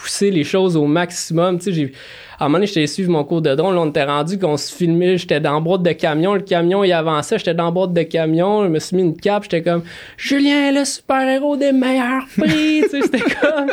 pousser 0.00 0.30
les 0.30 0.44
choses 0.44 0.76
au 0.76 0.86
maximum. 0.86 1.58
Tu 1.58 1.64
sais, 1.64 1.72
j'ai 1.72 1.92
à 2.40 2.44
un 2.44 2.48
moment 2.48 2.56
donné, 2.56 2.68
j'étais 2.68 2.86
suivre 2.86 3.10
mon 3.10 3.22
cours 3.22 3.42
de 3.42 3.54
drone. 3.54 3.74
Là, 3.74 3.82
on 3.82 3.90
était 3.90 4.02
rendu 4.02 4.38
qu'on 4.38 4.56
se 4.56 4.74
filmait. 4.74 5.18
J'étais 5.18 5.40
dans 5.40 5.56
le 5.56 5.60
boîte 5.60 5.82
de 5.82 5.92
camion. 5.92 6.32
Le 6.32 6.40
camion, 6.40 6.82
il 6.82 6.92
avançait. 6.94 7.36
J'étais 7.36 7.52
dans 7.52 7.66
le 7.66 7.72
boîte 7.72 7.92
de 7.92 8.02
camion. 8.02 8.64
Je 8.64 8.68
me 8.68 8.78
suis 8.78 8.96
mis 8.96 9.02
une 9.02 9.14
cape. 9.14 9.42
J'étais 9.42 9.60
comme 9.60 9.82
Julien, 10.16 10.72
le 10.72 10.86
super-héros 10.86 11.58
des 11.58 11.72
meilleurs 11.72 12.24
prix. 12.38 12.80
tu 12.84 12.88
sais, 12.88 13.02
c'était 13.02 13.18
comme. 13.20 13.68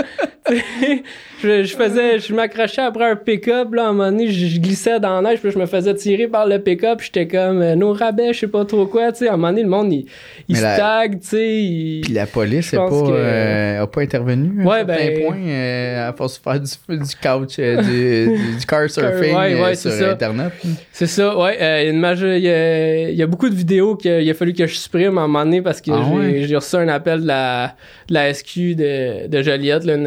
je, 1.42 1.64
je, 1.64 1.76
faisais. 1.78 2.20
Je 2.20 2.34
m'accrochais 2.34 2.82
après 2.82 3.10
un 3.10 3.16
pick-up. 3.16 3.74
Là, 3.74 3.86
à 3.86 3.88
un 3.88 3.94
moment 3.94 4.12
donné, 4.12 4.30
je, 4.30 4.60
glissais 4.60 5.00
dans 5.00 5.22
la 5.22 5.30
neige. 5.30 5.40
Puis 5.40 5.52
je 5.52 5.60
me 5.60 5.66
faisais 5.66 5.96
tirer 5.96 6.28
par 6.28 6.46
le 6.46 6.60
pick-up. 6.60 7.00
J'étais 7.02 7.26
comme 7.26 7.62
euh, 7.62 7.76
nos 7.76 7.94
rabais, 7.94 8.34
je 8.34 8.40
sais 8.40 8.48
pas 8.50 8.66
trop 8.66 8.86
quoi. 8.86 9.14
Tu 9.14 9.20
sais, 9.20 9.28
à 9.30 9.36
un 9.36 9.38
moment 9.38 9.48
donné, 9.48 9.64
le 9.64 9.70
monde, 9.70 9.94
il, 9.94 10.08
il 10.50 10.58
stagne. 10.58 11.20
Tu 11.20 11.28
sais. 11.28 12.02
Puis 12.04 12.14
la 12.14 12.26
police 12.26 12.74
n'a 12.74 12.80
pas, 12.80 12.96
euh, 12.96 13.84
a 13.84 13.88
pas 13.88 14.02
intervenu. 14.02 14.66
Ouais, 14.66 14.84
ben. 14.84 15.26
Point, 15.26 15.48
euh, 15.48 16.10
force 16.18 16.40
de 16.40 16.44
faire 16.44 16.60
du, 16.60 16.98
du 16.98 17.16
couch, 17.16 17.56
euh, 17.60 17.82
du 17.82 18.58
du 18.58 18.66
car 18.66 18.90
surfing 18.90 19.36
euh, 19.36 19.76
sur 19.76 20.10
Internet. 20.10 20.52
C'est 20.92 21.08
ça, 21.08 21.38
ouais. 21.38 21.58
Euh, 21.62 22.38
il, 22.38 23.16
y 23.16 23.24
a, 23.24 23.28
beaucoup 23.28 23.50
de 23.50 23.56
vidéos 23.56 23.96
qu'il 23.96 24.30
a 24.30 24.34
fallu 24.34 24.54
que 24.54 24.66
je 24.66 24.76
supprime 24.76 25.18
à 25.18 25.22
un 25.22 25.28
moment 25.28 25.46
donné 25.46 25.62
parce 25.62 25.82
que 25.82 25.92
ah 25.92 26.46
j'ai 26.46 26.56
reçu 26.56 26.76
un 26.76 26.88
appel 26.88 27.22
de 27.22 27.28
la, 27.28 27.76
la 28.10 28.34
SQ 28.34 28.76
de, 28.76 29.28
de 29.28 29.42
Joliette, 29.42 29.86
là, 29.86 29.98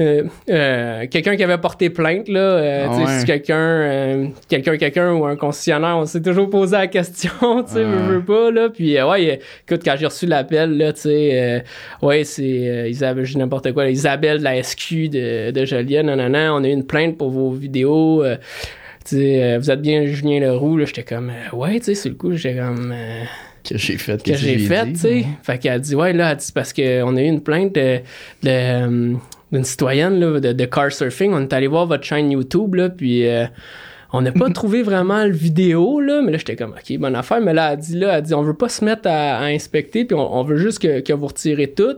euh, 0.00 1.06
quelqu'un 1.10 1.36
qui 1.36 1.44
avait 1.44 1.58
porté 1.58 1.90
plainte 1.90 2.28
là 2.28 2.86
ah 2.88 3.18
si 3.18 3.26
quelqu'un 3.26 4.30
quelqu'un 4.48 4.76
quelqu'un 4.76 5.12
ou 5.12 5.26
un 5.26 5.36
concessionnaire 5.36 5.96
on 5.98 6.06
s'est 6.06 6.22
toujours 6.22 6.48
posé 6.48 6.76
la 6.76 6.86
question 6.86 7.30
tu 7.66 7.74
sais 7.74 7.84
veux, 7.84 8.22
pas 8.22 8.50
là. 8.50 8.68
Puis 8.70 9.00
ouais 9.00 9.40
écoute 9.68 9.82
quand 9.84 9.94
j'ai 9.98 10.06
reçu 10.06 10.26
l'appel 10.26 10.76
là 10.76 10.92
tu 10.92 11.02
sais 11.02 11.64
ouais 12.02 12.24
c'est 12.24 12.86
Isabelle 12.88 13.24
je 13.24 13.36
n'importe 13.38 13.72
quoi 13.72 13.88
Isabelle 13.88 14.38
de 14.38 14.44
la 14.44 14.62
SQ 14.62 15.08
de, 15.10 15.50
de 15.50 15.64
Joliette 15.64 16.04
non 16.04 16.16
non 16.16 16.28
non 16.30 16.56
on 16.60 16.64
a 16.64 16.68
eu 16.68 16.72
une 16.72 16.86
plainte 16.86 17.18
pour 17.18 17.30
vos 17.30 17.50
vidéos 17.50 18.24
tu 19.04 19.16
sais 19.16 19.58
vous 19.58 19.70
êtes 19.70 19.82
bien 19.82 20.06
Julien 20.06 20.40
Leroux 20.40 20.76
là. 20.76 20.84
J'étais 20.86 21.02
comme 21.02 21.32
ouais 21.52 21.78
tu 21.78 21.86
sais 21.86 21.94
c'est 21.94 22.08
le 22.08 22.14
coup 22.14 22.32
j'étais 22.32 22.58
comme 22.58 22.94
que 23.68 23.76
j'ai 23.76 23.98
fait 23.98 24.22
que, 24.22 24.34
j'ai 24.34 24.58
fait 24.58 24.86
tu 24.86 24.96
sais. 24.96 25.26
Fait 25.42 25.58
qu'elle 25.58 25.80
dit 25.80 25.94
ouais 25.94 26.12
là 26.12 26.30
elle 26.32 26.36
dit 26.38 26.52
parce 26.54 26.72
qu'on 26.72 27.16
a 27.16 27.20
eu 27.20 27.26
une 27.26 27.42
plainte 27.42 27.74
de, 27.74 27.98
de 28.42 29.16
d'une 29.52 29.64
citoyenne 29.64 30.18
là, 30.20 30.40
de, 30.40 30.52
de, 30.52 30.64
car 30.64 30.92
surfing. 30.92 31.32
On 31.32 31.42
est 31.42 31.52
allé 31.52 31.66
voir 31.66 31.86
votre 31.86 32.04
chaîne 32.04 32.30
YouTube, 32.30 32.74
là, 32.74 32.88
puis 32.88 33.26
euh, 33.26 33.46
on 34.12 34.22
n'a 34.22 34.32
pas 34.32 34.50
trouvé 34.54 34.82
vraiment 34.82 35.24
le 35.24 35.32
vidéo, 35.32 36.00
là, 36.00 36.22
mais 36.22 36.32
là, 36.32 36.38
j'étais 36.38 36.56
comme, 36.56 36.72
OK, 36.72 36.98
bonne 36.98 37.16
affaire. 37.16 37.40
Mais 37.40 37.54
là, 37.54 37.72
elle 37.72 37.78
dit, 37.78 37.96
là, 37.96 38.18
elle 38.18 38.22
dit, 38.22 38.34
on 38.34 38.42
veut 38.42 38.54
pas 38.54 38.68
se 38.68 38.84
mettre 38.84 39.08
à, 39.08 39.44
inspecter, 39.44 40.04
puis 40.04 40.16
on, 40.16 40.42
veut 40.44 40.56
juste 40.56 40.78
que, 40.78 41.00
que, 41.00 41.12
vous 41.12 41.26
retirez 41.26 41.70
tout. 41.70 41.96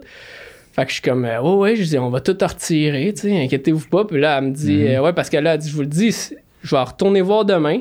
Fait 0.72 0.84
que 0.84 0.88
je 0.88 0.94
suis 0.94 1.02
comme, 1.02 1.24
euh, 1.24 1.40
ouais, 1.42 1.54
ouais, 1.54 1.76
je 1.76 1.82
dis, 1.82 1.98
on 1.98 2.10
va 2.10 2.20
tout 2.20 2.36
retirer, 2.40 3.12
tu 3.14 3.22
sais, 3.22 3.44
inquiétez-vous 3.44 3.88
pas. 3.88 4.04
Puis 4.06 4.20
là, 4.20 4.38
elle 4.38 4.44
me 4.44 4.50
dit, 4.52 4.78
mm-hmm. 4.78 4.96
euh, 4.96 5.02
ouais, 5.02 5.12
parce 5.12 5.28
qu'elle 5.28 5.46
a 5.46 5.56
dit, 5.58 5.68
je 5.68 5.74
vous 5.74 5.82
le 5.82 5.86
dis, 5.86 6.30
je 6.62 6.74
vais 6.74 6.82
retourner 6.82 7.20
voir 7.20 7.44
demain. 7.44 7.80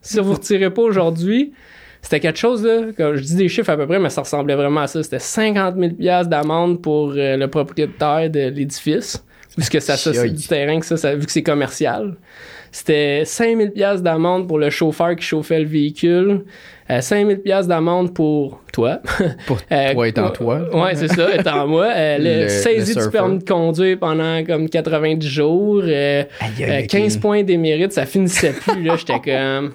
Si 0.00 0.20
vous 0.20 0.34
retirez 0.34 0.70
pas 0.70 0.82
aujourd'hui, 0.82 1.52
c'était 2.02 2.20
quelque 2.20 2.38
chose, 2.38 2.64
là, 2.64 2.86
quand 2.96 3.12
je 3.14 3.22
dis 3.22 3.34
des 3.34 3.48
chiffres 3.48 3.70
à 3.70 3.76
peu 3.76 3.86
près, 3.86 3.98
mais 3.98 4.10
ça 4.10 4.22
ressemblait 4.22 4.54
vraiment 4.54 4.82
à 4.82 4.86
ça. 4.86 5.02
C'était 5.02 5.18
50 5.18 5.76
000 6.00 6.24
d'amende 6.24 6.80
pour 6.80 7.12
euh, 7.16 7.36
le 7.36 7.48
propriétaire 7.48 8.30
de 8.30 8.48
l'édifice, 8.48 9.24
puisque 9.54 9.80
ça 9.80 9.96
c'est 9.96 10.30
du 10.30 10.46
terrain, 10.46 10.78
que 10.80 10.86
ça, 10.86 11.14
vu 11.14 11.26
que 11.26 11.32
c'est 11.32 11.42
commercial. 11.42 12.14
C'était 12.70 13.22
5 13.24 13.72
000 13.76 13.98
d'amende 13.98 14.46
pour 14.46 14.58
le 14.58 14.70
chauffeur 14.70 15.16
qui 15.16 15.24
chauffait 15.24 15.60
le 15.60 15.66
véhicule. 15.66 16.44
Euh, 16.90 17.00
5 17.00 17.40
000 17.44 17.62
d'amende 17.64 18.14
pour 18.14 18.62
toi. 18.72 19.00
Pour 19.46 19.58
euh, 19.72 19.92
toi 19.92 20.08
étant 20.08 20.30
toi. 20.30 20.60
Ouais, 20.74 20.94
c'est 20.94 21.08
ça, 21.08 21.34
étant 21.34 21.66
moi. 21.66 21.86
Euh, 21.94 22.16
le, 22.44 22.48
saisie 22.48 22.94
du 22.94 23.10
permis 23.10 23.38
de 23.38 23.44
conduire 23.44 23.98
pendant 23.98 24.42
comme 24.44 24.68
90 24.68 25.26
jours. 25.26 25.82
15 26.88 27.18
points 27.18 27.42
d'émérite, 27.42 27.92
ça 27.92 28.06
finissait 28.06 28.52
plus. 28.52 28.82
là 28.84 28.96
J'étais 28.96 29.20
comme... 29.24 29.72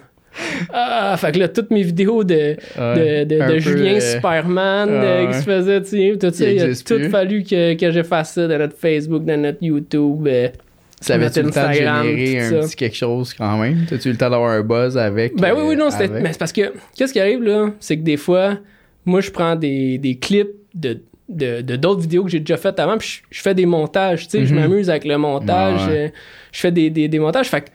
Ah, 0.72 1.16
fait 1.18 1.32
que 1.32 1.38
là, 1.38 1.48
toutes 1.48 1.70
mes 1.70 1.82
vidéos 1.82 2.24
de, 2.24 2.56
de, 2.76 3.24
de, 3.24 3.58
Julien 3.58 3.94
euh, 3.94 4.00
Superman 4.00 4.88
euh, 4.90 5.26
qui 5.28 5.38
se 5.38 5.42
faisait, 5.42 5.80
tu 5.82 5.88
sais, 5.88 6.18
tout 6.18 6.30
ça, 6.32 6.50
il 6.50 6.62
a 6.62 6.74
tout 6.74 7.10
fallu 7.10 7.44
que, 7.44 7.74
que 7.74 7.90
j'efface 7.90 8.34
ça 8.34 8.46
de 8.48 8.56
notre 8.56 8.76
Facebook, 8.76 9.24
de 9.24 9.36
notre 9.36 9.62
YouTube. 9.62 10.26
Euh, 10.26 10.48
ça 11.00 11.14
avait-tu 11.14 11.42
le 11.42 11.50
temps 11.50 11.68
de 11.68 11.74
générer 11.74 12.38
un 12.46 12.60
petit 12.62 12.76
quelque 12.76 12.96
chose 12.96 13.34
quand 13.34 13.58
même? 13.58 13.84
T'as-tu 13.88 14.08
eu 14.08 14.12
le 14.12 14.18
temps 14.18 14.30
d'avoir 14.30 14.50
un 14.50 14.62
buzz 14.62 14.96
avec? 14.96 15.36
Ben 15.36 15.52
oui, 15.54 15.62
oui, 15.68 15.76
non, 15.76 15.90
c'était. 15.90 16.20
Mais 16.20 16.32
c'est 16.32 16.38
parce 16.38 16.52
que, 16.52 16.72
qu'est-ce 16.96 17.12
qui 17.12 17.20
arrive 17.20 17.42
là? 17.42 17.70
C'est 17.78 17.98
que 17.98 18.02
des 18.02 18.16
fois, 18.16 18.58
moi, 19.04 19.20
je 19.20 19.30
prends 19.30 19.56
des, 19.56 19.98
des 19.98 20.16
clips 20.16 20.52
de 20.74 21.00
de 21.28 21.62
d'autres 21.76 22.02
vidéos 22.02 22.24
que 22.24 22.30
j'ai 22.30 22.40
déjà 22.40 22.58
faites 22.58 22.78
avant 22.78 22.98
puis 22.98 23.22
je, 23.30 23.40
fais 23.40 23.54
des 23.54 23.64
montages 23.64 24.24
tu 24.24 24.32
sais 24.32 24.46
je 24.46 24.54
mm-hmm. 24.54 24.58
m'amuse 24.58 24.90
avec 24.90 25.06
le 25.06 25.16
montage 25.16 25.80
je, 25.88 26.08
je 26.52 26.60
fais 26.60 26.70
des, 26.70 26.90
des, 26.90 27.08
des 27.08 27.18
montages 27.18 27.48
fait 27.48 27.62
que 27.62 27.70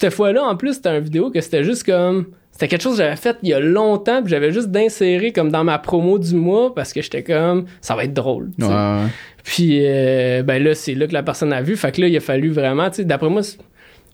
cette 0.00 0.12
fois-là, 0.12 0.42
en 0.42 0.56
plus, 0.56 0.74
c'était 0.74 0.96
une 0.96 1.04
vidéo 1.04 1.30
que 1.30 1.40
c'était 1.40 1.62
juste 1.62 1.84
comme. 1.84 2.26
C'était 2.50 2.68
quelque 2.68 2.82
chose 2.82 2.98
que 2.98 3.02
j'avais 3.02 3.16
fait 3.16 3.36
il 3.42 3.48
y 3.48 3.52
a 3.52 3.58
longtemps, 3.58 4.22
puis 4.22 4.30
j'avais 4.30 4.52
juste 4.52 4.68
d'insérer 4.68 5.32
comme 5.32 5.50
dans 5.50 5.64
ma 5.64 5.78
promo 5.78 6.20
du 6.20 6.36
mois 6.36 6.72
parce 6.72 6.92
que 6.92 7.02
j'étais 7.02 7.24
comme 7.24 7.64
ça 7.80 7.96
va 7.96 8.04
être 8.04 8.12
drôle. 8.14 8.50
Puis 9.42 9.80
euh, 9.82 10.44
ben 10.44 10.62
là, 10.62 10.74
c'est 10.74 10.94
là 10.94 11.08
que 11.08 11.12
la 11.12 11.24
personne 11.24 11.52
a 11.52 11.62
vu. 11.62 11.76
Fait 11.76 11.90
que 11.90 12.00
là, 12.00 12.06
il 12.08 12.16
a 12.16 12.20
fallu 12.20 12.50
vraiment, 12.50 12.90
tu 12.90 12.96
sais, 12.96 13.04
d'après 13.04 13.28
moi, 13.28 13.42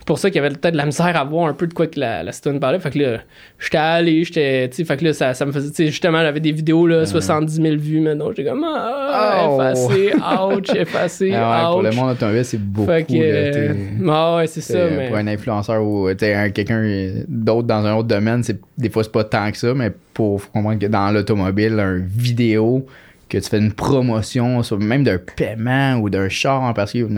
pour 0.07 0.19
ça 0.19 0.31
qu'il 0.31 0.43
y 0.43 0.45
avait 0.45 0.55
peut-être 0.55 0.73
de 0.73 0.79
la 0.79 0.87
misère 0.87 1.17
à 1.17 1.25
voir 1.25 1.47
un 1.47 1.55
peu 1.55 1.67
de 1.67 1.75
quoi 1.75 1.87
que 1.87 2.01
la, 2.01 2.23
la 2.23 2.33
citoyenne 2.33 2.61
parlait. 2.61 2.79
Fait 2.79 2.91
que 2.91 2.99
là, 2.99 3.19
j'étais 3.59 3.77
allé, 3.77 4.25
j'étais, 4.25 4.71
fait 4.71 4.97
que 4.97 5.05
là, 5.05 5.13
ça, 5.13 5.35
ça 5.35 5.45
me 5.45 5.53
faisait, 5.53 5.71
tu 5.71 5.77
sais, 5.77 5.87
justement, 5.87 6.21
j'avais 6.21 6.41
des 6.41 6.53
vidéos, 6.53 6.87
là, 6.87 7.05
70 7.07 7.55
000 7.55 7.77
vues 7.77 8.01
maintenant. 8.01 8.31
J'étais 8.31 8.49
comme, 8.49 8.65
ah, 8.65 9.47
oh. 9.49 9.61
effacé, 9.61 10.13
ouch, 10.15 10.71
effacé, 10.75 11.33
ah 11.35 11.69
ouais, 11.69 11.73
Pour 11.73 11.83
le 11.83 11.91
monde 11.93 12.11
automobile, 12.11 12.45
c'est 12.45 12.63
beaucoup. 12.63 12.87
Fait 12.87 13.05
que, 13.05 13.13
euh, 13.15 13.75
ah 14.09 14.37
ouais, 14.37 14.47
c'est 14.47 14.61
ça. 14.61 14.87
Mais... 14.91 15.09
Pour 15.09 15.17
un 15.17 15.27
influenceur 15.27 15.83
ou, 15.83 16.09
quelqu'un 16.15 17.23
d'autre 17.29 17.67
dans 17.67 17.85
un 17.85 17.95
autre 17.95 18.09
domaine, 18.09 18.43
c'est, 18.43 18.59
des 18.79 18.91
fois, 18.91 19.05
c'est 19.05 19.13
pas 19.13 19.25
tant 19.25 19.51
que 19.51 19.59
ça, 19.59 19.75
mais 19.75 19.93
pour 20.15 20.51
comprendre 20.51 20.79
que 20.79 20.87
dans 20.87 21.11
l'automobile, 21.11 21.79
un 21.79 21.99
vidéo, 21.99 22.87
que 23.29 23.39
tu 23.39 23.49
fais 23.49 23.59
une 23.59 23.73
promotion, 23.73 24.61
même 24.79 25.05
d'un 25.05 25.19
paiement 25.19 25.95
ou 25.97 26.11
d'un 26.11 26.29
char 26.29 26.75
parce 26.75 26.93
que 26.93 27.09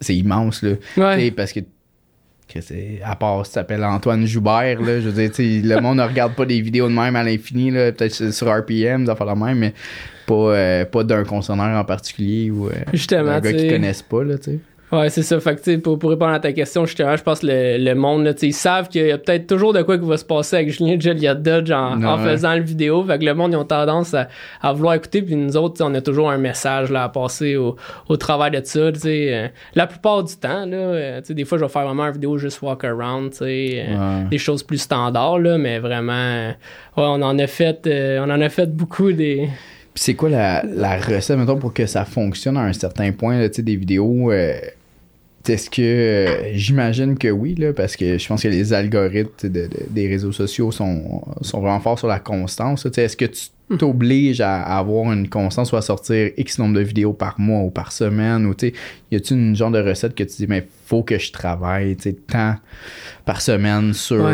c'est 0.00 0.16
immense, 0.16 0.62
là. 0.62 0.70
Ouais. 0.96 1.30
Parce 1.30 1.52
que 1.52 1.60
à 3.04 3.16
part 3.16 3.46
ça 3.46 3.52
s'appelle 3.52 3.84
Antoine 3.84 4.26
Joubert 4.26 4.80
là 4.80 5.00
je 5.00 5.08
veux 5.08 5.28
dire 5.28 5.30
le 5.38 5.80
monde 5.80 5.98
ne 5.98 6.02
regarde 6.02 6.34
pas 6.34 6.46
des 6.46 6.60
vidéos 6.60 6.88
de 6.88 6.94
même 6.94 7.16
à 7.16 7.22
l'infini 7.22 7.70
là 7.70 7.92
peut-être 7.92 8.32
sur 8.32 8.46
RPM 8.46 9.06
ça 9.06 9.14
fait 9.14 9.24
la 9.24 9.34
même 9.34 9.58
mais 9.58 9.74
pas 10.26 10.34
euh, 10.34 10.84
pas 10.84 11.04
d'un 11.04 11.24
concerneur 11.24 11.78
en 11.78 11.84
particulier 11.84 12.50
ou 12.50 12.68
euh, 12.68 12.72
justement 12.92 13.40
d'un 13.40 13.40
gars 13.40 13.52
qu'ils 13.52 13.70
connaissent 13.70 14.02
pas 14.02 14.24
là 14.24 14.36
Ouais, 14.90 15.10
c'est 15.10 15.22
ça. 15.22 15.38
Fait 15.38 15.54
que, 15.54 15.76
pour, 15.76 15.98
pour 15.98 16.08
répondre 16.08 16.32
à 16.32 16.40
ta 16.40 16.52
question, 16.52 16.86
justement, 16.86 17.14
je 17.14 17.22
pense 17.22 17.40
que 17.40 17.46
le, 17.46 17.76
le 17.76 17.94
monde, 17.94 18.24
là, 18.24 18.32
ils 18.40 18.54
savent 18.54 18.88
qu'il 18.88 19.06
y 19.06 19.12
a 19.12 19.18
peut-être 19.18 19.46
toujours 19.46 19.74
de 19.74 19.82
quoi 19.82 19.98
qui 19.98 20.06
va 20.06 20.16
se 20.16 20.24
passer 20.24 20.56
avec 20.56 20.70
Julien 20.70 20.98
Joliot 20.98 21.34
Dodge 21.34 21.70
en, 21.70 22.02
en 22.02 22.18
faisant 22.18 22.54
le 22.54 22.62
vidéo. 22.62 23.04
Fait 23.04 23.18
que 23.18 23.24
le 23.24 23.34
monde, 23.34 23.52
ils 23.52 23.56
ont 23.56 23.64
tendance 23.64 24.14
à, 24.14 24.28
à 24.62 24.72
vouloir 24.72 24.94
écouter. 24.94 25.20
Puis 25.20 25.36
nous 25.36 25.58
autres, 25.58 25.84
on 25.84 25.94
a 25.94 26.00
toujours 26.00 26.30
un 26.30 26.38
message 26.38 26.90
là, 26.90 27.04
à 27.04 27.08
passer 27.10 27.56
au, 27.56 27.76
au 28.08 28.16
travail 28.16 28.52
de 28.52 28.60
ça. 28.64 28.78
Euh, 28.78 29.48
la 29.74 29.86
plupart 29.86 30.24
du 30.24 30.34
temps, 30.36 30.64
là, 30.64 30.76
euh, 30.76 31.20
des 31.28 31.44
fois, 31.44 31.58
je 31.58 31.64
vais 31.64 31.70
faire 31.70 31.84
vraiment 31.84 32.06
une 32.06 32.12
vidéo 32.12 32.38
juste 32.38 32.62
walk 32.62 32.84
around, 32.84 33.34
euh, 33.42 34.24
des 34.30 34.38
choses 34.38 34.62
plus 34.62 34.78
standards, 34.78 35.38
là, 35.38 35.58
mais 35.58 35.80
vraiment, 35.80 36.48
ouais, 36.48 36.54
on 36.96 37.20
en 37.20 37.38
a 37.38 37.46
fait, 37.46 37.86
on 37.86 38.30
en 38.30 38.40
a 38.40 38.48
fait 38.48 38.74
beaucoup 38.74 39.12
des 39.12 39.48
c'est 39.94 40.14
quoi 40.14 40.28
la, 40.28 40.62
la 40.62 40.96
recette, 40.96 41.36
mettons, 41.36 41.56
pour 41.56 41.74
que 41.74 41.84
ça 41.84 42.04
fonctionne 42.04 42.56
à 42.56 42.60
un 42.60 42.72
certain 42.72 43.10
point, 43.10 43.36
là, 43.36 43.48
des 43.48 43.74
vidéos 43.76 44.30
est-ce 45.48 45.70
que 45.70 45.82
euh, 45.82 46.54
j'imagine 46.54 47.16
que 47.16 47.28
oui, 47.28 47.54
là, 47.54 47.72
parce 47.72 47.96
que 47.96 48.18
je 48.18 48.28
pense 48.28 48.42
que 48.42 48.48
les 48.48 48.72
algorithmes 48.72 49.48
des 49.48 50.08
réseaux 50.08 50.32
sociaux 50.32 50.70
sont, 50.70 51.22
sont 51.42 51.60
vraiment 51.60 51.80
forts 51.80 51.98
sur 51.98 52.08
la 52.08 52.20
constance. 52.20 52.86
Est-ce 52.86 53.16
que 53.16 53.24
tu 53.24 53.48
hmm. 53.70 53.76
t'obliges 53.76 54.40
à, 54.40 54.62
avoir 54.62 55.12
une 55.12 55.28
constance 55.28 55.72
ou 55.72 55.76
à 55.76 55.82
sortir 55.82 56.30
X 56.36 56.58
nombre 56.58 56.74
de 56.76 56.80
vidéos 56.80 57.12
par 57.12 57.38
mois 57.38 57.62
ou 57.62 57.70
par 57.70 57.92
semaine? 57.92 58.46
Ou 58.46 58.54
y 59.10 59.16
a-tu 59.16 59.34
une 59.34 59.56
genre 59.56 59.70
de 59.70 59.80
recette 59.80 60.14
que 60.14 60.24
tu 60.24 60.36
dis, 60.36 60.46
mais 60.46 60.66
faut 60.86 61.02
que 61.02 61.18
je 61.18 61.32
travaille 61.32 61.96
tant 62.26 62.56
par 63.24 63.40
semaine 63.40 63.94
sur 63.94 64.26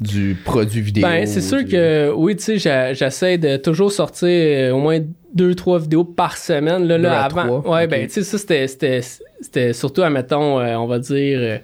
du 0.00 0.36
produit 0.44 0.80
vidéo? 0.80 1.06
Ben, 1.06 1.26
c'est 1.26 1.40
sûr 1.40 1.64
que 1.64 2.12
oui, 2.14 2.36
tu 2.36 2.58
sais, 2.58 2.94
j'essaie 2.94 3.38
de 3.38 3.56
toujours 3.56 3.92
sortir 3.92 4.28
euh, 4.28 4.72
au 4.72 4.78
moins 4.78 4.98
deux, 5.34 5.54
trois 5.54 5.78
vidéos 5.78 6.04
par 6.04 6.36
semaine. 6.36 6.86
Là, 6.86 6.98
là 6.98 7.24
avant. 7.24 7.60
ouais, 7.70 7.86
ben, 7.86 8.06
tu 8.06 8.14
sais, 8.14 8.22
ça, 8.22 8.38
c'était 8.38 8.66
c'était 9.40 9.72
surtout, 9.72 10.02
admettons, 10.02 10.60
euh, 10.60 10.74
on 10.76 10.86
va 10.86 10.98
dire, 10.98 11.38
euh, 11.40 11.58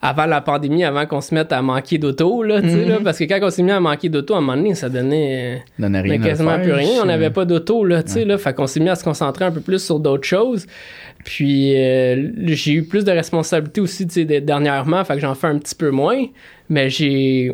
avant 0.00 0.26
la 0.26 0.40
pandémie, 0.40 0.82
avant 0.84 1.06
qu'on 1.06 1.20
se 1.20 1.34
mette 1.34 1.52
à 1.52 1.62
manquer 1.62 1.98
d'auto, 1.98 2.42
là, 2.42 2.60
mm 2.60 3.02
parce 3.04 3.18
que 3.18 3.24
quand 3.24 3.38
on 3.42 3.50
s'est 3.50 3.62
mis 3.62 3.70
à 3.70 3.80
manquer 3.80 4.08
d'auto, 4.08 4.34
à 4.34 4.38
un 4.38 4.40
moment 4.40 4.56
donné, 4.56 4.74
ça 4.74 4.88
donnait, 4.88 5.62
rien 5.78 6.18
quasiment 6.18 6.58
plus 6.58 6.72
rien. 6.72 7.00
On 7.02 7.06
n'avait 7.06 7.30
pas 7.30 7.44
d'auto, 7.44 7.84
là, 7.84 8.02
tu 8.02 8.12
sais, 8.12 8.24
là, 8.24 8.38
fait 8.38 8.54
qu'on 8.54 8.66
s'est 8.66 8.80
mis 8.80 8.88
à 8.88 8.96
se 8.96 9.04
concentrer 9.04 9.44
un 9.44 9.52
peu 9.52 9.60
plus 9.60 9.84
sur 9.84 10.00
d'autres 10.00 10.26
choses. 10.26 10.66
Puis, 11.24 11.76
euh, 11.76 12.30
j'ai 12.46 12.72
eu 12.72 12.82
plus 12.82 13.04
de 13.04 13.12
responsabilités 13.12 13.80
aussi, 13.80 14.06
tu 14.06 14.26
sais, 14.26 14.40
dernièrement, 14.40 15.04
fait 15.04 15.14
que 15.14 15.20
j'en 15.20 15.34
fais 15.34 15.46
un 15.46 15.58
petit 15.58 15.76
peu 15.76 15.90
moins, 15.90 16.24
mais 16.68 16.90
j'ai 16.90 17.52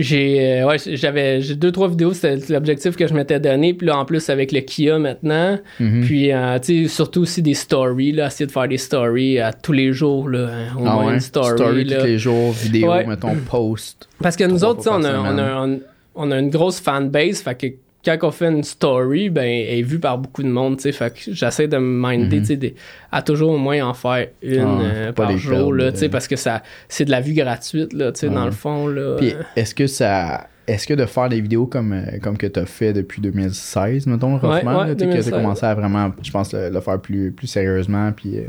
j'ai 0.00 0.60
euh, 0.62 0.66
ouais, 0.66 0.76
j'avais 0.78 1.40
j'ai 1.40 1.54
deux 1.56 1.72
trois 1.72 1.88
vidéos 1.88 2.12
c'était 2.12 2.36
l'objectif 2.52 2.94
que 2.96 3.06
je 3.06 3.12
m'étais 3.14 3.40
donné 3.40 3.74
puis 3.74 3.86
là 3.86 3.98
en 3.98 4.04
plus 4.04 4.30
avec 4.30 4.52
le 4.52 4.60
Kia 4.60 4.98
maintenant 4.98 5.58
Mhm. 5.80 6.04
puis 6.04 6.32
euh, 6.32 6.58
tu 6.58 6.84
sais 6.84 6.88
surtout 6.88 7.22
aussi 7.22 7.42
des 7.42 7.54
stories 7.54 8.12
là 8.12 8.28
essayer 8.28 8.46
de 8.46 8.52
faire 8.52 8.68
des 8.68 8.78
stories 8.78 9.40
à 9.40 9.52
tous 9.52 9.72
les 9.72 9.92
jours 9.92 10.28
là 10.28 10.48
hein, 10.50 10.76
au 10.78 10.84
Ah 10.86 10.94
moins 10.94 11.06
ouais? 11.08 11.14
une 11.14 11.20
story, 11.20 11.84
là. 11.84 11.98
tous 12.00 12.06
les 12.06 12.18
jours, 12.18 12.52
vidéo, 12.52 12.90
Ouais. 12.92 13.04
mettons, 13.06 13.34
post. 13.50 14.08
parce 14.22 14.36
que 14.36 14.44
nous 14.44 14.64
autres 14.64 14.88
on 14.90 15.02
a, 15.04 15.18
on, 15.18 15.38
a, 15.38 15.66
on, 15.66 15.80
on 16.14 16.30
a 16.30 16.38
une 16.38 16.50
grosse 16.50 16.80
fanbase 16.80 17.40
fait 17.42 17.54
que 17.56 17.66
quand 18.04 18.16
on 18.22 18.30
fait 18.30 18.48
une 18.48 18.62
story 18.62 19.28
ben 19.28 19.44
elle 19.44 19.78
est 19.80 19.82
vue 19.82 19.98
par 19.98 20.18
beaucoup 20.18 20.42
de 20.42 20.48
monde 20.48 20.76
tu 20.76 20.84
sais 20.84 20.92
fait 20.92 21.12
que 21.12 21.32
j'essaie 21.34 21.68
de 21.68 21.76
me 21.78 22.00
minder 22.00 22.40
Mhm. 22.40 22.56
des- 22.56 22.74
à 23.12 23.22
toujours 23.22 23.50
au 23.52 23.58
moins 23.58 23.84
en 23.84 23.92
faire 23.94 24.28
une 24.42 24.60
Ah, 24.60 24.80
euh, 24.82 25.12
par 25.12 25.36
jour 25.36 25.72
là 25.74 25.90
tu 25.92 25.98
sais 25.98 26.06
euh. 26.06 26.08
parce 26.08 26.28
que 26.28 26.36
ça 26.36 26.62
c'est 26.88 27.04
de 27.04 27.10
la 27.10 27.20
vue 27.20 27.34
gratuite 27.34 27.92
là 27.92 28.12
tu 28.12 28.20
sais 28.20 28.28
dans 28.30 28.44
le 28.44 28.52
fond 28.52 28.86
là 28.86 29.16
Puis 29.18 29.34
est-ce 29.56 29.74
que 29.74 29.86
ça. 29.86 30.46
Est-ce 30.66 30.86
que 30.86 30.92
de 30.92 31.06
faire 31.06 31.30
des 31.30 31.40
vidéos 31.40 31.66
comme, 31.66 31.94
euh, 31.94 32.18
comme 32.22 32.36
que 32.36 32.46
tu 32.46 32.60
as 32.60 32.66
fait 32.66 32.92
depuis 32.92 33.22
2016, 33.22 34.06
mettons, 34.06 34.36
roughement, 34.36 34.50
Ouais, 34.50 34.80
ouais, 34.82 34.86
là, 34.88 34.94
tu 34.94 34.98
sais, 35.00 35.06
que 35.06 35.12
2016. 35.12 35.24
tu 35.24 35.30
commencé 35.30 35.64
à 35.64 35.74
vraiment, 35.74 36.12
je 36.22 36.30
pense, 36.30 36.52
le, 36.52 36.68
le 36.68 36.80
faire 36.82 37.00
plus, 37.00 37.32
plus 37.32 37.46
sérieusement, 37.46 38.12
puis 38.12 38.36
euh, 38.36 38.42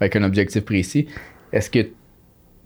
avec 0.00 0.16
un 0.16 0.22
objectif 0.22 0.64
précis, 0.64 1.08
est-ce 1.52 1.68
que, 1.68 1.80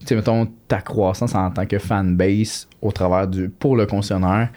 tu 0.07 0.15
mettons, 0.15 0.47
ta 0.69 0.81
croissance 0.83 1.35
en 1.35 1.51
tant 1.51 1.67
que 1.67 1.81
fanbase 1.81 2.69
au 2.81 2.93
travers 2.93 3.27
du. 3.27 3.49
pour 3.49 3.75
le 3.77 3.87
concessionnaire, 3.87 4.51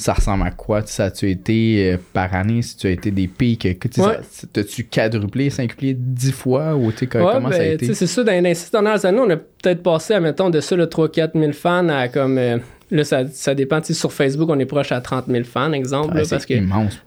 ça 0.00 0.12
ressemble 0.12 0.44
à 0.46 0.50
quoi? 0.50 0.82
Ça 0.86 1.06
a-tu 1.06 1.28
été 1.30 1.92
euh, 1.92 1.96
par 2.12 2.34
année, 2.34 2.62
si 2.62 2.76
tu 2.76 2.86
as 2.86 2.90
été 2.90 3.10
des 3.10 3.26
pics, 3.26 3.64
Ouais. 3.98 4.18
t'as-tu 4.52 4.84
quadruplé, 4.84 5.50
cinquuplé 5.50 5.94
dix 5.98 6.32
fois, 6.32 6.74
ou 6.76 6.86
Ouais, 6.86 6.94
comment 7.10 7.50
ça 7.50 7.56
a 7.56 7.58
ben, 7.58 7.72
été? 7.74 7.94
c'est 7.94 8.06
ça, 8.06 8.22
dans 8.22 8.44
les 8.44 8.54
six 8.54 8.70
dernières 8.70 9.04
années, 9.04 9.18
on 9.20 9.30
a 9.30 9.36
peut-être 9.36 9.82
passé, 9.82 10.14
à, 10.14 10.20
mettons, 10.20 10.50
de 10.50 10.60
ça, 10.60 10.76
le 10.76 10.86
3-4 10.86 11.38
000 11.38 11.52
fans 11.52 11.88
à 11.88 12.08
comme. 12.08 12.38
euh, 12.38 12.58
là, 12.90 13.04
ça, 13.04 13.26
ça 13.26 13.54
dépend. 13.54 13.82
Sur 13.82 14.12
Facebook, 14.12 14.48
on 14.50 14.58
est 14.58 14.66
proche 14.66 14.92
à 14.92 15.00
30 15.00 15.26
000 15.28 15.44
fans, 15.44 15.72
exemple, 15.72 16.10
Ah, 16.12 16.18
là, 16.20 16.22
parce 16.30 16.46
que 16.46 16.54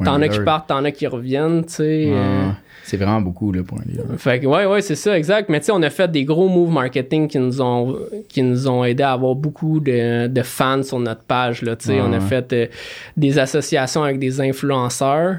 t'en 0.04 0.22
as 0.22 0.28
qui 0.28 0.40
partent, 0.42 0.68
t'en 0.70 0.84
as 0.84 0.92
qui 0.92 1.08
reviennent, 1.08 1.66
tu 1.66 1.74
sais. 1.74 2.06
Ouais, 2.08 2.14
euh, 2.14 2.50
C'est 2.84 2.98
vraiment 2.98 3.22
beaucoup 3.22 3.52
là, 3.52 3.62
pour 3.64 3.78
un 3.80 3.84
leader. 3.88 4.06
fait 4.18 4.40
que, 4.40 4.48
ouais, 4.48 4.66
ouais, 4.66 4.82
c'est 4.82 4.96
ça, 4.96 5.18
exact. 5.18 5.50
Mais 5.50 5.60
tu 5.60 5.68
sais, 5.68 5.72
on 5.72 5.82
a 5.84 5.90
fait 5.90 6.12
des 6.12 6.26
gros 6.26 6.50
moves 6.50 6.72
marketing 6.72 7.28
qui 7.28 7.38
nous 7.40 7.62
ont, 7.62 7.96
qui 8.28 8.42
nous 8.44 8.68
ont 8.68 8.84
aidé 8.84 9.04
à 9.04 9.12
avoir 9.14 9.36
beaucoup 9.36 9.80
de, 9.80 10.28
de 10.28 10.42
fans 10.42 10.84
sur 10.84 11.00
notre 11.00 11.22
page. 11.24 11.62
Là, 11.62 11.76
tu 11.76 11.88
sais. 11.88 12.02
On 12.02 12.12
a 12.12 12.18
ouais. 12.18 12.20
fait 12.22 12.54
euh, 12.54 12.68
des 13.16 13.38
associations 13.40 14.04
avec 14.04 14.20
des 14.20 14.42
influenceurs, 14.42 15.38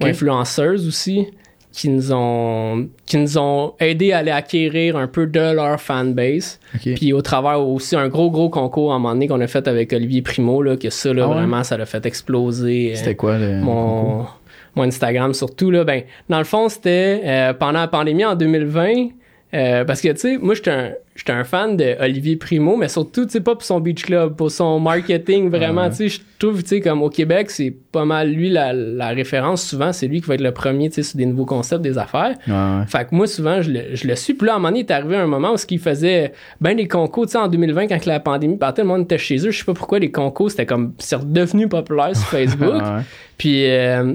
influenceuses 0.00 0.86
aussi, 0.88 1.26
qui 1.70 1.88
nous 1.88 2.12
ont, 2.12 2.88
qui 3.06 3.16
nous 3.16 3.38
ont 3.38 3.72
aidé 3.80 4.12
à 4.12 4.18
aller 4.18 4.30
acquérir 4.30 4.96
un 4.96 5.06
peu 5.06 5.26
de 5.26 5.40
leur 5.54 5.80
fanbase. 5.80 6.58
Ok. 6.74 6.94
Puis 6.96 7.12
au 7.14 7.22
travers 7.22 7.66
aussi 7.66 7.96
un 7.96 8.08
gros, 8.08 8.30
gros 8.30 8.50
concours 8.50 8.92
à 8.92 8.96
un 8.96 8.98
moment 8.98 9.14
donné 9.14 9.26
qu'on 9.26 9.40
a 9.40 9.46
fait 9.46 9.66
avec 9.68 9.92
Olivier 9.92 10.20
Primo, 10.20 10.60
là, 10.62 10.76
que 10.76 10.90
ça, 10.90 11.14
là, 11.14 11.22
Ah 11.24 11.28
ouais? 11.28 11.34
vraiment, 11.36 11.62
ça 11.64 11.78
l'a 11.78 11.86
fait 11.86 12.04
exploser. 12.04 12.92
euh, 12.92 12.96
C'était 12.96 13.14
quoi 13.14 13.38
le. 13.38 13.60
mon, 13.60 14.26
mon 14.74 14.84
Instagram 14.84 15.34
surtout 15.34 15.70
là 15.70 15.84
ben 15.84 16.02
dans 16.28 16.38
le 16.38 16.44
fond 16.44 16.68
c'était 16.68 17.20
euh, 17.24 17.52
pendant 17.52 17.80
la 17.80 17.88
pandémie 17.88 18.24
en 18.24 18.34
2020 18.34 19.08
euh, 19.54 19.84
parce 19.84 20.00
que 20.00 20.08
tu 20.08 20.16
sais 20.18 20.38
moi 20.40 20.54
j'étais 20.54 20.70
un 20.70 20.92
j'étais 21.14 21.32
un 21.32 21.44
fan 21.44 21.76
de 21.76 21.94
Olivier 22.00 22.36
Primo 22.36 22.74
mais 22.78 22.88
surtout 22.88 23.26
tu 23.26 23.32
sais 23.32 23.42
pas 23.42 23.52
pour 23.54 23.64
son 23.64 23.80
beach 23.80 24.02
club 24.02 24.34
pour 24.34 24.50
son 24.50 24.80
marketing 24.80 25.50
vraiment 25.50 25.82
Ouais. 25.82 25.90
tu 25.90 25.96
sais 25.96 26.08
je 26.08 26.20
trouve 26.38 26.62
tu 26.62 26.70
sais 26.70 26.80
comme 26.80 27.02
au 27.02 27.10
Québec 27.10 27.50
c'est 27.50 27.70
pas 27.92 28.06
mal 28.06 28.30
lui 28.30 28.48
la, 28.48 28.72
la 28.72 29.08
référence 29.08 29.62
souvent 29.62 29.92
c'est 29.92 30.06
lui 30.08 30.22
qui 30.22 30.26
va 30.28 30.36
être 30.36 30.40
le 30.40 30.52
premier 30.52 30.88
tu 30.88 30.94
sais 30.94 31.02
sur 31.02 31.18
des 31.18 31.26
nouveaux 31.26 31.44
concepts 31.44 31.82
des 31.82 31.98
affaires 31.98 32.34
ouais. 32.48 32.86
fait 32.86 33.04
que 33.10 33.14
moi, 33.14 33.26
souvent, 33.26 33.60
je 33.60 33.70
le, 33.72 33.80
je 33.94 34.08
le 34.08 34.16
suis. 34.16 34.32
Puis 34.32 34.46
là, 34.46 34.54
à 34.54 34.56
un 34.56 34.58
moment 34.58 34.68
donné, 34.68 34.80
il 34.80 34.86
est 34.86 34.90
arrivé 34.90 35.16
un 35.16 35.26
moment 35.26 35.52
où 35.52 35.56
ce 35.58 35.66
qu'il 35.66 35.80
faisait 35.80 36.32
ben 36.62 36.74
des 36.74 36.88
concours. 36.88 37.26
Tu 37.26 37.32
sais, 37.32 37.38
en 37.38 37.48
2020, 37.48 37.88
quand 37.88 38.06
la 38.06 38.20
pandémie 38.20 38.56
partait, 38.56 38.80
le 38.80 38.88
monde 38.88 39.02
était 39.02 39.18
chez 39.18 39.36
eux. 39.46 39.50
Je 39.50 39.58
sais 39.58 39.64
pas 39.66 39.74
pourquoi 39.74 39.98
les 39.98 40.10
concours, 40.10 40.50
c'était 40.50 40.64
comme... 40.64 40.94
C'est 40.98 41.16
redevenu 41.16 41.68
populaire 41.68 42.16
sur 42.16 42.26
Facebook. 42.28 42.82
Ouais. 42.82 43.02
Puis 43.36 43.66
euh, 43.68 44.14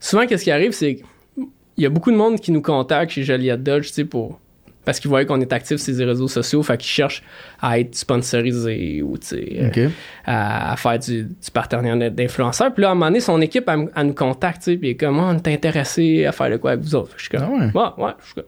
souvent, 0.00 0.26
qu'est-ce 0.26 0.44
qui 0.44 0.50
arrive, 0.50 0.72
c'est 0.72 0.96
qu'il 0.96 1.46
y 1.78 1.86
a 1.86 1.90
beaucoup 1.90 2.10
de 2.10 2.16
monde 2.16 2.40
qui 2.40 2.50
nous 2.50 2.62
contacte 2.62 3.12
chez 3.12 3.22
Joliette 3.22 3.62
Dodge, 3.62 3.88
tu 3.88 3.92
sais, 3.92 4.04
pour... 4.04 4.40
Parce 4.84 4.98
qu'ils 4.98 5.10
voient 5.10 5.24
qu'on 5.26 5.40
est 5.40 5.52
actif 5.52 5.76
sur 5.76 5.94
les 5.94 6.04
réseaux 6.04 6.26
sociaux, 6.28 6.62
fait 6.62 6.76
qu'ils 6.78 6.88
cherchent 6.90 7.22
à 7.60 7.78
être 7.78 7.94
sponsorisés 7.94 9.02
ou, 9.02 9.16
euh, 9.34 9.88
à, 10.24 10.72
à 10.72 10.76
faire 10.76 10.98
du, 10.98 11.24
du 11.24 11.50
partenariat 11.52 12.08
d'influenceurs. 12.10 12.72
Puis 12.72 12.82
là, 12.82 12.88
à 12.88 12.92
un 12.92 12.94
moment 12.94 13.06
donné, 13.06 13.20
son 13.20 13.40
équipe, 13.40 13.68
elle, 13.68 13.88
elle 13.94 14.06
nous 14.06 14.14
contacte, 14.14 14.64
puis 14.64 14.78
elle 14.82 14.88
est 14.90 14.94
comme, 14.96 15.18
Ah, 15.20 15.32
on 15.32 15.36
est 15.36 15.48
intéressé 15.48 16.24
à 16.24 16.32
faire 16.32 16.50
de 16.50 16.56
quoi 16.56 16.72
avec 16.72 16.82
vous 16.84 16.94
autres. 16.94 17.12
Je 17.16 17.22
suis 17.22 17.30
comme, 17.30 17.42
Ah 17.46 17.50
ouais. 17.52 17.66
ouais, 17.98 18.04
ouais, 18.06 18.12
je 18.20 18.24
suis 18.26 18.34
comme, 18.34 18.44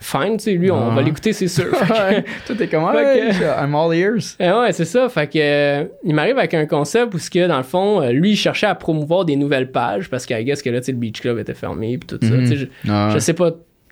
fine, 0.00 0.36
tu 0.36 0.44
sais, 0.44 0.52
lui, 0.52 0.70
on 0.70 0.90
Ah. 0.90 0.94
va 0.94 1.02
l'écouter, 1.02 1.32
c'est 1.32 1.48
sûr. 1.48 1.66
Tout 2.46 2.60
est 2.62 2.68
comment? 2.68 2.92
Fait 2.92 3.30
que- 3.38 3.64
I'm 3.64 3.74
all 3.74 3.94
ears. 3.96 4.36
Eh 4.40 4.50
ouais, 4.50 4.72
c'est 4.72 4.84
ça. 4.84 5.08
Fait 5.08 5.26
que 5.28 5.38
euh, 5.38 5.84
il 6.04 6.14
m'arrive 6.14 6.38
avec 6.38 6.54
un 6.54 6.66
concept 6.66 7.14
où 7.14 7.18
ce 7.18 7.30
que 7.30 7.46
dans 7.46 7.56
le 7.56 7.62
fond, 7.62 8.02
euh, 8.02 8.10
lui 8.10 8.32
il 8.32 8.36
cherchait 8.36 8.66
à 8.66 8.74
promouvoir 8.74 9.24
des 9.24 9.36
nouvelles 9.36 9.70
pages 9.70 10.08
parce 10.10 10.26
qu'à 10.26 10.42
guess 10.42 10.60
que 10.62 10.70
là 10.70 10.80
tu 10.80 10.86
sais 10.86 10.92
le 10.92 10.98
beach 10.98 11.20
club 11.20 11.38
était 11.38 11.54
fermé 11.54 11.98
puis 11.98 12.06
tout 12.18 12.24
ça. 12.26 12.34
Mhm. 12.34 12.46
Je, 12.54 12.64
Ouais. 12.90 13.10
je 13.14 13.18
sais 13.18 13.32
pas 13.34 13.50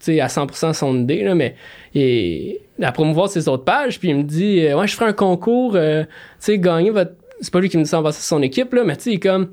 à 0.08 0.26
100% 0.26 0.72
son 0.72 1.00
idée 1.00 1.22
là, 1.22 1.34
mais 1.34 1.54
et, 1.94 2.60
à 2.80 2.92
promouvoir 2.92 3.28
ses 3.28 3.48
autres 3.48 3.64
pages 3.64 3.98
puis 3.98 4.10
il 4.10 4.16
me 4.16 4.22
dit 4.22 4.66
euh, 4.66 4.78
ouais 4.78 4.86
je 4.86 4.94
ferai 4.94 5.06
un 5.06 5.12
concours, 5.12 5.72
euh, 5.74 6.02
tu 6.04 6.08
sais 6.38 6.58
gagner 6.58 6.90
votre, 6.90 7.12
c'est 7.40 7.52
pas 7.52 7.60
lui 7.60 7.68
qui 7.68 7.78
me 7.78 7.82
dit 7.82 7.88
ça, 7.88 8.02
c'est 8.12 8.22
son 8.22 8.42
équipe 8.42 8.72
là, 8.74 8.84
mais 8.84 8.96
tu 8.96 9.04
sais 9.04 9.10
il 9.10 9.14
est 9.14 9.20
comme 9.20 9.48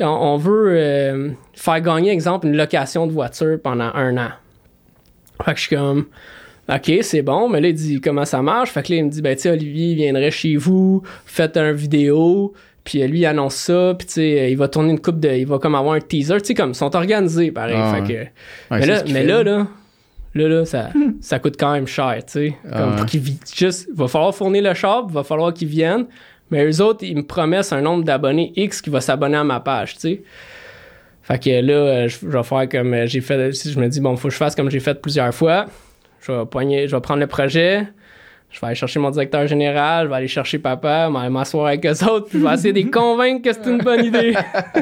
on, 0.00 0.06
on 0.06 0.36
veut 0.36 0.70
euh, 0.70 1.30
faire 1.54 1.80
gagner 1.80 2.10
exemple 2.10 2.46
une 2.46 2.56
location 2.56 3.06
de 3.06 3.12
voiture 3.12 3.58
pendant 3.62 3.90
un 3.94 4.16
an. 4.16 4.30
Fait 5.44 5.52
que 5.52 5.58
je 5.58 5.66
suis 5.66 5.76
comme 5.76 6.06
OK, 6.72 6.92
c'est 7.02 7.22
bon, 7.22 7.48
mais 7.48 7.60
là, 7.60 7.68
il 7.68 7.74
dit 7.74 8.00
comment 8.00 8.24
ça 8.24 8.42
marche. 8.42 8.70
Fait 8.70 8.82
que 8.82 8.92
là, 8.92 8.98
il 8.98 9.04
me 9.06 9.10
dit, 9.10 9.22
ben, 9.22 9.34
tu 9.34 9.42
sais, 9.42 9.50
Olivier, 9.50 9.90
il 9.92 9.96
viendrait 9.96 10.30
chez 10.30 10.56
vous, 10.56 11.02
faites 11.26 11.56
un 11.56 11.72
vidéo, 11.72 12.52
puis 12.84 13.06
lui, 13.08 13.20
il 13.20 13.26
annonce 13.26 13.56
ça, 13.56 13.94
puis 13.98 14.06
tu 14.06 14.12
sais, 14.14 14.52
il 14.52 14.56
va 14.56 14.68
tourner 14.68 14.90
une 14.90 15.00
coupe 15.00 15.18
de. 15.18 15.30
Il 15.30 15.46
va 15.46 15.58
comme 15.58 15.74
avoir 15.74 15.94
un 15.94 16.00
teaser, 16.00 16.40
tu 16.40 16.48
sais, 16.48 16.54
comme, 16.54 16.70
ils 16.70 16.76
sont 16.76 16.94
organisés, 16.94 17.50
pareil. 17.50 17.76
Ah, 17.76 17.94
fait 17.94 18.12
que, 18.12 18.20
Ouais, 18.74 18.80
mais 18.80 18.86
là, 18.86 19.02
mais 19.10 19.24
là, 19.24 19.42
là, 19.42 19.66
là, 20.34 20.48
là, 20.48 20.64
ça, 20.64 20.90
ça 21.20 21.38
coûte 21.38 21.56
quand 21.58 21.72
même 21.72 21.86
cher, 21.86 22.16
tu 22.26 22.32
sais. 22.32 22.56
Comme 22.72 22.96
pour 22.96 23.06
juste, 23.08 23.88
il 23.88 23.94
va 23.94 24.08
falloir 24.08 24.34
fournir 24.34 24.62
le 24.62 24.74
shop, 24.74 25.06
il 25.08 25.14
va 25.14 25.24
falloir 25.24 25.52
qu'ils 25.52 25.68
viennent, 25.68 26.06
mais 26.50 26.64
eux 26.64 26.80
autres, 26.82 27.04
ils 27.04 27.16
me 27.16 27.26
promettent 27.26 27.72
un 27.72 27.80
nombre 27.80 28.04
d'abonnés 28.04 28.52
X 28.56 28.80
qui 28.80 28.90
va 28.90 29.00
s'abonner 29.00 29.36
à 29.36 29.44
ma 29.44 29.60
page, 29.60 29.94
tu 29.94 30.00
sais. 30.00 30.22
Fait 31.22 31.38
que 31.38 31.50
là, 31.64 31.72
euh, 31.72 32.08
je 32.08 32.18
je 32.22 32.26
vais 32.26 32.42
faire 32.42 32.68
comme 32.68 32.92
euh, 32.92 33.06
j'ai 33.06 33.20
fait. 33.20 33.52
Si 33.52 33.70
je 33.72 33.78
me 33.78 33.88
dis, 33.88 34.00
bon, 34.00 34.16
faut 34.16 34.28
que 34.28 34.32
je 34.34 34.38
fasse 34.38 34.56
comme 34.56 34.70
j'ai 34.70 34.80
fait 34.80 35.00
plusieurs 35.00 35.32
fois. 35.32 35.66
Je 36.20 36.32
vais, 36.32 36.44
poigner, 36.44 36.88
je 36.88 36.96
vais 36.96 37.00
prendre 37.00 37.20
le 37.20 37.26
projet. 37.26 37.86
Je 38.50 38.60
vais 38.60 38.66
aller 38.66 38.74
chercher 38.74 38.98
mon 38.98 39.10
directeur 39.10 39.46
général. 39.46 40.06
Je 40.06 40.10
vais 40.10 40.16
aller 40.16 40.26
chercher 40.28 40.58
papa. 40.58 41.06
Je 41.08 41.12
vais 41.12 41.18
aller 41.20 41.28
m'asseoir 41.30 41.66
avec 41.66 41.86
eux 41.86 42.04
autres. 42.10 42.28
Puis 42.30 42.40
je 42.40 42.44
vais 42.46 42.52
essayer 42.54 42.72
de 42.72 42.78
les 42.78 42.90
convaincre 42.90 43.42
que 43.42 43.52
c'est 43.52 43.70
une 43.70 43.78
bonne 43.78 44.04
idée. 44.04 44.34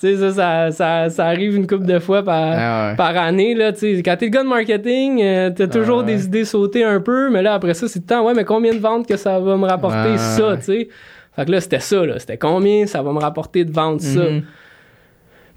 tu 0.00 0.16
sais, 0.16 0.16
ça, 0.16 0.30
ça, 0.32 0.70
ça, 0.70 1.10
ça 1.10 1.26
arrive 1.26 1.56
une 1.56 1.66
couple 1.66 1.86
de 1.86 1.98
fois 1.98 2.22
par, 2.22 2.36
Ah 2.56 2.90
ouais. 2.90 2.96
par 2.96 3.16
année. 3.16 3.54
Là, 3.54 3.72
tu 3.72 3.96
sais. 3.96 4.02
quand 4.04 4.16
t'es 4.16 4.26
le 4.26 4.30
gars 4.30 4.42
de 4.44 4.48
marketing, 4.48 5.20
euh, 5.22 5.50
t'as 5.50 5.66
toujours 5.66 6.00
Ah 6.00 6.04
ouais. 6.04 6.14
des 6.14 6.24
idées 6.26 6.44
sautées 6.44 6.84
un 6.84 7.00
peu. 7.00 7.30
Mais 7.30 7.42
là, 7.42 7.54
après 7.54 7.74
ça, 7.74 7.88
c'est 7.88 7.98
le 8.00 8.06
temps. 8.06 8.24
Ouais, 8.24 8.34
mais 8.34 8.44
combien 8.44 8.72
de 8.72 8.78
ventes 8.80 9.06
que 9.08 9.16
ça 9.16 9.38
va 9.40 9.56
me 9.56 9.66
rapporter 9.66 10.12
Ah 10.14 10.18
ça, 10.18 10.56
tu 10.58 10.62
sais? 10.64 10.88
Fait 11.34 11.44
que 11.46 11.50
là, 11.50 11.60
c'était 11.60 11.80
ça. 11.80 12.04
là. 12.06 12.18
C'était 12.18 12.36
combien 12.38 12.86
ça 12.86 13.02
va 13.02 13.12
me 13.12 13.18
rapporter 13.18 13.64
de 13.64 13.72
vendre 13.72 14.00
ça? 14.00 14.20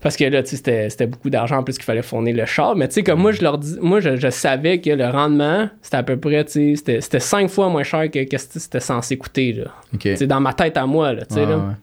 Parce 0.05 0.17
que 0.17 0.23
là, 0.25 0.43
tu 0.43 0.55
sais, 0.55 0.87
c'était, 0.89 1.07
beaucoup 1.07 1.31
d'argent 1.31 1.57
en 1.57 1.63
plus 1.63 1.73
qu'il 1.77 1.83
fallait 1.83 2.03
fournir 2.03 2.35
le 2.35 2.45
char. 2.45 2.75
Mais 2.75 2.87
tu 2.87 2.93
sais, 2.93 3.01
comme 3.03 3.19
moi, 3.21 3.31
je 3.31 3.41
leur 3.41 3.57
dis, 3.57 3.75
moi, 3.81 3.99
je, 4.01 4.17
je 4.17 4.29
savais 4.29 4.79
que 4.79 4.91
le 4.91 5.07
rendement, 5.07 5.67
c'était 5.81 5.97
à 5.97 6.03
peu 6.03 6.15
près, 6.15 6.45
tu 6.45 6.75
sais, 6.75 7.01
c'était, 7.01 7.19
cinq 7.19 7.49
fois 7.49 7.69
moins 7.69 7.81
cher 7.81 8.11
que, 8.11 8.23
que 8.23 8.37
c'était 8.37 8.79
censé 8.79 9.17
coûter, 9.17 9.53
là. 9.53 9.63
Tu 9.99 10.15
sais, 10.15 10.27
dans 10.27 10.39
ma 10.39 10.53
tête 10.53 10.77
à 10.77 10.85
moi, 10.85 11.11
là, 11.13 11.25
tu 11.25 11.33
sais, 11.33 11.39
Ouais, 11.41 11.49
là. 11.49 11.57
ouais. 11.57 11.73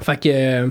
Fait 0.00 0.18
que, 0.18 0.28
euh, 0.30 0.68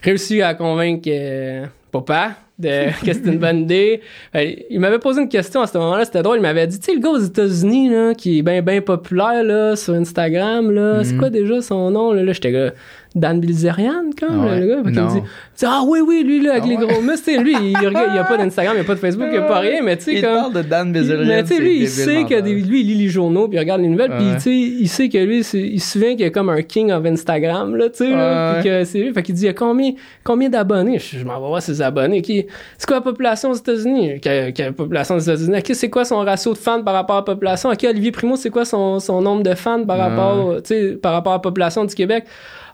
réussi 0.00 0.40
à 0.40 0.54
convaincre 0.54 1.08
euh, 1.12 1.66
papa 1.90 2.34
de, 2.56 2.86
que 3.04 3.12
c'était 3.12 3.30
une 3.32 3.38
bonne 3.38 3.62
idée. 3.62 4.00
Euh, 4.36 4.52
il 4.70 4.78
m'avait 4.78 5.00
posé 5.00 5.20
une 5.22 5.28
question 5.28 5.60
à 5.62 5.66
ce 5.66 5.76
moment-là, 5.78 6.04
c'était 6.04 6.22
drôle. 6.22 6.36
Il 6.38 6.42
m'avait 6.42 6.68
dit, 6.68 6.78
tu 6.78 6.86
sais, 6.86 6.94
le 6.94 7.00
gars 7.00 7.10
aux 7.10 7.18
États-Unis, 7.18 7.88
là, 7.88 8.14
qui 8.14 8.38
est 8.38 8.42
bien, 8.42 8.62
bien 8.62 8.80
populaire, 8.80 9.42
là, 9.42 9.74
sur 9.74 9.94
Instagram, 9.94 10.70
là, 10.70 11.02
c'est 11.02 11.14
Mhm. 11.14 11.18
quoi 11.18 11.30
déjà 11.30 11.60
son 11.60 11.90
nom, 11.90 12.12
là? 12.12 12.22
Là, 12.22 12.32
j'étais 12.32 12.52
là, 12.52 12.70
Dan 13.18 13.40
Bilzerian, 13.40 14.10
comme, 14.18 14.40
Ah 14.42 14.46
ouais. 14.46 14.60
le 14.60 14.66
gars. 14.66 14.82
Fait 14.84 14.90
Non. 14.90 15.06
dit, 15.08 15.20
ah 15.66 15.82
oui, 15.86 16.00
oui, 16.06 16.22
lui, 16.24 16.40
là, 16.42 16.52
avec 16.52 16.64
Ah 16.64 16.68
les 16.68 16.76
gros 16.76 17.00
muscles, 17.02 17.40
lui, 17.40 17.52
il, 17.60 17.76
regarde- 17.76 18.10
il 18.14 18.18
a 18.18 18.24
pas 18.24 18.36
d'Instagram, 18.38 18.74
il 18.76 18.80
a 18.80 18.84
pas 18.84 18.94
de 18.94 19.00
Facebook, 19.00 19.26
il 19.32 19.38
a 19.38 19.42
pas 19.42 19.58
rien, 19.60 19.82
mais 19.82 19.96
tu 19.96 20.04
sais, 20.04 20.14
Il 20.14 20.22
comme. 20.22 20.34
parle 20.34 20.52
de 20.54 20.62
Dan 20.62 20.92
Bezerian. 20.92 21.26
Mais 21.26 21.42
tu 21.44 21.54
sais, 21.54 21.60
lui, 21.60 21.80
il 21.80 21.88
sait 21.88 22.24
que 22.24 22.40
des- 22.40 22.54
lui, 22.54 22.80
il 22.80 22.86
lit 22.88 22.94
les 22.94 23.08
journaux, 23.08 23.48
puis 23.48 23.56
il 23.56 23.60
regarde 23.60 23.80
les 23.82 23.88
nouvelles, 23.88 24.12
puis 24.16 24.26
tu 24.34 24.40
sais, 24.40 24.54
il 24.56 24.88
sait 24.88 25.08
que 25.08 25.18
lui, 25.18 25.38
il 25.40 25.80
se 25.80 25.92
souvient 25.92 26.10
qu'il 26.12 26.20
y 26.20 26.24
a 26.24 26.30
comme 26.30 26.48
un 26.48 26.62
king 26.62 26.92
of 26.92 27.04
Instagram, 27.04 27.76
là, 27.76 27.88
tu 27.90 27.98
sais, 28.04 28.10
là, 28.10 28.54
puis 28.60 28.68
que 28.70 28.84
c'est 28.84 28.98
lui. 29.00 29.12
Fait 29.12 29.22
qu'il 29.22 29.34
dit, 29.34 29.42
il 29.42 29.46
y 29.46 29.48
a 29.48 29.52
combien, 29.54 29.92
combien 30.24 30.48
d'abonnés? 30.48 30.98
Je, 30.98 31.18
je 31.18 31.24
m'en 31.24 31.40
vais 31.40 31.46
voir 31.48 31.62
ses 31.62 31.82
abonnés. 31.82 32.22
Qui, 32.22 32.46
c'est 32.76 32.86
quoi 32.86 32.96
la 32.96 33.02
population 33.02 33.50
aux 33.50 33.54
États-Unis? 33.54 34.20
Quelle, 34.20 34.52
quelle 34.52 34.72
population 34.72 35.16
aux 35.16 35.20
États-Unis? 35.20 35.60
C'est 35.72 35.90
quoi 35.90 36.04
son 36.04 36.18
ratio 36.18 36.52
de 36.52 36.58
fans 36.58 36.82
par 36.82 36.94
rapport 36.94 37.16
à 37.16 37.20
la 37.20 37.24
population? 37.24 37.70
Ok, 37.70 37.84
Olivier 37.88 38.12
Primo, 38.12 38.36
c'est 38.36 38.50
quoi 38.50 38.64
son, 38.64 38.98
son 39.00 39.20
nombre 39.20 39.42
de 39.42 39.54
fans 39.54 39.84
par 39.84 39.98
rapport, 39.98 40.56
tu 40.62 40.68
sais, 40.74 40.92
par 41.00 41.12
rapport 41.12 41.32
à 41.32 41.36
la 41.36 41.40
population 41.40 41.84
du 41.84 41.94
Québec? 41.94 42.24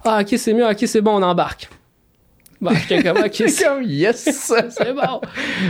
Ah, 0.05 0.21
ok, 0.21 0.35
c'est 0.37 0.53
mieux, 0.53 0.67
ok, 0.69 0.79
c'est 0.87 1.01
bon, 1.01 1.13
on 1.19 1.23
embarque. 1.23 1.69
Bah, 2.61 2.71
j'étais 2.81 3.03
comme, 3.03 3.19
ok, 3.19 3.31
C'est 3.35 3.49
c'est 3.49 3.65
comme, 3.65 3.83
yes! 3.83 4.25
c'est 4.71 4.95
bon. 4.95 5.21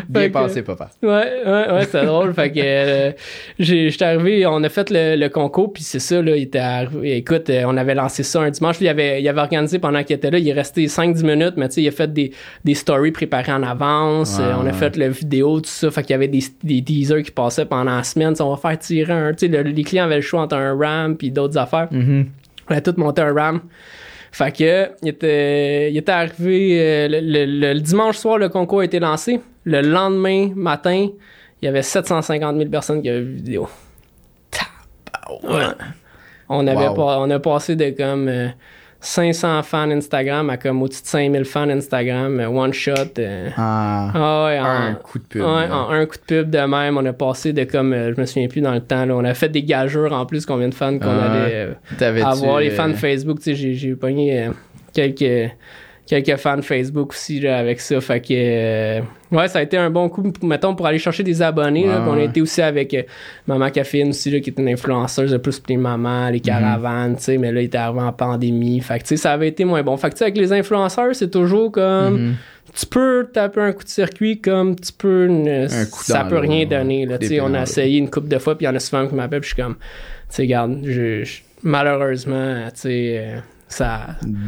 Bien 0.09 0.29
que- 0.29 0.33
pensé, 0.33 0.63
papa. 0.63 0.91
Ouais, 1.03 1.09
ouais, 1.45 1.73
ouais, 1.73 1.85
c'était 1.87 2.05
drôle. 2.05 2.33
Fait 2.35 2.53
que 2.53 2.61
euh, 2.63 3.11
j'étais 3.59 4.05
arrivé, 4.05 4.47
on 4.47 4.63
a 4.63 4.69
fait 4.69 4.91
le, 4.91 5.17
le 5.17 5.29
concours, 5.29 5.73
puis 5.73 5.83
c'est 5.83 5.99
ça, 5.99 6.23
là, 6.23 6.37
il 6.37 6.43
était 6.43 6.59
arrivé. 6.59 7.17
Écoute, 7.17 7.51
euh, 7.51 7.65
on 7.67 7.77
avait 7.77 7.95
lancé 7.97 8.23
ça 8.23 8.43
un 8.43 8.51
dimanche. 8.51 8.77
Il 8.81 8.87
avait, 8.89 9.21
il 9.21 9.29
avait 9.29 9.41
organisé 9.41 9.81
pendant 9.81 10.05
qu'il 10.05 10.15
était 10.15 10.31
là, 10.31 10.39
il 10.39 10.49
est 10.49 10.53
resté 10.53 10.87
5-10 10.87 11.25
minutes, 11.25 11.55
mais 11.57 11.69
tu 11.69 11.77
sais, 11.77 11.83
il 11.83 11.89
a 11.89 11.91
fait 11.91 12.13
des, 12.13 12.33
des 12.65 12.75
stories 12.75 13.13
préparées 13.13 13.53
en 13.53 13.63
avance. 13.65 14.37
Euh, 14.39 14.53
on 14.63 14.67
a 14.67 14.73
fait 14.73 14.97
la 14.97 15.09
vidéo, 15.09 15.61
tout 15.61 15.71
ça. 15.71 15.91
Fait 15.91 16.03
qu'il 16.03 16.11
y 16.11 16.15
avait 16.15 16.29
des, 16.29 16.45
des 16.63 16.83
teasers 16.85 17.23
qui 17.25 17.31
passaient 17.33 17.67
pendant 17.67 17.97
la 17.97 18.05
semaine. 18.05 18.35
On 18.39 18.51
va 18.55 18.57
faire 18.57 18.79
tirer 18.79 19.13
un. 19.13 19.33
Tu 19.33 19.47
sais, 19.47 19.49
le- 19.49 19.63
les 19.69 19.83
clients 19.85 20.05
avaient 20.05 20.17
le 20.17 20.23
choix 20.23 20.43
entre 20.43 20.57
un 20.57 20.77
RAM 20.79 21.17
puis 21.17 21.31
d'autres 21.33 21.59
affaires. 21.59 21.89
Mhm. 21.91 22.27
On 22.71 22.75
a 22.77 22.81
tout 22.81 22.95
monté 22.99 23.21
un 23.23 23.35
RAM. 23.35 23.61
Fait 24.37 24.51
que, 24.51 24.91
il 25.03 25.09
était, 25.11 25.93
il 25.93 25.97
était 25.97 26.11
arrivé, 26.11 26.81
euh, 26.81 27.09
le, 27.09 27.21
le- 27.47 27.73
le 27.75 27.81
dimanche 27.81 28.17
soir, 28.17 28.37
le 28.37 28.49
concours 28.49 28.81
a 28.81 28.85
été 28.85 28.99
lancé. 28.99 29.41
Le 29.63 29.81
lendemain 29.81 30.51
matin, 30.57 31.07
il 31.63 31.65
y 31.65 31.69
avait 31.69 31.83
750 31.83 32.57
000 32.57 32.69
personnes 32.69 33.01
qui 33.01 33.09
avaient 33.11 33.21
vu 33.21 33.31
la 33.31 33.37
vidéo. 33.37 33.69
Ouais. 35.45 35.63
On, 36.49 36.67
avait 36.67 36.89
Wow. 36.89 36.95
pas- 36.95 37.21
on 37.21 37.31
a 37.31 37.39
passé 37.39 37.77
de 37.77 37.91
comme 37.91 38.29
euh, 38.29 38.49
500 39.05 39.63
fans 39.63 39.91
Instagram 39.91 40.49
à 40.51 40.57
comme 40.57 40.83
au-dessus 40.83 41.03
de 41.03 41.07
5000 41.07 41.45
fans 41.45 41.69
Instagram, 41.69 42.41
euh, 42.41 42.49
one 42.49 42.73
shot. 42.73 42.93
euh. 43.19 43.49
Ah, 43.57 44.11
Ah 44.15 44.45
ouais, 44.47 44.59
en- 44.61 44.65
un 44.65 44.95
coup 44.95 45.19
de 45.19 45.25
pub. 45.25 45.43
Ouais, 45.43 45.47
en 45.71 45.91
un 45.91 46.07
coup 46.07 46.17
de 46.17 46.23
pub 46.43 46.51
de 46.51 46.59
même, 46.59 46.97
on 46.97 47.05
a 47.05 47.13
passé 47.13 47.53
de 47.53 47.65
comme, 47.65 47.93
euh, 47.93 48.15
je 48.15 48.21
me 48.21 48.27
souviens 48.27 48.49
plus 48.49 48.61
dans 48.63 48.73
le 48.73 48.81
temps, 48.81 49.05
là, 49.05 49.15
on 49.15 49.25
a 49.25 49.35
fait 49.35 49.49
des 49.51 49.63
gageurs 49.63 50.13
en 50.13 50.25
plus 50.27 50.47
combien 50.47 50.69
de 50.69 50.75
fans 50.75 50.99
qu'on 50.99 51.07
Ah 51.09 51.33
allait 51.33 51.55
euh, 51.55 52.25
avoir. 52.25 52.61
Les 52.61 52.71
fans 52.71 52.95
Facebook, 52.95 53.39
tu 53.39 53.45
sais, 53.45 53.55
j'ai, 53.55 53.75
j'ai 53.75 53.95
pogné 53.95 54.49
quelques, 54.95 55.51
quelques 56.07 56.37
fans 56.37 56.61
Facebook 56.63 57.11
aussi 57.13 57.41
là, 57.41 57.59
avec 57.59 57.81
ça. 57.81 58.01
Fait 58.01 58.21
que, 58.21 58.27
euh, 58.33 59.01
ouais, 59.33 59.49
ça 59.49 59.61
a 59.61 59.63
été 59.63 59.77
un 59.79 59.89
bon 59.91 60.09
coup, 60.09 60.31
mettons, 60.43 60.75
pour 60.75 60.87
aller 60.87 60.99
chercher 60.99 61.23
des 61.23 61.41
abonnés. 61.41 61.87
là, 61.87 61.95
Ouais, 61.97 62.01
puis 62.03 62.09
on 62.11 62.13
a 62.13 62.17
ouais. 62.19 62.25
été 62.27 62.41
aussi 62.43 62.61
avec 62.63 62.93
euh, 62.95 63.03
Maman 63.47 63.71
Caféine 63.71 64.11
aussi, 64.11 64.31
là, 64.31 64.41
qui 64.41 64.51
est 64.51 64.59
une 64.59 64.69
influenceuse 64.69 65.31
de 65.33 65.39
plus 65.39 65.59
pour 65.59 65.71
les 65.71 65.77
mamans, 65.79 66.27
Mhm. 66.27 66.33
les 66.33 66.41
caravanes, 66.41 67.17
tu 67.17 67.23
sais, 67.23 67.39
mais 67.39 67.51
là, 67.53 67.61
il 67.63 67.65
était 67.65 67.79
arrivé 67.79 68.01
en 68.01 68.13
pandémie. 68.13 68.81
Fait 68.81 68.99
que, 68.99 69.05
tu 69.05 69.09
sais, 69.09 69.17
ça 69.17 69.33
avait 69.33 69.49
été 69.49 69.65
moins 69.65 69.83
bon. 69.83 69.97
Fait 69.97 70.11
que, 70.13 70.23
avec 70.23 70.37
les 70.37 70.53
influenceurs, 70.53 71.15
c'est 71.15 71.31
toujours 71.31 71.73
comme 71.73 72.19
mhm. 72.19 72.35
tu 72.75 72.87
peux 72.87 73.29
taper 73.33 73.61
un 73.61 73.73
coup 73.73 73.85
de 73.85 73.89
circuit 73.89 74.41
comme 74.41 74.75
tu 74.77 74.93
peux 74.93 75.27
ne- 75.27 75.69
ça 75.69 76.25
peut 76.25 76.39
rien 76.39 76.67
donner 76.67 77.07
là, 77.07 77.19
on 77.43 77.55
a 77.55 77.63
essayé 77.63 77.99
une 77.99 78.11
couple 78.11 78.29
de 78.29 78.39
fois 78.39 78.57
puis 78.57 78.65
il 78.65 78.69
y 78.69 78.73
en 78.73 78.75
a 78.75 78.81
souvent 78.81 79.07
qui 79.07 79.15
m'appellent 79.15 79.41
puis 79.43 79.51
je 79.51 79.55
suis 79.55 79.63
comme 79.63 79.77
tu 79.77 79.81
sais 80.31 80.43
regarde 80.43 80.81
je, 80.83 81.23
je- 81.25 81.41
malheureusement 81.63 82.65
tu 82.75 82.81
sais 82.81 83.15
euh, 83.19 83.37
ça 83.75 84.01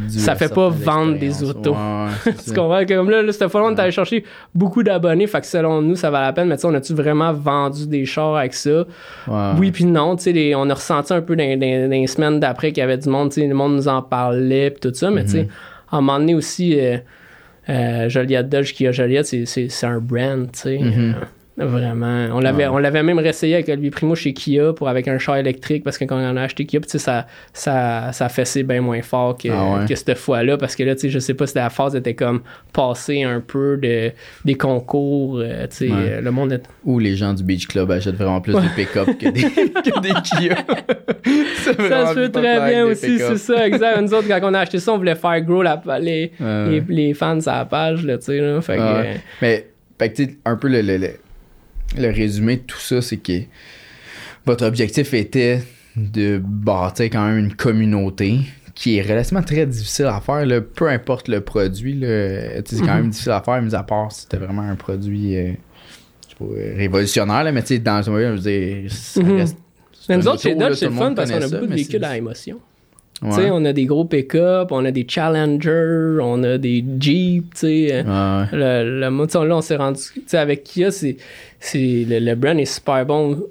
ça 0.07 0.35
fait 0.35 0.53
pas 0.53 0.69
vendre 0.69 1.17
des 1.19 1.43
autos. 1.43 1.71
Ouais, 1.73 2.33
tu 2.45 2.53
comprends? 2.53 2.85
Comme 2.85 3.09
là, 3.09 3.21
là 3.21 3.31
cette 3.31 3.47
fois 3.49 3.61
là 3.61 3.67
on 3.67 3.75
est 3.75 3.79
allé 3.79 3.91
chercher 3.91 4.23
beaucoup 4.55 4.83
d'abonnés 4.83 5.27
fait 5.27 5.41
que 5.41 5.45
selon 5.47 5.81
nous 5.81 5.95
ça 5.95 6.09
valait 6.09 6.27
la 6.27 6.33
peine 6.33 6.47
mais 6.47 6.55
tu 6.55 6.61
sais 6.61 6.67
on 6.67 6.73
a-tu 6.73 6.93
vraiment 6.93 7.33
vendu 7.33 7.87
des 7.87 8.05
chars 8.05 8.35
avec 8.37 8.53
ça? 8.53 8.85
Ouais. 9.27 9.51
oui 9.59 9.71
puis 9.71 9.85
non 9.85 10.15
tu 10.15 10.23
sais 10.33 10.55
on 10.55 10.69
a 10.69 10.73
ressenti 10.73 11.13
un 11.13 11.21
peu 11.21 11.35
dans, 11.35 11.43
dans- 11.59 11.83
dans 11.89 11.91
les 11.91 12.07
semaines 12.07 12.39
d'après 12.39 12.71
qu'il 12.71 12.81
y 12.81 12.83
avait 12.83 12.97
du 12.97 13.09
monde 13.09 13.31
tu 13.31 13.41
sais 13.41 13.47
le 13.47 13.53
monde 13.55 13.75
nous 13.75 13.87
en 13.87 14.01
parlait 14.01 14.71
puis 14.71 14.79
tout 14.89 14.93
ça 14.95 15.09
mais 15.11 15.23
tu 15.25 15.31
sais 15.31 15.47
à 15.91 15.97
un 15.97 16.01
moment 16.01 16.19
donné 16.19 16.35
aussi 16.35 16.79
euh, 16.79 16.97
euh, 17.69 18.07
Joliette 18.09 18.49
Dodge 18.49 18.73
qui 18.73 18.87
a 18.87 18.91
Joliette 18.91 19.25
c'est, 19.25 19.83
un 19.83 19.99
brand 19.99 20.49
tu 20.51 20.59
sais 20.59 20.77
Mhm. 20.79 21.15
Euh, 21.17 21.25
vraiment 21.57 22.27
on 22.33 22.39
l'avait 22.39 22.63
Ouais. 22.67 22.73
on 22.73 22.77
l'avait 22.77 23.01
même 23.03 23.17
réessayé 23.19 23.55
avec 23.55 23.69
Olivier 23.69 23.89
Primo 23.89 24.13
chez 24.15 24.33
Kia 24.33 24.73
pour 24.73 24.87
avec 24.89 25.07
un 25.07 25.17
char 25.17 25.37
électrique 25.37 25.83
parce 25.83 25.97
que 25.97 26.05
quand 26.05 26.17
on 26.17 26.37
a 26.37 26.41
acheté 26.41 26.65
Kia 26.65 26.79
puis 26.79 26.87
tu 26.87 26.97
sais 26.99 27.03
ça 27.03 27.25
ça 27.53 28.11
ça 28.13 28.29
fessait 28.29 28.63
bien 28.63 28.81
moins 28.81 29.01
fort 29.01 29.35
que, 29.37 29.49
Ah 29.51 29.79
ouais. 29.81 29.85
que 29.87 29.95
cette 29.95 30.17
fois-là 30.17 30.57
parce 30.57 30.75
que 30.75 30.83
là 30.83 30.93
tu 30.95 31.01
sais 31.01 31.09
je 31.09 31.19
sais 31.19 31.33
pas 31.33 31.47
si 31.47 31.55
la 31.55 31.69
phase 31.69 31.95
était 31.95 32.13
comme 32.13 32.41
passée 32.73 33.23
un 33.23 33.39
peu 33.41 33.77
de 33.77 34.11
des 34.45 34.55
concours 34.55 35.39
euh, 35.39 35.65
tu 35.67 35.75
sais 35.75 35.87
Ouais. 35.87 35.93
euh, 35.97 36.21
le 36.21 36.31
monde 36.31 36.51
est 36.53 36.63
Ou 36.85 36.99
les 36.99 37.15
gens 37.15 37.33
du 37.33 37.43
Beach 37.43 37.67
Club 37.67 37.89
achètent 37.91 38.15
vraiment 38.15 38.39
plus 38.41 38.53
de 38.53 38.75
pick-up 38.75 39.07
que 39.17 39.29
des, 39.29 39.41
que 39.91 39.99
des 40.01 40.13
Kia. 40.23 40.57
Ça 41.89 42.07
se 42.07 42.13
fait 42.13 42.29
très 42.29 42.69
bien 42.69 42.85
aussi, 42.85 43.17
c'est 43.19 43.37
ça, 43.37 43.67
exact. 43.67 44.01
Nous 44.01 44.13
autres, 44.13 44.27
quand 44.27 44.39
on 44.43 44.53
a 44.53 44.59
acheté 44.59 44.79
ça, 44.79 44.93
on 44.93 44.97
voulait 44.97 45.15
faire 45.15 45.41
grow 45.41 45.61
la, 45.61 45.81
les, 45.99 46.31
les, 46.39 46.83
les 46.87 47.13
fans 47.13 47.39
à 47.47 47.57
la 47.59 47.65
page, 47.65 48.05
là, 48.05 48.17
tu 48.17 48.25
sais, 48.25 48.39
là. 48.39 48.61
Fait 48.61 48.77
que, 48.77 48.81
euh, 48.81 49.13
Mais, 49.41 49.67
fait 49.99 50.13
que, 50.13 50.23
un 50.45 50.55
peu 50.55 50.67
le, 50.69 50.81
le, 50.81 50.97
le, 50.97 51.07
le 51.97 52.09
résumé 52.11 52.57
de 52.57 52.61
tout 52.61 52.79
ça, 52.79 53.01
c'est 53.01 53.17
que 53.17 53.41
votre 54.45 54.65
objectif 54.65 55.13
était 55.13 55.61
de 55.95 56.41
bâtir 56.43 57.05
quand 57.05 57.27
même 57.27 57.37
une 57.37 57.53
communauté 57.55 58.39
qui 58.75 58.97
est 58.97 59.01
relativement 59.01 59.41
très 59.41 59.65
difficile 59.65 60.05
à 60.05 60.21
faire, 60.21 60.45
là, 60.45 60.61
peu 60.61 60.87
importe 60.89 61.27
le 61.27 61.41
produit. 61.41 61.99
c'est 62.01 62.77
quand 62.79 62.85
Mhm. 62.85 62.93
même 62.95 63.09
difficile 63.09 63.31
à 63.31 63.41
faire, 63.41 63.61
mis 63.61 63.73
à 63.73 63.83
part 63.83 64.11
si 64.11 64.21
c'était 64.21 64.37
vraiment 64.37 64.61
un 64.61 64.75
produit 64.75 65.35
euh, 65.35 65.53
pas, 66.37 66.45
euh, 66.45 66.73
révolutionnaire, 66.77 67.43
là, 67.43 67.51
mais 67.51 67.61
tu 67.61 67.69
sais, 67.69 67.79
dans 67.79 68.03
ce 68.03 68.09
moment 68.11 68.21
je 68.23 68.41
veux 68.41 68.51
dire, 68.81 68.91
ça 68.91 69.23
Mhm. 69.23 69.37
reste. 69.37 69.57
c'est 69.93 70.09
mais 70.09 70.17
nous 70.17 70.27
autres, 70.27 70.41
chez 70.41 70.53
Dodge, 70.53 70.75
c'est 70.75 70.85
le 70.85 70.91
le 70.91 70.97
fun 70.97 71.13
parce 71.15 71.31
qu'on 71.31 71.37
a 71.41 71.47
beaucoup 71.47 71.65
de 71.65 71.73
véhicules 71.73 72.03
à 72.05 72.15
émotion. 72.17 72.59
Ouais. 73.21 73.29
Tu 73.29 73.35
sais, 73.35 73.49
on 73.51 73.65
a 73.65 73.73
des 73.73 73.85
gros 73.85 74.05
pick-up, 74.05 74.67
on 74.71 74.85
a 74.85 74.91
des 74.91 75.05
Challenger, 75.09 76.19
on 76.21 76.43
a 76.43 76.57
des 76.59 76.85
Jeep, 76.99 77.53
tu 77.55 77.59
sais. 77.59 77.87
euh, 77.91 78.03
Ouais. 78.03 78.47
Le, 78.51 78.99
le, 78.99 79.47
là, 79.47 79.55
on 79.57 79.61
s'est 79.61 79.75
rendu. 79.75 79.99
Tu 80.13 80.21
sais, 80.27 80.37
avec 80.37 80.63
Kia, 80.63 80.91
c'est, 80.91 81.17
c'est, 81.59 82.05
le, 82.07 82.19
le 82.19 82.35
brand 82.35 82.59
est 82.59 82.65
super 82.65 83.05
bon. 83.05 83.43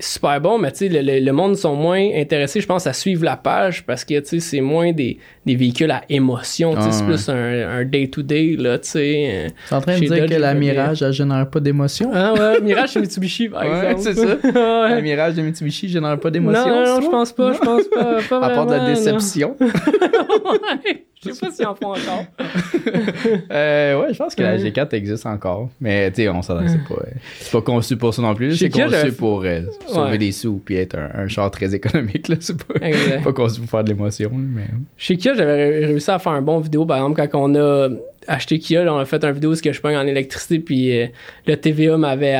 Super 0.00 0.40
bon, 0.40 0.58
mais 0.58 0.70
tu 0.70 0.78
sais, 0.78 0.88
le, 0.88 1.00
le, 1.00 1.18
le 1.18 1.32
monde 1.32 1.56
sont 1.56 1.74
moins 1.74 2.00
intéressés, 2.14 2.60
je 2.60 2.66
pense, 2.68 2.86
à 2.86 2.92
suivre 2.92 3.24
la 3.24 3.36
page 3.36 3.84
parce 3.84 4.04
que, 4.04 4.18
tu 4.20 4.26
sais, 4.26 4.40
c'est 4.40 4.60
moins 4.60 4.92
des, 4.92 5.18
des 5.48 5.56
véhicules 5.56 5.90
à 5.90 6.02
émotion. 6.08 6.74
Ah, 6.76 6.90
c'est 6.90 7.00
ouais. 7.00 7.06
plus 7.08 7.28
un, 7.28 7.34
un 7.80 7.84
day-to-day, 7.84 8.56
là, 8.58 8.78
tu 8.78 8.88
sais. 8.90 9.28
euh. 9.32 9.48
T'es 9.68 9.74
en 9.74 9.80
train 9.80 9.94
de 9.94 10.00
dire 10.00 10.10
Dodge, 10.10 10.30
que 10.30 10.34
la 10.36 10.54
Mirage, 10.54 11.02
elle 11.02 11.12
génère 11.12 11.48
pas 11.50 11.60
d'émotion? 11.60 12.10
Ah 12.14 12.34
ouais, 12.34 12.60
Mirage 12.60 12.92
chez 12.92 13.00
Mitsubishi, 13.00 13.48
par 13.48 13.62
Ouais, 13.62 13.92
exemple. 13.92 14.00
c'est 14.02 14.14
ça. 14.14 14.36
Ouais. 14.58 14.94
La 14.94 15.00
Mirage 15.00 15.34
de 15.34 15.42
Mitsubishi 15.42 15.88
génère 15.88 16.18
pas 16.20 16.30
d'émotion? 16.30 16.66
Non, 16.68 16.84
non, 16.84 17.00
je 17.00 17.08
pense 17.10 17.32
pas, 17.32 17.52
je 17.52 17.58
pense 17.58 17.84
pas. 17.88 18.18
pas 18.28 18.46
À 18.46 18.50
part 18.50 18.66
de 18.66 18.72
la 18.74 18.86
déception. 18.86 19.56
Ouais, 20.48 21.04
Je 21.24 21.30
sais 21.32 21.40
pas 21.46 21.50
s'ils 21.52 21.66
en 21.66 21.74
font 21.74 21.88
encore. 21.90 22.24
Euh, 23.50 24.00
ouais, 24.00 24.12
je 24.14 24.18
pense 24.18 24.34
que 24.34 24.42
la 24.42 24.56
Ouais. 24.56 24.70
G4 24.70 24.94
existe 24.94 25.26
encore. 25.26 25.68
Mais 25.80 26.10
tu 26.10 26.22
sais, 26.22 26.28
on 26.28 26.42
s'en 26.42 26.58
c'est 26.66 26.78
pas, 26.88 26.94
euh, 26.94 27.10
c'est 27.40 27.50
pas 27.52 27.60
conçu 27.60 27.96
pour 27.96 28.14
ça 28.14 28.22
non 28.22 28.34
plus. 28.34 28.56
C'est 28.56 28.70
conçu 28.70 29.12
pour 29.12 29.42
euh, 29.44 29.62
sauver 29.86 30.12
Ouais. 30.12 30.18
des 30.18 30.32
sous 30.32 30.60
puis 30.64 30.76
être 30.76 30.96
un, 30.96 31.22
un 31.24 31.28
char 31.28 31.50
très 31.50 31.74
économique. 31.74 32.28
Là. 32.28 32.36
C'est 32.40 32.56
pas, 32.64 33.32
conçu 33.32 33.60
pour 33.60 33.68
faire 33.70 33.84
de 33.84 33.90
l'émotion. 33.90 34.30
Mais... 34.34 34.66
Chez 34.96 35.16
Kia, 35.16 35.34
j'avais 35.38 35.54
ré- 35.80 35.86
réussi 35.86 36.10
à 36.10 36.18
faire 36.18 36.32
un 36.32 36.42
bon 36.42 36.58
vidéo. 36.58 36.84
Par 36.84 36.98
exemple, 36.98 37.26
quand 37.28 37.50
on 37.50 37.54
a 37.54 37.88
acheté 38.26 38.58
Kia, 38.58 38.84
là, 38.84 38.92
on 38.94 38.98
a 38.98 39.04
fait 39.06 39.24
une 39.24 39.32
vidéo 39.32 39.54
ce 39.54 39.62
que 39.62 39.72
je 39.72 39.80
pogne 39.80 39.96
en 39.96 40.06
électricité, 40.06 40.58
puis 40.58 40.98
euh, 41.00 41.06
le 41.46 41.56
TVA 41.56 41.96
m'avait 41.96 42.36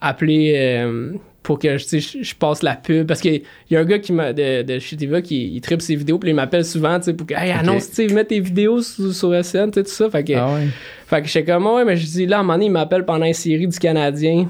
appelé 0.00 0.52
euh, 0.56 1.12
pour 1.42 1.58
que 1.58 1.78
je, 1.78 1.84
je 2.22 2.34
passe 2.34 2.62
la 2.62 2.74
pub. 2.76 3.06
Parce 3.06 3.20
qu'il 3.20 3.42
y 3.70 3.76
a 3.76 3.80
un 3.80 3.84
gars 3.84 3.98
qui 3.98 4.12
m'a, 4.12 4.32
de, 4.32 4.62
de 4.62 4.78
chez 4.78 4.96
TVA 4.96 5.22
qui 5.22 5.54
il 5.54 5.60
tripe 5.60 5.80
ses 5.80 5.94
vidéos, 5.96 6.18
puis 6.18 6.30
il 6.30 6.34
m'appelle 6.34 6.64
souvent 6.64 6.98
tu 6.98 7.04
sais, 7.06 7.14
pour 7.14 7.26
que, 7.26 7.34
hey, 7.34 7.52
annonce, 7.52 7.84
sais, 7.84 8.06
mets 8.08 8.24
tes 8.24 8.40
vidéos 8.40 8.82
sur, 8.82 9.12
sur 9.14 9.44
SN, 9.44 9.70
tu 9.70 9.74
sais, 9.80 9.84
tout 9.84 9.90
ça. 9.90 10.10
Fait 10.10 10.24
que, 10.24 10.32
Ah 10.34 10.52
ouais. 10.54 10.66
fait 11.06 11.22
que 11.22 11.28
j'étais 11.28 11.52
comme, 11.52 11.66
ouais, 11.66 11.84
mais 11.84 11.96
je 11.96 12.04
dis, 12.04 12.26
là, 12.26 12.38
à 12.38 12.40
un 12.40 12.42
moment 12.42 12.54
donné, 12.54 12.66
il 12.66 12.72
m'appelle 12.72 13.04
pendant 13.04 13.24
une 13.26 13.32
série 13.32 13.66
du 13.68 13.78
Canadien. 13.78 14.48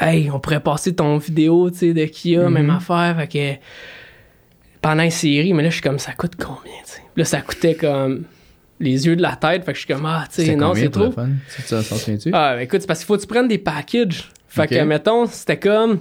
Hey, 0.00 0.28
on 0.34 0.40
pourrait 0.40 0.58
passer 0.60 0.92
ton 0.94 1.16
vidéo, 1.18 1.70
tu 1.70 1.78
sais, 1.78 1.92
de 1.94 2.04
Kia, 2.06 2.42
Mhm. 2.48 2.52
même 2.52 2.70
affaire. 2.70 3.16
Fait 3.18 3.28
que, 3.28 3.60
pendant 4.84 5.02
une 5.02 5.10
série, 5.10 5.54
mais 5.54 5.62
là, 5.62 5.70
je 5.70 5.76
suis 5.76 5.82
comme, 5.82 5.98
ça 5.98 6.12
coûte 6.12 6.32
combien? 6.36 6.74
Là, 7.16 7.24
ça 7.24 7.40
coûtait 7.40 7.74
comme 7.74 8.24
les 8.78 9.06
yeux 9.06 9.16
de 9.16 9.22
la 9.22 9.34
tête. 9.34 9.64
Fait 9.64 9.72
que 9.72 9.78
je 9.78 9.86
suis 9.86 9.94
comme, 9.94 10.04
ah, 10.04 10.26
tu 10.28 10.44
sais, 10.44 10.54
non, 10.56 10.74
c'est 10.74 10.90
trop. 10.90 11.10
fun? 11.10 11.30
Tu? 12.18 12.30
Ah, 12.34 12.62
écoute, 12.62 12.82
c'est 12.82 12.86
parce 12.86 12.98
qu'il 12.98 13.06
faut 13.06 13.16
que 13.16 13.22
tu 13.22 13.26
prennes 13.26 13.48
des 13.48 13.56
packages. 13.56 14.30
Fait 14.46 14.66
que, 14.66 14.82
mettons, 14.82 15.24
c'était 15.24 15.58
comme. 15.58 16.00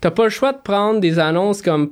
T'as 0.00 0.10
pas 0.10 0.24
le 0.24 0.30
choix 0.30 0.52
de 0.52 0.58
prendre 0.58 0.98
des 0.98 1.20
annonces 1.20 1.62
comme 1.62 1.88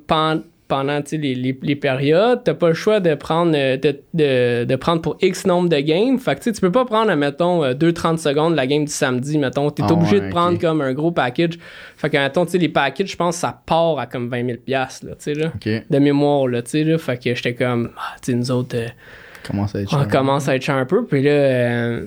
pendant 0.67 1.01
les, 1.13 1.35
les, 1.35 1.59
les 1.63 1.77
périodes. 1.77 2.41
T'as 2.45 2.55
pas 2.55 2.69
le 2.69 2.75
choix 2.75 3.01
de 3.01 3.15
prendre, 3.15 3.53
euh, 3.55 3.77
de, 3.77 3.99
de, 4.15 4.65
de 4.65 4.77
prendre 4.77 5.03
pour 5.03 5.17
X 5.21 5.47
nombre 5.47 5.69
de 5.69 5.77
games. 5.79 6.19
Fait 6.19 6.37
que 6.39 6.51
tu 6.51 6.61
peux 6.61 6.73
pas 6.73 6.85
prendre, 6.85 7.15
mettons, 7.15 7.63
2-30 7.73 8.17
secondes 8.19 8.55
la 8.55 8.67
game 8.67 8.85
du 8.85 8.93
samedi, 8.93 9.37
mettons. 9.39 9.71
T'es 9.71 9.83
Ah 9.87 9.93
obligé 9.93 10.19
ouais, 10.21 10.27
de 10.27 10.31
prendre 10.31 10.59
comme 10.59 10.81
un 10.81 10.93
gros 10.95 11.11
package. 11.11 11.59
Fait 11.97 12.09
que, 12.11 12.17
mettons, 12.17 12.47
les 12.55 12.69
packages, 12.69 13.11
je 13.11 13.17
pense, 13.17 13.37
ça 13.37 13.61
part 13.67 13.99
à 13.99 14.07
comme 14.07 14.29
20 14.29 14.47
000 14.47 14.59
piastres, 14.65 15.07
là, 15.07 15.13
là. 15.35 15.53
De 15.91 15.99
mémoire, 15.99 16.47
là, 16.49 16.63
tu 16.63 16.71
sais, 16.71 16.85
là. 16.85 16.97
Fait 16.99 17.23
que 17.23 17.35
j'étais 17.35 17.55
comme, 17.55 17.91
ah, 17.97 18.17
tu 18.23 18.35
nous 18.35 18.51
autres. 18.51 18.77
euh, 18.77 18.87
Comment 19.47 19.67
ça 19.67 19.79
va 19.79 19.83
être 19.83 19.93
on 19.95 19.99
cher? 19.99 20.09
commence 20.09 20.49
à 20.49 20.57
être 20.57 20.63
cher 20.63 20.77
un 20.77 20.87
peu. 20.87 21.05
Puis 21.05 21.23
là, 21.23 21.31
euh, 21.31 22.07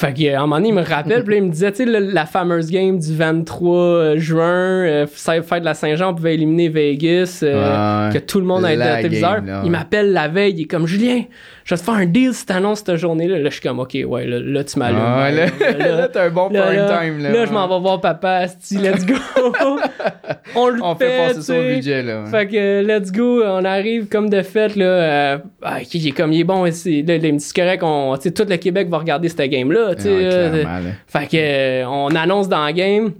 Fait 0.00 0.14
que, 0.14 0.32
à 0.34 0.38
un 0.38 0.40
moment 0.42 0.56
donné, 0.56 0.68
il 0.70 0.74
me 0.74 0.82
rappelle, 0.82 1.24
puis 1.24 1.34
là, 1.34 1.40
il 1.40 1.44
me 1.44 1.50
disait, 1.50 1.70
tu 1.72 1.78
sais, 1.78 1.84
le- 1.84 1.98
la 2.12 2.24
fameuse 2.24 2.70
game 2.70 2.98
du 2.98 3.14
23 3.14 4.16
juin, 4.16 4.44
euh, 4.46 5.06
fête 5.06 5.60
de 5.60 5.64
la 5.66 5.74
Saint-Jean, 5.74 6.12
on 6.12 6.14
pouvait 6.14 6.34
éliminer 6.34 6.70
Vegas, 6.70 7.40
euh, 7.42 8.08
Ouais. 8.08 8.14
que 8.14 8.18
tout 8.18 8.40
le 8.40 8.46
monde 8.46 8.64
a 8.64 8.72
été 8.72 8.82
game, 9.10 9.20
là, 9.20 9.60
il 9.62 9.70
m'appelle 9.70 10.12
la 10.14 10.28
veille, 10.28 10.54
il 10.56 10.62
est 10.62 10.64
comme, 10.64 10.86
Julien, 10.86 11.22
je 11.70 11.74
vais 11.76 11.78
te 11.78 11.84
faire 11.84 11.94
un 11.94 12.06
deal 12.06 12.34
si 12.34 12.44
t'annonces 12.44 12.80
cette 12.84 12.96
journée-là. 12.96 13.38
Là, 13.38 13.44
je 13.48 13.54
suis 13.54 13.60
comme, 13.62 13.78
OK, 13.78 13.96
ouais, 14.04 14.26
là, 14.26 14.40
là, 14.40 14.64
tu 14.64 14.76
m'allumes. 14.76 14.98
Ah, 15.00 15.30
là, 15.30 15.46
là, 15.78 16.08
t'as 16.08 16.24
un 16.24 16.30
bon 16.30 16.48
Là, 16.48 16.62
prime 16.62 16.76
là, 16.76 17.00
time. 17.00 17.18
Là, 17.22 17.30
là, 17.30 17.46
je 17.46 17.52
m'en 17.52 17.68
vais 17.68 17.78
voir 17.80 18.00
papa, 18.00 18.30
asti, 18.42 18.76
let's 18.78 19.06
go. 19.06 19.14
on 20.56 20.68
le 20.68 20.82
On 20.82 20.96
fait 20.96 21.16
passer 21.28 21.42
ça 21.42 21.54
au 21.56 21.62
budget, 21.62 22.02
là. 22.02 22.24
Fait 22.26 22.48
que 22.48 22.82
let's 22.82 23.12
go, 23.12 23.42
on 23.44 23.64
arrive 23.64 24.08
comme 24.08 24.28
de 24.28 24.42
fait 24.42 24.74
là. 24.74 24.84
euh, 24.84 25.38
ah, 25.62 25.78
il 25.94 26.08
est 26.08 26.10
comme 26.10 26.32
il 26.32 26.40
est 26.40 26.44
bon, 26.44 26.68
c'est- 26.72 27.02
là, 27.02 27.14
il 27.14 27.22
me 27.34 27.38
dit 27.38 27.44
c'est 27.44 27.54
correct, 27.54 27.82
on, 27.84 28.16
tout 28.16 28.44
le 28.48 28.56
Québec 28.56 28.88
va 28.88 28.98
regarder 28.98 29.28
cette 29.28 29.48
game 29.48 29.70
là. 29.70 29.94
tu 29.94 30.02
sais, 30.02 30.08
Ouais, 30.10 30.20
euh, 30.24 30.62
là. 30.64 30.80
fait 31.06 31.26
que 31.30 31.36
euh, 31.36 31.86
on 31.88 32.08
annonce 32.16 32.48
dans 32.48 32.64
la 32.64 32.72
game, 32.72 33.12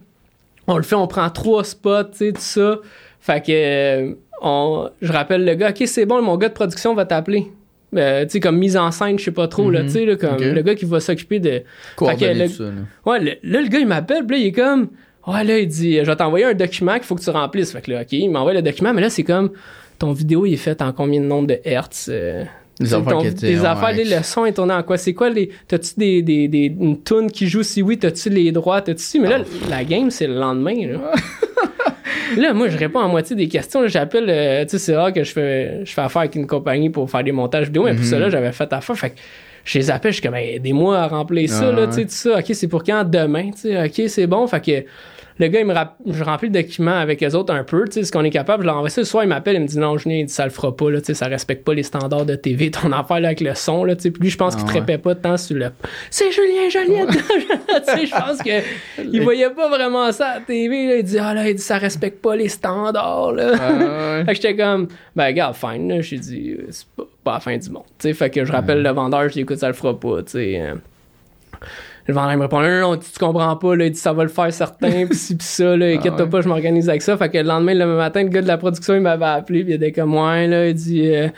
on 0.66 0.76
le 0.76 0.82
fait, 0.82 0.96
on 0.96 1.06
prend 1.06 1.30
trois 1.30 1.62
spots, 1.62 2.04
tu 2.10 2.18
sais, 2.18 2.32
tout 2.32 2.40
ça. 2.40 2.78
Fait 3.20 3.40
que 3.44 3.52
euh, 3.52 4.12
on, 4.42 4.88
je 5.02 5.12
rappelle 5.12 5.44
le 5.44 5.54
gars, 5.54 5.70
ok 5.70 5.82
c'est 5.86 6.06
bon, 6.06 6.20
mon 6.20 6.36
gars 6.36 6.48
de 6.48 6.54
production 6.54 6.94
va 6.94 7.04
t'appeler. 7.04 7.46
Euh, 7.96 8.22
tu 8.24 8.30
sais 8.30 8.40
comme 8.40 8.56
mise 8.56 8.76
en 8.76 8.90
scène, 8.92 9.18
je 9.18 9.24
sais 9.24 9.30
pas 9.32 9.48
trop 9.48 9.68
là, 9.70 9.80
Mhm. 9.80 9.86
tu 9.86 9.92
sais 9.92 10.04
là, 10.04 10.14
comme 10.16 10.36
le 10.40 10.62
gars 10.62 10.74
qui 10.76 10.84
va 10.84 11.00
s'occuper 11.00 11.40
de 11.40 11.62
le- 12.34 12.46
tout 12.48 12.54
ça, 12.54 12.64
là. 12.64 12.70
Ouais, 13.04 13.18
le- 13.20 13.32
là, 13.42 13.60
le 13.62 13.68
gars, 13.68 13.78
il 13.80 13.86
m'appelle, 13.86 14.24
puis 14.26 14.36
là, 14.36 14.42
il 14.44 14.46
est 14.48 14.52
comme. 14.52 14.88
Ouais, 15.26 15.44
là, 15.44 15.58
il 15.58 15.66
dit, 15.68 15.96
je 15.98 16.04
vais 16.04 16.16
t'envoyer 16.16 16.44
un 16.46 16.54
document 16.54 16.94
qu'il 16.94 17.02
faut 17.04 17.14
que 17.16 17.20
tu 17.22 17.30
remplisses. 17.30 17.72
Fait 17.72 17.82
que 17.82 17.90
là, 17.90 18.02
OK, 18.02 18.12
il 18.12 18.28
m'envoie 18.30 18.54
le 18.54 18.62
document, 18.62 18.94
mais 18.94 19.00
là, 19.02 19.10
c'est 19.10 19.24
comme, 19.24 19.50
ton 19.98 20.12
vidéo, 20.12 20.46
il 20.46 20.54
est 20.54 20.56
fait 20.56 20.80
en 20.82 20.92
combien 20.92 21.20
de 21.20 21.26
nombre 21.26 21.48
de 21.48 21.58
hertz? 21.64 22.08
euh, 22.10 22.44
Les 22.78 22.94
affaires 22.94 23.12
ton- 23.18 23.20
étaient- 23.24 23.46
les 23.48 23.60
ouais. 23.60 23.66
affaires, 23.66 23.92
les 23.92 24.04
leçons 24.04 24.46
est 24.46 24.52
tourné 24.52 24.72
en 24.72 24.82
quoi? 24.82 24.96
C'est 24.96 25.12
quoi 25.12 25.28
les. 25.28 25.50
T'as-tu 25.68 25.90
des, 25.98 26.22
des, 26.22 26.48
des, 26.48 26.66
une 26.80 27.02
tune 27.02 27.30
qui 27.30 27.46
joue? 27.48 27.62
Si 27.62 27.82
oui, 27.82 27.98
t'as-tu 27.98 28.30
les 28.30 28.50
droits? 28.52 28.80
T'as-tu? 28.80 29.20
Mais 29.20 29.28
là, 29.28 29.38
la 29.68 29.84
game, 29.84 30.10
c'est 30.10 30.26
le 30.28 30.34
lendemain, 30.34 30.86
là. 30.86 31.12
Là, 32.36 32.52
moi, 32.54 32.68
je 32.68 32.76
réponds 32.76 33.00
à 33.00 33.08
moitié 33.08 33.34
des 33.36 33.48
questions. 33.48 33.86
J'appelle, 33.88 34.26
euh, 34.28 34.62
tu 34.64 34.70
sais, 34.70 34.78
c'est 34.78 34.96
rare 34.96 35.12
que 35.12 35.22
je 35.24 35.32
fais, 35.32 35.84
je 35.84 35.92
fais 35.92 36.00
affaire 36.00 36.20
avec 36.20 36.34
une 36.34 36.46
compagnie 36.46 36.90
pour 36.90 37.10
faire 37.10 37.24
des 37.24 37.32
montages 37.32 37.66
vidéo, 37.66 37.84
mais 37.84 37.92
pour 37.94 38.00
Mhm. 38.00 38.06
ça, 38.10 38.18
là, 38.18 38.30
j'avais 38.30 38.52
fait 38.52 38.72
affaire. 38.72 38.96
Fait 38.96 39.10
que 39.10 39.16
je 39.64 39.78
les 39.78 39.90
appelle, 39.90 40.12
je 40.12 40.16
suis 40.20 40.26
comme, 40.26 40.34
Hey, 40.36 40.56
aidez-moi 40.56 40.98
à 40.98 41.06
remplir 41.06 41.48
ça, 41.48 41.68
Ah, 41.68 41.72
là, 41.72 41.80
ouais. 41.82 41.86
tu 41.88 41.92
sais, 41.94 42.02
tout 42.04 42.10
ça. 42.10 42.38
OK, 42.38 42.46
c'est 42.52 42.68
pour 42.68 42.82
quand? 42.84 43.04
Demain, 43.04 43.50
tu 43.52 43.60
sais. 43.70 43.84
OK, 43.84 44.08
c'est 44.08 44.26
bon. 44.26 44.46
Fait 44.46 44.60
que 44.64 44.84
le 45.38 45.48
gars, 45.48 45.60
il 45.60 45.66
me 45.66 45.72
rap- 45.74 45.96
je 46.06 46.22
remplis 46.22 46.48
le 46.48 46.62
document 46.62 46.96
avec 46.96 47.20
les 47.20 47.34
autres 47.34 47.54
un 47.54 47.64
peu, 47.64 47.84
tu 47.86 47.92
sais, 47.92 48.04
ce 48.04 48.12
qu'on 48.12 48.24
est 48.24 48.30
capable. 48.30 48.62
Je 48.62 48.66
leur 48.66 48.76
envoie 48.76 48.90
ça. 48.90 49.00
Le 49.00 49.06
soir, 49.06 49.24
il 49.24 49.28
m'appelle, 49.28 49.56
il 49.56 49.62
me 49.62 49.66
dit, 49.66 49.78
non, 49.78 49.96
Julien, 49.96 50.16
il 50.16 50.26
dit, 50.26 50.32
ça 50.32 50.44
le 50.44 50.50
fera 50.50 50.76
pas, 50.76 50.90
là, 50.90 51.00
tu 51.00 51.06
sais, 51.06 51.14
ça 51.14 51.26
respecte 51.26 51.64
pas 51.64 51.72
les 51.74 51.82
standards 51.82 52.26
de 52.26 52.34
TV, 52.34 52.70
ton 52.70 52.92
affaire, 52.92 53.20
là, 53.20 53.28
avec 53.28 53.40
le 53.40 53.54
son, 53.54 53.84
là, 53.84 53.96
tu 53.96 54.02
sais. 54.02 54.10
Puis 54.10 54.22
lui, 54.24 54.30
je 54.30 54.36
pense 54.36 54.54
Ah, 54.54 54.58
qu'il 54.58 54.66
ouais. 54.66 54.72
trépait 54.84 54.98
pas 54.98 55.14
tant 55.14 55.36
sur 55.36 55.56
le. 55.56 55.70
C'est 56.10 56.30
Julien 56.32 56.68
Joliette! 56.68 57.08
tu 57.10 57.84
sais, 57.84 58.06
je 58.06 58.10
pense 58.10 58.38
que 58.42 58.50
il 59.12 59.22
voyait 59.22 59.50
pas 59.50 59.68
vraiment 59.68 60.10
ça 60.12 60.26
à 60.28 60.34
la 60.38 60.40
TV, 60.44 60.86
là. 60.86 60.96
Il 60.96 61.04
dit, 61.04 61.18
ah 61.18 61.32
là, 61.34 61.48
il 61.48 61.54
dit, 61.54 61.62
ça 61.62 61.78
respecte 61.78 62.20
pas 62.20 62.36
les 62.36 62.48
standards, 62.48 63.32
là. 63.32 63.52
Ah, 63.58 63.72
ouais. 64.18 64.24
Fait 64.26 64.32
que 64.32 64.34
j'étais 64.36 64.56
comme, 64.56 64.88
ben, 65.16 65.26
regarde, 65.26 65.54
fine, 65.54 65.88
là. 65.88 66.00
J'ai 66.00 66.18
dit, 66.18 66.56
euh, 66.58 66.66
c'est 66.70 66.86
pas, 66.96 67.04
pas 67.24 67.32
la 67.34 67.40
fin 67.40 67.56
du 67.56 67.70
monde. 67.70 67.84
Tu 67.98 68.08
sais, 68.08 68.14
fait 68.14 68.30
que 68.30 68.44
je 68.44 68.52
rappelle 68.52 68.82
le 68.82 68.90
vendeur, 68.90 69.28
je 69.28 69.34
dis, 69.34 69.40
écoute, 69.40 69.58
ça 69.58 69.68
le 69.68 69.74
fera 69.74 69.98
pas, 69.98 70.22
tu 70.22 70.32
sais. 70.32 70.62
Le 72.10 72.16
vendeur 72.16 72.36
me 72.36 72.42
répond, 72.42 72.60
non, 72.60 72.80
non, 72.80 72.96
tu, 72.96 73.06
comprends 73.20 73.54
pas, 73.54 73.76
là. 73.76 73.84
Il 73.84 73.92
dit, 73.92 73.98
ça 73.98 74.12
va 74.12 74.24
le 74.24 74.28
faire 74.30 74.52
certain, 74.52 75.06
pis 75.10 75.14
ci, 75.16 75.36
pis 75.36 75.44
ça, 75.44 75.76
là. 75.76 75.86
Inquiète-toi 75.86 76.24
ouais. 76.24 76.30
pas, 76.30 76.40
je 76.40 76.48
m'organise 76.48 76.88
avec 76.88 77.02
ça. 77.02 77.16
Fait 77.16 77.28
que 77.28 77.38
le 77.38 77.44
lendemain, 77.44 77.74
le 77.74 77.86
matin, 77.86 78.24
le 78.24 78.30
gars 78.30 78.42
de 78.42 78.48
la 78.48 78.58
production, 78.58 78.94
il 78.96 79.00
m'avait 79.00 79.24
appelé, 79.24 79.62
pis 79.62 79.70
il 79.70 79.74
était 79.74 79.92
comme, 79.92 80.14
ouais, 80.16 80.48
là. 80.48 80.66
Il 80.66 80.74
dit, 80.74 81.06
euh, 81.06 81.28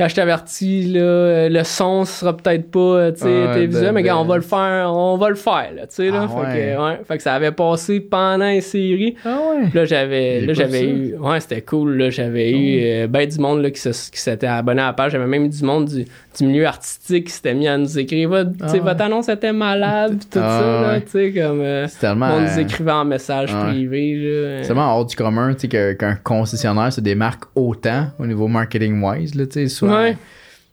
je 0.00 0.14
t'avertis, 0.14 0.82
là, 0.92 1.00
euh, 1.00 1.48
le 1.48 1.62
son 1.62 2.04
sera 2.04 2.36
peut-être 2.36 2.72
pas, 2.72 2.80
euh, 2.80 3.12
tu 3.12 3.20
sais, 3.20 3.26
Ouais, 3.26 3.52
télévisuel, 3.54 3.86
de- 3.86 3.90
mais 3.92 4.02
gars, 4.02 4.14
de- 4.14 4.18
on 4.18 4.24
va 4.24 4.34
le 4.36 4.42
faire, 4.42 4.92
on 4.92 5.16
va 5.16 5.28
le 5.28 5.36
faire, 5.36 5.70
là, 5.76 5.86
tu 5.86 5.94
sais, 5.94 6.10
là. 6.10 6.24
Ah, 6.24 6.28
fait, 6.28 6.34
ouais. 6.34 6.74
que, 6.74 6.82
ouais. 6.82 7.00
fait 7.06 7.16
que 7.18 7.22
ça 7.22 7.34
avait 7.34 7.52
passé 7.52 8.00
pendant 8.00 8.48
une 8.48 8.60
série. 8.60 9.14
Ah 9.24 9.38
ouais. 9.50 9.68
Là, 9.72 9.84
j'avais, 9.84 10.40
là, 10.40 10.54
j'avais 10.54 10.84
eu, 10.88 11.16
ouais, 11.16 11.38
c'était 11.38 11.62
cool, 11.62 11.96
là, 11.96 12.10
j'avais 12.10 12.50
eu 12.50 12.80
euh, 12.82 13.06
ben 13.06 13.28
du 13.28 13.38
monde, 13.38 13.62
là, 13.62 13.70
qui 13.70 13.80
s'était 13.80 14.46
abonné 14.48 14.82
à 14.82 14.86
la 14.86 14.92
page. 14.92 15.12
J'avais 15.12 15.26
même 15.26 15.44
eu 15.44 15.48
du 15.48 15.62
monde 15.62 15.86
du, 15.86 16.04
du 16.38 16.44
milieu 16.46 16.66
artistique 16.66 17.26
qui 17.26 17.32
s'était 17.32 17.54
mis 17.54 17.66
à 17.68 17.78
nous 17.78 17.98
écrire, 17.98 18.30
Ah 18.60 18.66
votre 18.78 19.00
annonce 19.02 19.28
était 19.28 19.52
malade, 19.52 20.18
pis 20.18 20.26
tout 20.26 20.38
Ah 20.42 20.60
ça, 20.60 20.92
là, 20.92 21.00
sais, 21.10 21.32
comme, 21.32 21.60
euh, 21.60 21.86
tellement. 22.00 22.34
on 22.34 22.40
nous 22.40 22.46
euh, 22.58 22.58
écrivait 22.62 22.90
en 22.92 23.04
message 23.04 23.52
ouais. 23.54 23.64
privé, 23.72 24.14
là. 24.16 24.62
C'est 24.62 24.68
tellement 24.68 24.96
hors 24.96 25.04
du 25.06 25.16
commun, 25.16 25.54
tu 25.54 25.60
sais, 25.62 25.68
que- 25.68 25.92
qu'un 25.94 26.14
concessionnaire 26.16 26.92
se 26.92 27.00
démarque 27.00 27.44
autant 27.54 28.08
au 28.18 28.26
niveau 28.26 28.48
là. 29.86 30.02
Ouais. 30.02 30.12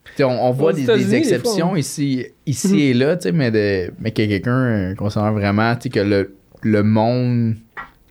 Tu 0.06 0.12
sais, 0.17 0.23
On, 0.26 0.47
on 0.47 0.52
voit 0.52 0.73
des, 0.73 1.15
exceptions 1.15 1.69
fois, 1.69 1.80
ici, 1.80 2.26
ici 2.45 2.82
et 2.82 2.93
là, 2.93 3.15
tu 3.15 3.23
sais, 3.23 3.32
mais, 3.32 3.52
de, 3.52 3.91
mais 3.99 4.12
que 4.12 4.17
quelqu'un, 4.26 4.89
un 4.91 4.95
concessionnaire 4.95 5.34
vraiment, 5.34 5.73
tu 5.76 5.84
sais, 5.84 5.89
que 5.89 5.99
le, 5.99 6.36
le 6.62 6.84
monde 6.84 7.56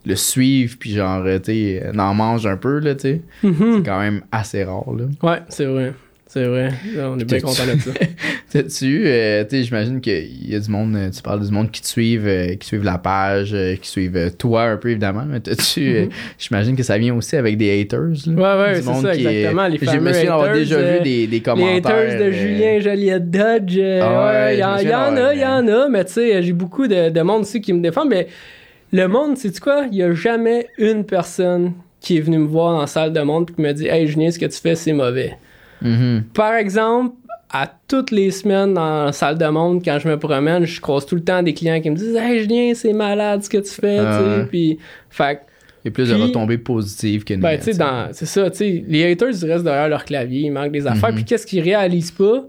le 0.04 0.16
suive, 0.16 0.78
puis 0.78 0.94
genre, 0.94 1.22
tu 1.44 1.78
en 1.98 2.14
mange 2.14 2.44
un 2.46 2.56
peu, 2.56 2.80
là, 2.80 2.94
tu. 2.96 3.20
Mhm. 3.44 3.76
C'est 3.76 3.82
quand 3.84 4.00
même 4.00 4.22
assez 4.32 4.64
rare, 4.64 4.92
là. 4.96 5.04
Ouais, 5.22 5.38
c'est 5.48 5.66
vrai. 5.66 5.92
C'est 6.32 6.44
vrai. 6.44 6.70
On 6.98 7.18
est 7.18 7.24
bien 7.26 7.40
content 7.40 7.64
de 7.66 7.78
ça. 7.78 7.90
T'as-tu, 8.52 9.02
euh, 9.06 9.44
tu 9.44 9.50
sais, 9.56 9.62
j'imagine 9.64 10.00
qu'il 10.00 10.48
y 10.50 10.54
a 10.54 10.60
du 10.60 10.70
monde, 10.70 10.96
euh, 10.96 11.10
tu 11.10 11.20
parles 11.20 11.44
du 11.44 11.52
monde 11.52 11.70
qui 11.70 11.82
te 11.82 11.86
suivent, 11.86 12.26
euh, 12.26 12.54
qui 12.54 12.66
suivent 12.68 12.84
la 12.84 12.96
page, 12.96 13.52
euh, 13.52 13.76
qui 13.76 13.86
suivent 13.88 14.32
toi 14.38 14.62
un 14.64 14.76
peu, 14.78 14.90
évidemment, 14.90 15.24
mais 15.26 15.40
t'as-tu, 15.40 15.80
Mhm. 16.04 16.08
j'imagine 16.38 16.74
que 16.76 16.82
ça 16.82 16.96
vient 16.96 17.14
aussi 17.14 17.36
avec 17.36 17.58
des 17.58 17.80
haters, 17.82 18.00
là. 18.26 18.32
Ouais, 18.58 18.62
ouais, 18.62 18.74
c'est 18.76 18.82
ça, 18.82 19.12
qui 19.14 19.26
exactement. 19.26 19.66
Les 19.68 19.76
Je 19.78 19.84
me 19.98 20.12
souviens 20.12 20.24
d'avoir 20.30 20.52
déjà 20.54 20.76
vu 20.80 21.00
des, 21.00 21.02
des 21.02 21.26
Les 21.26 21.40
commentaires. 21.40 21.76
haters 21.96 22.18
de 22.26 22.30
Julien 22.32 22.80
Joliette 22.80 23.30
Dodge, 23.30 23.78
Ah 23.78 23.80
ouais, 23.80 24.32
ouais, 24.32 24.54
il 24.56 24.60
y, 24.60 24.64
en- 24.64 24.78
y 24.78 24.94
en 24.94 25.16
a, 25.16 25.34
il 25.34 25.40
y 25.40 25.44
en 25.44 25.68
a, 25.68 25.88
mais 25.90 26.04
tu 26.06 26.12
sais, 26.14 26.42
j'ai 26.42 26.52
beaucoup 26.54 26.86
de, 26.86 27.10
de 27.10 27.20
monde 27.20 27.42
aussi 27.42 27.60
qui 27.60 27.74
me 27.74 27.80
défend, 27.82 28.06
mais 28.06 28.26
le 28.90 29.06
monde, 29.06 29.36
sais-tu 29.36 29.60
quoi? 29.60 29.84
Il 29.92 29.98
y 29.98 30.02
a 30.02 30.12
jamais 30.14 30.66
une 30.78 31.04
personne 31.04 31.72
qui 32.00 32.16
est 32.16 32.20
venue 32.20 32.38
me 32.38 32.46
voir 32.46 32.72
dans 32.72 32.80
la 32.80 32.86
salle 32.86 33.12
de 33.12 33.20
monde 33.20 33.50
et 33.50 33.54
qui 33.54 33.60
me 33.60 33.72
dit 33.72 33.86
Hey 33.86 34.06
Julien, 34.06 34.30
ce 34.30 34.38
que 34.38 34.46
tu 34.46 34.58
fais, 34.58 34.74
c'est 34.74 34.92
mauvais. 34.94 35.34
Mhm. 35.82 36.24
Par 36.34 36.54
exemple, 36.54 37.14
à 37.50 37.70
toutes 37.88 38.10
les 38.10 38.30
semaines 38.30 38.74
dans 38.74 39.04
la 39.06 39.12
salle 39.12 39.36
de 39.36 39.46
monde, 39.46 39.82
quand 39.84 39.98
je 39.98 40.08
me 40.08 40.18
promène, 40.18 40.64
je 40.64 40.80
croise 40.80 41.04
tout 41.04 41.14
le 41.16 41.22
temps 41.24 41.42
des 41.42 41.52
clients 41.52 41.80
qui 41.80 41.90
me 41.90 41.96
disent 41.96 42.16
Hey 42.16 42.40
Julien, 42.40 42.72
c'est 42.74 42.92
malade 42.94 43.42
ce 43.42 43.50
que 43.50 43.58
tu 43.58 43.70
fais, 43.70 44.00
ouais. 44.00 44.44
Puis, 44.48 44.78
fait 45.10 45.40
Il 45.84 45.86
y 45.86 45.88
a 45.88 45.90
plus 45.90 46.08
de 46.08 46.14
Puis- 46.14 46.22
retombées 46.22 46.58
positives 46.58 47.24
que 47.24 47.34
ben, 47.34 47.58
tu 47.58 47.64
sais, 47.64 47.72
négatives. 47.72 47.78
dans- 47.78 48.08
c'est 48.12 48.26
ça, 48.26 48.50
tu 48.50 48.56
sais, 48.58 48.84
les 48.88 49.10
haters, 49.12 49.30
ils 49.42 49.50
restent 49.52 49.64
derrière 49.64 49.88
leur 49.88 50.04
clavier, 50.04 50.42
ils 50.42 50.50
manquent 50.50 50.72
des 50.72 50.86
affaires. 50.86 51.10
Mhm. 51.10 51.16
Puis 51.16 51.24
qu'est-ce 51.24 51.46
qu'ils 51.46 51.60
réalisent 51.62 52.12
pas, 52.12 52.44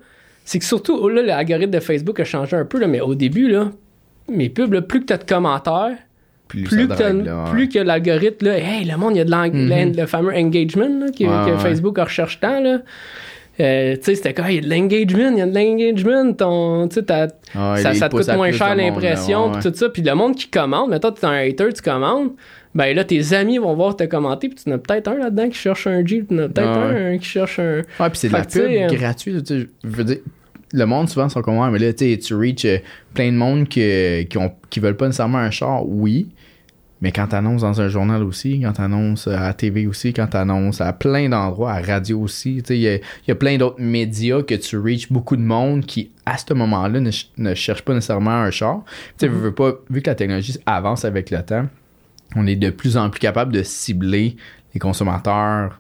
c'est 0.46 0.60
que 0.60 0.65
surtout, 0.65 0.98
oh, 1.02 1.10
là, 1.10 1.22
l'algorithme 1.22 1.72
de 1.72 1.80
Facebook 1.80 2.19
a 2.19 2.24
changé 2.26 2.56
un 2.56 2.65
peu, 2.65 2.80
là, 2.80 2.88
mais 2.88 3.02
au 3.02 3.15
début, 3.15 3.50
là, 3.50 3.72
mes 4.32 4.50
pubs, 4.50 4.72
là, 4.72 4.82
plus 4.82 5.02
que 5.02 5.06
tu 5.08 5.13
as 5.13 5.17
de 5.17 5.24
commentaires, 5.26 5.98
plus, 6.62 6.63
plus, 6.63 6.88
ça 6.88 6.94
que, 6.96 6.98
t'as- 7.00 7.13
drague, 7.13 7.26
là, 7.26 7.44
ouais. 7.44 7.50
plus 7.52 7.70
que 7.70 7.80
l'algorithme, 7.80 8.46
là, 8.46 8.58
hey, 8.58 8.86
le 8.86 8.98
monde, 8.98 9.13
il 9.16 9.18
y 9.18 9.22
a 9.22 9.26
de 9.26 9.32
l'eng- 9.32 9.52
Mhm. 9.54 9.96
le 9.98 10.06
fameux 10.06 10.34
engagement 10.34 10.88
là, 11.00 11.08
que, 11.08 11.24
Ouais, 11.24 11.46
que 11.52 11.56
ouais. 11.56 11.60
Facebook 11.62 11.98
recherche 11.98 12.39
tant, 12.39 12.60
là. 12.60 12.80
Euh, 13.60 13.96
tu 13.98 14.02
sais, 14.02 14.16
c'était 14.16 14.34
quoi? 14.34 14.50
Il 14.50 14.56
y 14.56 14.58
a 14.58 14.62
de 14.62 14.70
l'engagement, 14.70 15.30
il 15.30 15.38
y 15.38 15.42
a 15.42 15.46
de 15.46 15.54
l'engagement, 15.54 16.34
ton, 16.34 16.88
tu 16.88 16.96
sais, 16.96 17.04
t'as- 17.04 17.28
Ouais, 17.56 17.82
ça, 17.94 18.10
te 18.10 18.16
coûte 18.16 18.28
moins 18.36 18.52
cher 18.52 18.76
l'impression, 18.76 19.52
tout 19.62 19.72
ça. 19.74 19.89
Puis 19.89 20.02
le 20.02 20.16
monde 20.16 20.36
qui 20.36 20.48
commande, 20.50 20.89
mettons, 20.89 21.12
tu 21.12 21.22
es 21.22 21.26
un 21.26 21.34
hater, 21.34 21.72
tu 21.72 21.82
commandes, 21.84 22.32
ben 22.74 22.96
là, 22.96 23.04
tes 23.04 23.34
amis 23.34 23.60
vont 23.60 23.76
voir 23.76 23.96
te 23.96 24.06
commenter, 24.06 24.50
puis 24.50 24.58
tu 24.63 24.68
en 24.72 24.74
as 24.74 24.78
peut-être 24.80 25.08
un 25.10 25.18
là-dedans 25.18 25.50
qui 25.50 25.58
cherche 25.58 25.86
un 25.86 26.04
Jeep, 26.04 26.30
tu 26.30 26.34
en 26.34 26.39
as 26.39 26.50
peut-être 26.50 26.68
Ah 26.68 26.88
ouais. 26.94 27.13
un, 27.13 27.18
qui 27.20 27.26
cherche 27.26 27.60
un. 27.60 27.78
Ouais, 28.00 28.10
puis 28.10 28.16
c'est 28.16 28.30
de 28.30 28.34
la 28.34 28.44
pub 28.44 28.62
euh, 28.63 28.88
gratuite. 28.88 29.44
tu 29.46 29.62
sais, 29.62 29.68
Je 29.84 29.89
veux 29.89 30.04
dire, 30.04 30.18
le 30.74 30.86
monde 30.86 31.08
souvent 31.08 31.30
sont 31.30 31.44
comme, 31.44 31.72
mais 31.72 31.78
là, 31.78 31.94
tu 31.94 32.12
sais, 32.12 32.18
tu 32.18 32.34
reach 32.34 32.66
euh, 32.66 32.78
plein 33.13 33.32
de 33.32 33.38
monde 33.38 33.70
que- 33.70 34.24
qui, 34.24 34.38
ont, 34.39 34.52
qui 34.72 34.80
veulent 34.80 34.98
pas 34.98 35.06
nécessairement 35.06 35.38
un 35.38 35.52
char, 35.52 35.88
oui. 35.88 36.30
Mais 37.04 37.12
quand 37.12 37.28
t'annonces 37.28 37.62
dans 37.62 37.82
un 37.82 37.89
journal 37.89 38.24
aussi, 38.24 38.62
quand 38.62 38.72
t'annonces 38.74 39.28
à 39.28 39.42
la 39.42 39.54
TV 39.54 39.86
aussi, 39.88 40.13
quand 40.13 40.26
t'annonces 40.28 40.80
à 40.82 40.94
plein 40.94 41.28
d'endroits, 41.30 41.74
à 41.74 41.82
la 41.82 41.96
radio 41.96 42.20
aussi, 42.22 42.63
tu 42.66 42.74
il 42.76 42.80
y 42.80 42.88
a, 42.88 42.96
il 42.96 43.02
y 43.28 43.32
a 43.32 43.36
plein 43.36 43.58
d'autres 43.58 43.82
médias 43.82 44.42
que 44.42 44.56
tu 44.56 44.78
reach 44.78 45.12
beaucoup 45.12 45.36
de 45.36 45.42
monde 45.42 45.86
qui, 45.86 46.12
à 46.26 46.38
ce 46.38 46.54
moment-là, 46.54 47.02
ne, 47.02 47.12
ch- 47.12 47.30
ne 47.38 47.54
cherchent 47.54 47.82
pas 47.84 47.94
nécessairement 47.94 48.32
un 48.32 48.50
char. 48.52 48.84
Tu 49.20 49.28
Mhm. 49.28 49.36
veux 49.36 49.52
pas, 49.54 49.74
vu 49.89 50.02
que 50.02 50.10
la 50.10 50.16
technologie 50.16 50.58
avance 50.66 51.04
avec 51.04 51.30
le 51.30 51.44
temps, 51.44 51.68
on 52.38 52.48
est 52.48 52.56
de 52.56 52.70
plus 52.70 52.96
en 52.96 53.10
plus 53.10 53.20
capable 53.20 53.52
de 53.52 53.63
cibler 53.63 54.38
les 54.74 54.80
consommateurs 54.80 55.80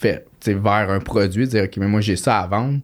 fait, 0.00 0.26
tu 0.40 0.52
vers 0.54 0.90
un 0.90 0.98
produit, 0.98 1.46
dire 1.46 1.64
ok 1.64 1.76
mais 1.76 1.86
moi 1.86 2.00
j'ai 2.00 2.16
ça 2.16 2.40
à 2.40 2.46
vendre 2.48 2.80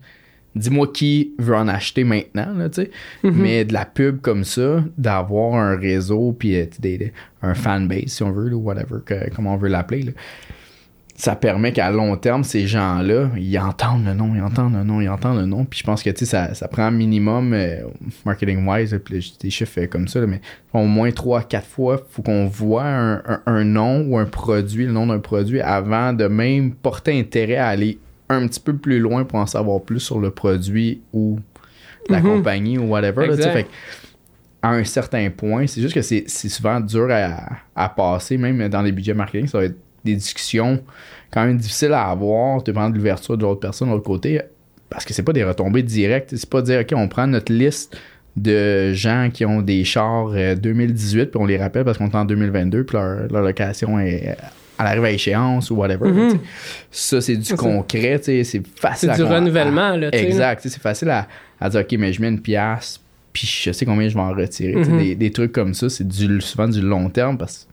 dis-moi 0.56 0.88
qui 0.92 1.32
veut 1.38 1.54
en 1.54 1.68
acheter 1.68 2.02
maintenant 2.04 2.52
là, 2.56 2.68
tu 2.68 2.82
sais. 2.82 2.90
Mhm. 3.22 3.32
mais 3.36 3.64
de 3.64 3.72
la 3.72 3.84
pub 3.84 4.20
comme 4.20 4.42
ça 4.44 4.82
d'avoir 4.98 5.54
un 5.54 5.76
réseau 5.76 6.34
puis 6.38 6.56
euh, 6.56 6.66
un 7.42 7.54
fanbase 7.54 8.06
si 8.08 8.22
on 8.22 8.32
veut 8.32 8.52
ou 8.54 8.58
whatever 8.62 8.96
que, 9.04 9.30
comment 9.34 9.54
on 9.54 9.58
veut 9.58 9.68
l'appeler 9.68 10.02
là, 10.02 10.12
ça 11.18 11.34
permet 11.34 11.72
qu'à 11.72 11.90
long 11.90 12.14
terme 12.16 12.44
ces 12.44 12.66
gens 12.66 12.98
là 13.00 13.30
ils 13.38 13.58
entendent 13.58 14.04
le 14.04 14.12
nom 14.12 14.34
ils 14.34 14.42
entendent 14.42 14.74
le 14.74 14.84
nom 14.84 15.00
ils 15.00 15.08
entendent 15.08 15.38
le 15.40 15.46
nom 15.46 15.64
puis 15.64 15.78
je 15.78 15.84
pense 15.84 16.02
que 16.02 16.10
tu 16.10 16.18
sais 16.18 16.24
ça, 16.26 16.52
ça 16.52 16.68
prend 16.68 16.82
un 16.84 16.90
minimum 16.90 17.54
euh, 17.54 17.80
marketing 18.26 18.66
wise 18.68 18.98
puis 19.02 19.14
là, 19.14 19.20
j'ai 19.20 19.32
des 19.40 19.48
chiffres 19.50 19.80
euh, 19.80 19.86
comme 19.86 20.08
ça 20.08 20.20
là, 20.20 20.26
mais 20.26 20.42
au 20.74 20.84
moins 20.84 21.10
3 21.10 21.44
quatre 21.44 21.66
fois 21.66 22.02
faut 22.10 22.20
qu'on 22.20 22.46
voit 22.46 22.84
un, 22.84 23.14
un- 23.26 23.40
un 23.46 23.64
nom 23.64 24.02
ou 24.08 24.18
un 24.18 24.26
produit 24.26 24.84
le 24.84 24.92
nom 24.92 25.06
d'un 25.06 25.18
produit 25.20 25.60
avant 25.62 26.12
de 26.12 26.26
même 26.26 26.72
porter 26.72 27.18
intérêt 27.18 27.56
à 27.56 27.68
aller 27.68 27.98
un 28.28 28.46
petit 28.46 28.60
peu 28.60 28.74
plus 28.74 28.98
loin 28.98 29.24
pour 29.24 29.38
en 29.38 29.46
savoir 29.46 29.80
plus 29.82 30.00
sur 30.00 30.18
le 30.20 30.30
produit 30.30 31.00
ou 31.12 31.38
la 32.08 32.20
Mhm. 32.20 32.24
compagnie 32.36 32.78
ou 32.78 32.84
whatever 32.88 33.26
là, 33.26 33.36
fait 33.36 33.66
à 34.62 34.70
un 34.70 34.84
certain 34.84 35.30
point. 35.30 35.66
C'est 35.66 35.80
juste 35.80 35.94
que 35.94 36.02
c'est 36.02 36.26
souvent 36.28 36.80
dur 36.80 37.08
à, 37.10 37.50
à 37.76 37.88
passer, 37.88 38.36
même 38.36 38.68
dans 38.68 38.82
les 38.82 38.92
budgets 38.92 39.14
marketing. 39.14 39.46
Ça 39.48 39.58
va 39.58 39.64
être 39.64 39.76
des 40.04 40.14
discussions 40.14 40.82
quand 41.32 41.44
même 41.44 41.56
difficiles 41.56 41.92
à 41.92 42.05
avoir, 42.09 42.62
dépendant 42.62 42.90
de 42.90 42.96
l'ouverture 42.96 43.36
de 43.36 43.42
l'autre 43.42 43.61
personne 43.61 43.88
de 43.88 43.92
l'autre 43.92 44.05
côté. 44.07 44.40
Parce 44.88 45.05
que 45.05 45.12
c'est 45.12 45.22
pas 45.24 45.32
des 45.32 45.44
retombées 45.44 45.82
directes. 45.82 46.34
C'est 46.36 46.48
pas 46.48 46.62
dire, 46.62 46.80
OK, 46.80 46.92
on 46.96 47.09
prend 47.09 47.26
notre 47.26 47.53
liste 47.53 47.96
de 48.36 48.92
gens 48.92 49.30
qui 49.32 49.44
ont 49.44 49.62
des 49.62 49.82
chars 49.84 50.28
euh, 50.34 50.55
2018 50.55 51.26
puis 51.26 51.40
on 51.40 51.46
les 51.46 51.57
rappelle 51.57 51.84
parce 51.84 51.96
qu'on 51.98 52.09
est 52.11 52.14
en 52.14 52.24
2022 52.26 52.84
puis 52.84 52.96
leur, 52.96 53.26
leur 53.32 53.42
location 53.42 53.98
est 53.98 54.36
elle 54.79 54.87
arrive 54.87 55.05
à 55.05 55.11
échéance 55.11 55.70
ou 55.70 55.77
whatever. 55.77 56.11
Mhm. 56.11 56.39
Ça, 56.91 57.20
c'est 57.20 57.37
du 57.37 57.55
concret, 57.55 58.18
tu 58.18 58.24
sais, 58.27 58.45
c'est 58.45 58.62
facile 58.66 59.11
C'est 59.14 59.22
à 59.22 59.24
du 59.27 59.33
renouvellement, 59.33 59.97
là, 59.97 60.11
tu 60.11 60.18
sais. 60.18 60.24
Exact, 60.24 60.62
tu 60.62 60.68
sais, 60.68 60.74
c'est 60.74 60.83
facile 60.83 61.11
à, 61.11 61.27
à 61.61 61.68
dire, 61.70 61.81
OK, 61.81 61.93
mais 61.99 62.12
je 62.12 62.20
mets 62.20 62.29
une 62.29 62.41
pièce, 62.41 63.01
puis 63.33 63.47
je 63.47 63.72
sais 63.72 63.85
combien 63.87 64.09
je 64.09 64.14
vais 64.14 64.20
en 64.20 64.33
retirer. 64.33 64.74
tu 64.74 64.85
sais, 64.85 64.91
Mhm. 64.91 64.99
Des, 64.99 65.14
des 65.14 65.31
trucs 65.33 65.53
comme 65.53 65.74
ça, 65.74 65.89
c'est 65.89 66.07
du, 66.07 66.41
souvent 66.41 66.68
du 66.68 66.81
long 66.81 67.09
terme 67.11 67.39
parce 67.39 67.66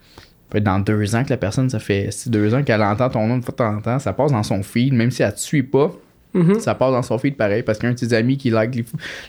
que 0.51 0.59
dans 0.59 0.79
deux 0.79 1.15
ans 1.15 1.23
que 1.23 1.29
la 1.31 1.37
personne, 1.37 1.69
ça 1.69 1.79
fait 1.79 2.09
si 2.11 2.29
deux 2.29 2.53
ans 2.53 2.61
qu'elle 2.63 2.83
entend 2.83 3.09
ton 3.09 3.25
nom 3.27 3.37
de 3.39 3.43
fois 3.43 3.55
en 3.67 3.81
temps, 3.81 3.97
ça 3.99 4.13
passe 4.13 4.31
dans 4.31 4.43
son 4.43 4.61
feed, 4.61 4.93
même 4.93 5.09
si 5.11 5.23
elle 5.23 5.33
te 5.33 5.39
suit 5.39 5.63
pas, 5.63 5.91
Mhm. 6.35 6.59
ça 6.59 6.73
passe 6.75 6.91
dans 6.91 7.01
son 7.03 7.17
feed 7.19 7.35
pareil 7.35 7.61
parce 7.63 7.77
qu'un 7.79 7.91
de 7.91 7.97
tes 7.97 8.13
amis 8.13 8.37
qui 8.37 8.49
like 8.49 8.73
les, 8.75 8.85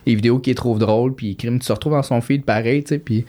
les 0.07 0.15
vidéos 0.15 0.39
qu'il 0.39 0.55
trouve 0.55 0.79
drôles, 0.79 1.15
puis 1.15 1.35
crime, 1.37 1.59
tu 1.59 1.67
te 1.67 1.73
retrouves 1.73 1.93
dans 1.95 2.03
son 2.03 2.21
feed 2.21 2.45
pareil, 2.45 2.83
tu 2.85 2.91
sais, 2.91 2.99
puis. 2.99 3.25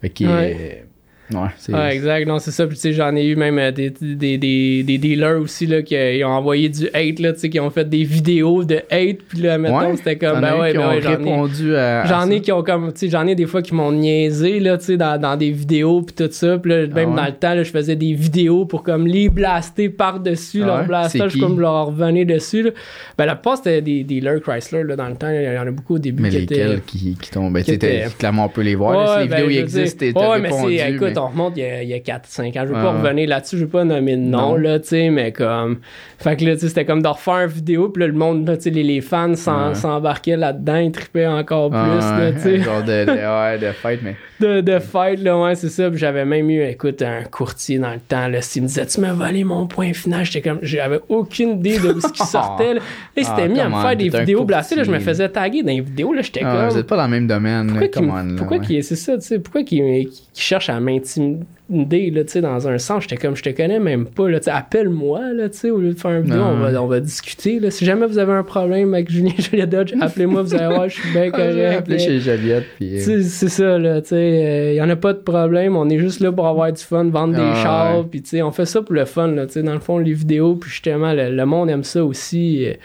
Fait 0.00 0.10
que, 0.10 0.24
Ouais. 0.24 0.84
Ouais, 1.32 1.48
c'est. 1.58 1.72
Ouais, 1.74 1.94
exact, 1.94 2.26
non, 2.26 2.38
c'est 2.38 2.50
ça. 2.50 2.66
Puis, 2.66 2.76
tu 2.76 2.82
sais, 2.82 2.92
j'en 2.92 3.14
ai 3.16 3.24
eu 3.26 3.36
même 3.36 3.58
euh, 3.58 3.70
des, 3.70 3.90
des, 4.00 4.38
des, 4.38 4.82
des 4.82 4.98
dealers 4.98 5.40
aussi, 5.40 5.66
là, 5.66 5.82
qui 5.82 5.96
euh, 5.96 6.14
ils 6.14 6.24
ont 6.24 6.28
envoyé 6.28 6.68
du 6.68 6.86
hate, 6.94 7.18
là, 7.20 7.32
tu 7.32 7.40
sais, 7.40 7.48
qui 7.50 7.60
ont 7.60 7.70
fait 7.70 7.88
des 7.88 8.04
vidéos 8.04 8.64
de 8.64 8.76
hate. 8.90 9.18
Puis 9.28 9.38
là, 9.40 9.58
mettons, 9.58 9.78
Ouais, 9.90 9.96
c'était 9.96 10.16
comme, 10.16 10.40
ben 10.40 10.58
ouais, 10.60 10.72
ben 10.72 10.80
ont 10.80 10.88
ouais, 10.90 11.00
j'en 11.02 11.10
ai. 11.10 11.16
répondu 11.16 11.76
à. 11.76 12.02
à 12.02 12.06
J'en 12.06 12.26
ça. 12.26 12.32
ai 12.32 12.40
qui 12.40 12.52
ont 12.52 12.62
comme, 12.62 12.92
tu 12.92 13.00
sais, 13.00 13.08
j'en 13.08 13.26
ai 13.26 13.34
des 13.34 13.46
fois 13.46 13.62
qui 13.62 13.74
m'ont 13.74 13.92
niaisé, 13.92 14.60
là, 14.60 14.78
tu 14.78 14.84
sais, 14.86 14.96
dans, 14.96 15.20
dans 15.20 15.36
des 15.36 15.50
vidéos 15.50 16.02
puis 16.02 16.14
tout 16.14 16.28
ça. 16.32 16.58
Puis 16.58 16.70
là, 16.70 16.86
même 16.86 16.90
Ah 16.94 17.10
ouais? 17.10 17.16
dans 17.16 17.24
le 17.26 17.32
temps, 17.32 17.54
là, 17.54 17.62
je 17.62 17.70
faisais 17.70 17.96
des 17.96 18.12
vidéos 18.14 18.64
pour 18.64 18.82
comme 18.82 19.06
les 19.06 19.28
blaster 19.28 19.88
par-dessus 19.88 20.60
Ah 20.62 20.66
leur 20.66 20.78
ouais? 20.80 20.86
blastage, 20.86 21.36
comme 21.38 21.60
leur 21.60 21.86
revenir 21.86 22.26
dessus, 22.26 22.62
là. 22.62 22.70
Ben, 23.16 23.26
la 23.26 23.34
plupart, 23.34 23.56
c'était 23.58 23.82
des 23.82 24.04
dealers 24.04 24.40
Chrysler, 24.40 24.84
là, 24.84 24.96
dans 24.96 25.08
le 25.08 25.14
temps. 25.16 25.30
Il 25.30 25.42
y 25.42 25.58
en 25.58 25.66
a 25.66 25.70
beaucoup 25.70 25.96
au 25.96 25.98
début 25.98 26.22
Mais 26.22 26.30
qui 26.30 26.36
étaient- 26.38 26.54
lesquels 26.54 26.80
qui, 26.86 27.16
qui 27.20 27.30
t'ont. 27.30 27.50
Ben, 27.50 27.60
tu 27.60 27.66
sais, 27.66 27.74
étaient- 27.74 28.06
clairement, 28.18 28.46
on 28.46 28.48
peut 28.48 28.62
les 28.62 28.74
voir. 28.74 28.92
là, 28.98 29.16
si 29.16 29.22
les 29.24 29.28
ben, 29.28 29.36
vidéos 29.42 29.48
veux 29.48 29.62
existent, 29.64 30.06
répondu. 30.06 30.76
c'est, 30.78 30.90
écoute, 30.92 31.17
on 31.18 31.26
remonte 31.28 31.54
il 31.56 31.60
y 31.62 31.66
a, 31.66 31.82
il 31.82 31.88
y 31.88 31.94
a 31.94 31.98
4-5 31.98 32.58
ans. 32.58 32.62
Je 32.62 32.68
veux 32.68 32.72
pas 32.74 32.92
revenir 32.92 33.28
là-dessus, 33.28 33.56
je 33.58 33.64
veux 33.64 33.70
pas 33.70 33.84
nommer 33.84 34.16
de 34.16 34.22
nom, 34.22 34.50
Non. 34.52 34.56
là, 34.56 34.78
tu 34.80 34.88
sais, 34.88 35.10
mais 35.10 35.32
comme. 35.32 35.78
Fait 36.18 36.36
que 36.36 36.44
là, 36.44 36.54
tu 36.54 36.60
sais, 36.60 36.68
c'était 36.68 36.84
comme 36.84 37.02
de 37.02 37.08
refaire 37.08 37.40
une 37.42 37.46
vidéo, 37.48 37.88
puis 37.90 38.00
là, 38.00 38.06
le 38.06 38.12
monde, 38.14 38.46
là, 38.48 38.56
tu 38.56 38.64
sais, 38.64 38.70
les, 38.70 38.82
les 38.82 39.00
fans 39.00 39.34
s'embarquaient 39.74 40.36
là-dedans, 40.36 40.76
ils 40.76 40.92
tripaient 40.92 41.26
encore 41.26 41.70
plus, 41.70 41.76
là, 41.78 42.32
tu 42.32 42.40
sais. 42.40 42.58
Genre 42.60 42.82
de, 42.82 43.04
de, 43.04 43.10
ouais, 43.52 43.58
de 43.58 43.72
fête, 43.72 44.00
mais. 44.02 44.16
de, 44.40 44.60
de 44.60 44.78
fight, 44.78 45.20
là, 45.22 45.38
ouais, 45.38 45.54
c'est 45.54 45.68
ça. 45.68 45.88
Puis 45.90 45.98
j'avais 45.98 46.24
même 46.24 46.48
eu, 46.50 46.62
écoute, 46.64 47.02
un 47.02 47.22
courtier 47.24 47.78
dans 47.78 47.92
le 47.92 48.00
temps, 48.00 48.28
là, 48.28 48.40
s'il 48.42 48.62
me 48.62 48.68
disait, 48.68 48.86
tu 48.86 49.00
m'as 49.00 49.12
volé 49.12 49.44
mon 49.44 49.66
point 49.66 49.92
final, 49.92 50.24
j'étais 50.24 50.40
comme, 50.48 50.58
j'avais 50.62 51.00
aucune 51.08 51.50
idée 51.58 51.78
de 51.78 52.00
ce 52.00 52.12
qui 52.12 52.26
sortait, 52.26 52.74
là. 52.74 52.80
Il 53.16 53.24
s'était 53.24 53.42
Ah, 53.42 53.48
mis 53.48 53.60
à 53.60 53.68
me 53.68 53.80
faire 53.80 53.96
des 53.96 54.08
vidéos 54.08 54.44
blastées, 54.44 54.76
là, 54.76 54.84
je 54.84 54.90
me 54.90 54.98
faisais 55.00 55.28
taguer 55.28 55.62
dans 55.62 55.72
les 55.72 55.80
vidéos, 55.80 56.12
là, 56.12 56.22
j'étais 56.22 56.40
Ah, 56.44 56.52
comme. 56.56 56.68
vous 56.70 56.78
êtes 56.78 56.86
pas 56.86 56.96
dans 56.96 57.04
le 57.04 57.10
même 57.10 57.26
domaine, 57.26 57.66
Pourquoi 57.78 58.22
là. 58.22 58.24
pourquoi 58.36 58.58
qu'il- 58.58 58.82
c'est 58.84 58.96
ça, 58.96 59.14
tu 59.16 59.22
sais, 59.22 59.38
pourquoi 59.38 59.62
qu'il 59.62 60.08
cherche 60.34 60.68
à 60.68 60.78
m'intimider, 61.16 62.40
dans 62.42 62.68
un 62.68 62.78
sens, 62.78 63.02
j'étais 63.04 63.16
comme, 63.16 63.36
je 63.36 63.42
te 63.42 63.50
connais 63.50 63.78
même 63.80 64.06
pas, 64.06 64.28
là, 64.28 64.38
appelle-moi, 64.46 65.32
là, 65.34 65.48
au 65.72 65.78
lieu 65.78 65.92
de 65.92 65.98
faire 65.98 66.12
une 66.12 66.22
vidéo, 66.22 66.40
on, 66.42 66.56
va, 66.58 66.82
on 66.82 66.86
va 66.86 67.00
discuter, 67.00 67.60
là. 67.60 67.70
Si 67.70 67.84
jamais 67.84 68.06
vous 68.06 68.18
avez 68.18 68.32
un 68.32 68.42
problème 68.42 68.94
avec 68.94 69.10
Julien 69.10 69.32
Julia 69.38 69.66
Dodge, 69.66 69.94
appelez-moi, 70.00 70.42
vous 70.42 70.54
allez 70.54 70.74
voir, 70.74 70.88
je 70.88 70.94
suis 71.00 71.12
bien 71.12 71.30
correct. 71.32 71.76
appelé 71.78 71.96
là. 71.98 72.02
chez 72.04 72.20
Joliette, 72.20 72.64
puis. 72.76 72.96
euh, 72.98 73.22
C'est 73.22 73.48
ça, 73.48 73.78
là, 73.78 74.00
tu 74.02 74.08
sais, 74.08 74.72
il 74.74 74.76
y 74.76 74.82
en 74.82 74.88
a 74.90 74.96
pas 74.96 75.12
de 75.12 75.18
problème, 75.18 75.76
on 75.76 75.88
est 75.88 75.98
juste 75.98 76.20
là 76.20 76.32
pour 76.32 76.46
avoir 76.46 76.72
du 76.72 76.82
fun, 76.82 77.04
vendre 77.04 77.34
des 77.34 77.42
Ah, 77.42 77.62
chars, 77.62 78.04
puis 78.08 78.22
tu 78.22 78.30
sais, 78.30 78.42
on 78.42 78.50
fait 78.52 78.66
ça 78.66 78.82
pour 78.82 78.94
le 78.94 79.04
fun, 79.04 79.28
là, 79.28 79.46
tu 79.46 79.54
sais, 79.54 79.62
dans 79.62 79.74
le 79.74 79.80
fond, 79.80 79.98
les 79.98 80.12
vidéos, 80.12 80.54
puis 80.56 80.70
justement, 80.70 81.12
le, 81.12 81.30
le 81.34 81.46
monde 81.46 81.70
aime 81.70 81.84
ça 81.84 82.04
aussi, 82.04 82.66
euh, 82.66 82.72
tu 82.72 82.78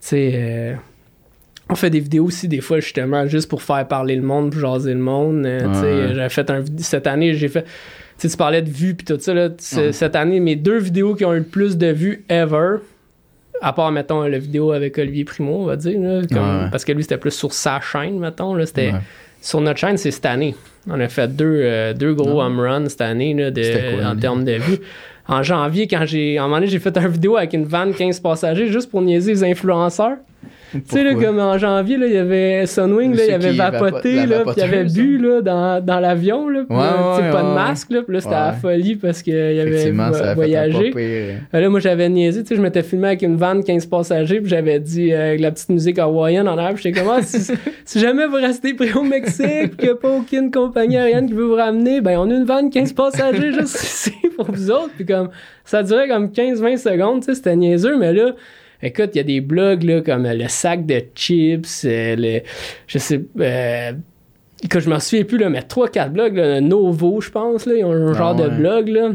sais, 0.00 0.32
euh, 0.34 0.74
on 1.70 1.74
fait 1.74 1.90
des 1.90 2.00
vidéos 2.00 2.24
aussi, 2.24 2.48
des 2.48 2.60
fois, 2.60 2.80
justement, 2.80 3.26
juste 3.26 3.48
pour 3.48 3.62
faire 3.62 3.86
parler 3.86 4.16
le 4.16 4.22
monde, 4.22 4.50
pour 4.50 4.60
jaser 4.60 4.92
le 4.94 5.00
monde, 5.00 5.44
euh, 5.46 5.66
Ouais. 6.08 6.14
j'avais 6.14 6.28
fait 6.28 6.50
un, 6.50 6.64
cette 6.78 7.06
année, 7.06 7.34
j'ai 7.34 7.48
fait, 7.48 7.64
tu 8.18 8.28
tu 8.28 8.36
parlais 8.36 8.62
de 8.62 8.70
vues, 8.70 8.94
puis 8.94 9.04
tout 9.06 9.16
ça, 9.20 9.32
là, 9.34 9.48
Ouais. 9.76 9.92
cette 9.92 10.16
année, 10.16 10.40
mes 10.40 10.56
deux 10.56 10.78
vidéos 10.78 11.14
qui 11.14 11.24
ont 11.24 11.32
eu 11.34 11.38
le 11.38 11.44
plus 11.44 11.76
de 11.78 11.86
vues 11.88 12.24
ever, 12.28 12.76
à 13.62 13.72
part, 13.72 13.92
mettons, 13.92 14.22
la 14.22 14.38
vidéo 14.38 14.72
avec 14.72 14.98
Olivier 14.98 15.24
Primo, 15.24 15.52
on 15.62 15.64
va 15.66 15.76
dire, 15.76 15.98
là, 16.00 16.22
comme- 16.30 16.38
Ouais. 16.64 16.68
parce 16.70 16.84
que 16.84 16.92
lui, 16.92 17.02
c'était 17.02 17.18
plus 17.18 17.30
sur 17.32 17.52
sa 17.52 17.80
chaîne, 17.80 18.18
mettons, 18.18 18.54
là, 18.54 18.66
c'était... 18.66 18.92
Sur 19.42 19.62
notre 19.62 19.78
chaîne, 19.80 19.96
c'est 19.96 20.10
cette 20.10 20.26
année. 20.26 20.54
On 20.86 21.00
a 21.00 21.08
fait 21.08 21.34
deux, 21.34 21.60
euh, 21.62 21.94
deux 21.94 22.12
gros 22.12 22.42
home 22.42 22.60
runs 22.60 22.90
cette 22.90 23.00
année 23.00 23.32
là, 23.32 23.50
de, 23.50 24.04
en 24.04 24.14
termes 24.14 24.44
de 24.44 24.52
vues. 24.52 24.76
En 25.28 25.42
janvier, 25.42 25.86
quand 25.88 26.04
j'ai. 26.04 26.36
Un 26.36 26.42
moment 26.42 26.56
donné, 26.56 26.66
j'ai 26.66 26.78
fait 26.78 26.94
une 26.98 27.08
vidéo 27.08 27.38
avec 27.38 27.54
une 27.54 27.64
vanne 27.64 27.94
15 27.94 28.20
passagers 28.20 28.66
juste 28.66 28.90
pour 28.90 29.00
niaiser 29.00 29.32
les 29.32 29.44
influenceurs. 29.44 30.18
Tu 30.74 30.80
sais, 30.86 31.02
là, 31.04 31.14
comme 31.14 31.38
en 31.38 31.58
janvier, 31.58 31.96
là, 31.96 32.06
il 32.06 32.12
y 32.12 32.16
avait 32.16 32.64
Sunwing, 32.66 33.14
là, 33.16 33.24
il 33.26 33.32
avait 33.34 33.52
vapoté, 33.52 34.26
là, 34.26 34.40
puis 34.44 34.54
il 34.56 34.62
avait 34.62 34.84
bu 34.84 35.18
là, 35.18 35.40
dans, 35.40 35.84
dans 35.84 35.98
l'avion. 36.00 36.48
Là, 36.48 36.60
Ouais, 36.68 36.76
ouais, 36.76 37.30
pas 37.30 37.42
de 37.42 37.54
masque, 37.54 37.90
là, 37.90 38.02
puis 38.02 38.14
là, 38.14 38.20
c'était 38.20 38.34
la 38.34 38.52
folie 38.52 38.96
parce 38.96 39.22
qu'il 39.22 39.34
avait 39.34 39.92
ça 40.12 40.34
voyagé. 40.34 40.90
pas. 40.90 41.00
Euh, 41.00 41.60
Là, 41.60 41.68
moi, 41.68 41.80
j'avais 41.80 42.08
niaisé, 42.08 42.42
tu 42.42 42.48
sais, 42.48 42.56
je 42.56 42.60
m'étais 42.62 42.82
filmé 42.82 43.08
avec 43.08 43.22
une 43.22 43.36
vanne 43.36 43.64
15 43.64 43.86
passagers, 43.86 44.40
puis 44.40 44.48
j'avais 44.48 44.78
dit 44.78 45.12
euh, 45.12 45.28
avec 45.28 45.40
la 45.40 45.50
petite 45.50 45.68
musique 45.70 45.98
hawaïenne 45.98 46.48
en 46.48 46.56
arrière, 46.56 46.74
puis 46.74 46.82
j'étais 46.84 47.00
comme, 47.00 47.10
Ah, 47.12 47.22
si, 47.22 47.40
si 47.84 47.98
jamais 47.98 48.26
vous 48.26 48.36
restez 48.36 48.74
pris 48.74 48.92
au 48.94 49.02
Mexique, 49.02 49.46
puis 49.70 49.76
qu'il 49.76 49.84
n'y 49.86 49.92
a 49.92 49.96
pas 49.96 50.10
aucune 50.10 50.50
compagnie 50.50 50.96
aérienne 50.96 51.26
qui 51.26 51.34
veut 51.34 51.44
vous 51.44 51.54
ramener, 51.56 52.00
ben, 52.00 52.18
on 52.18 52.30
a 52.30 52.34
une 52.34 52.44
vanne 52.44 52.70
15 52.70 52.92
passagers 52.92 53.52
juste 53.52 53.74
ici 53.82 54.12
pour 54.36 54.50
vous 54.50 54.70
autres, 54.70 54.90
puis 54.96 55.04
comme, 55.04 55.30
ça 55.64 55.82
durait 55.82 56.08
comme 56.08 56.26
15-20 56.28 56.76
secondes, 56.76 57.20
tu 57.20 57.26
sais, 57.26 57.34
c'était 57.34 57.56
niaiseux, 57.56 57.96
mais 57.98 58.12
là, 58.12 58.32
écoute, 58.82 59.10
il 59.14 59.18
y 59.18 59.20
a 59.20 59.24
des 59.24 59.40
blogs, 59.40 59.82
là, 59.82 60.00
comme 60.00 60.26
euh, 60.26 60.34
le 60.34 60.48
sac 60.48 60.86
de 60.86 61.02
chips, 61.14 61.84
euh, 61.84 62.16
le, 62.16 62.40
je 62.86 62.98
sais, 62.98 63.20
euh, 63.40 63.92
que 64.68 64.80
je 64.80 64.90
m'en 64.90 65.00
souviens 65.00 65.24
plus, 65.24 65.38
là, 65.38 65.48
mais 65.48 65.60
3-4 65.60 66.10
blogs, 66.10 66.36
là, 66.36 66.60
Novo, 66.60 67.20
je 67.20 67.30
pense, 67.30 67.66
là, 67.66 67.74
ils 67.76 67.84
ont 67.84 67.92
un 67.92 68.12
Ah 68.12 68.18
genre 68.18 68.34
de 68.34 68.48
blog, 68.48 68.88
là. 68.88 69.10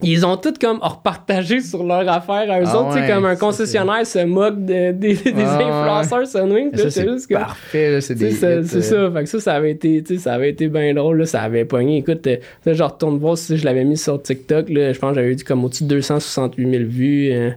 Ils 0.00 0.24
ont 0.24 0.36
tout 0.36 0.54
comme 0.60 0.78
repartagé 0.80 1.60
sur 1.60 1.82
leur 1.82 2.08
affaire 2.08 2.48
à 2.50 2.60
eux 2.60 2.64
Ah 2.66 2.78
autres, 2.78 2.88
tu 2.90 2.94
sais, 2.94 3.00
ouais, 3.00 3.08
comme 3.12 3.24
un 3.26 3.34
ça, 3.34 3.40
concessionnaire 3.40 4.06
se 4.06 4.24
moque 4.24 4.64
de- 4.64 4.92
des, 4.92 5.14
des 5.14 5.32
Ah 5.44 5.58
influenceurs 6.02 6.26
Sunwing. 6.28 6.70
Là, 6.70 6.78
Ça, 6.78 6.90
c'est 6.90 7.08
juste 7.08 7.26
que- 7.28 7.34
parfait, 7.34 7.90
là, 7.90 8.00
c'est 8.00 8.14
des. 8.14 8.30
C'est 8.30 8.62
c'est 8.64 8.76
euh, 8.94 9.08
ça, 9.08 9.10
fait 9.12 9.24
que 9.24 9.28
ça, 9.28 9.40
ça 9.40 9.54
avait 9.54 9.72
été, 9.72 10.00
tu 10.04 10.14
sais, 10.14 10.20
ça 10.22 10.34
avait 10.34 10.50
été 10.50 10.68
bien 10.68 10.94
drôle, 10.94 11.18
là, 11.18 11.26
ça 11.26 11.42
avait 11.42 11.64
pogné. 11.64 11.96
Écoute, 11.98 12.26
euh, 12.28 12.36
là, 12.64 12.74
je 12.74 12.82
retourne 12.84 13.18
voir 13.18 13.36
si 13.36 13.56
je 13.56 13.64
l'avais 13.64 13.82
mis 13.84 13.96
sur 13.96 14.22
TikTok, 14.22 14.68
là, 14.68 14.92
je 14.92 14.98
pense 15.00 15.10
que 15.10 15.16
j'avais 15.16 15.32
eu 15.32 15.36
comme 15.36 15.64
au-dessus 15.64 15.82
de 15.82 15.88
268 15.88 16.70
000 16.70 16.84
vues 16.86 17.32
euh, 17.32 17.50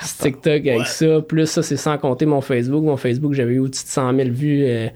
sur 0.00 0.16
TikTok 0.18 0.66
avec 0.68 0.86
ça. 0.86 1.20
Plus 1.20 1.46
ça, 1.46 1.62
c'est 1.64 1.76
sans 1.76 1.98
compter 1.98 2.26
mon 2.26 2.40
Facebook. 2.40 2.84
Mon 2.84 2.96
Facebook, 2.96 3.32
j'avais 3.34 3.54
eu 3.54 3.58
au-dessus 3.58 3.84
de 3.84 3.90
100 3.90 4.14
000 4.14 4.28
vues. 4.30 4.64
euh, 4.66 4.86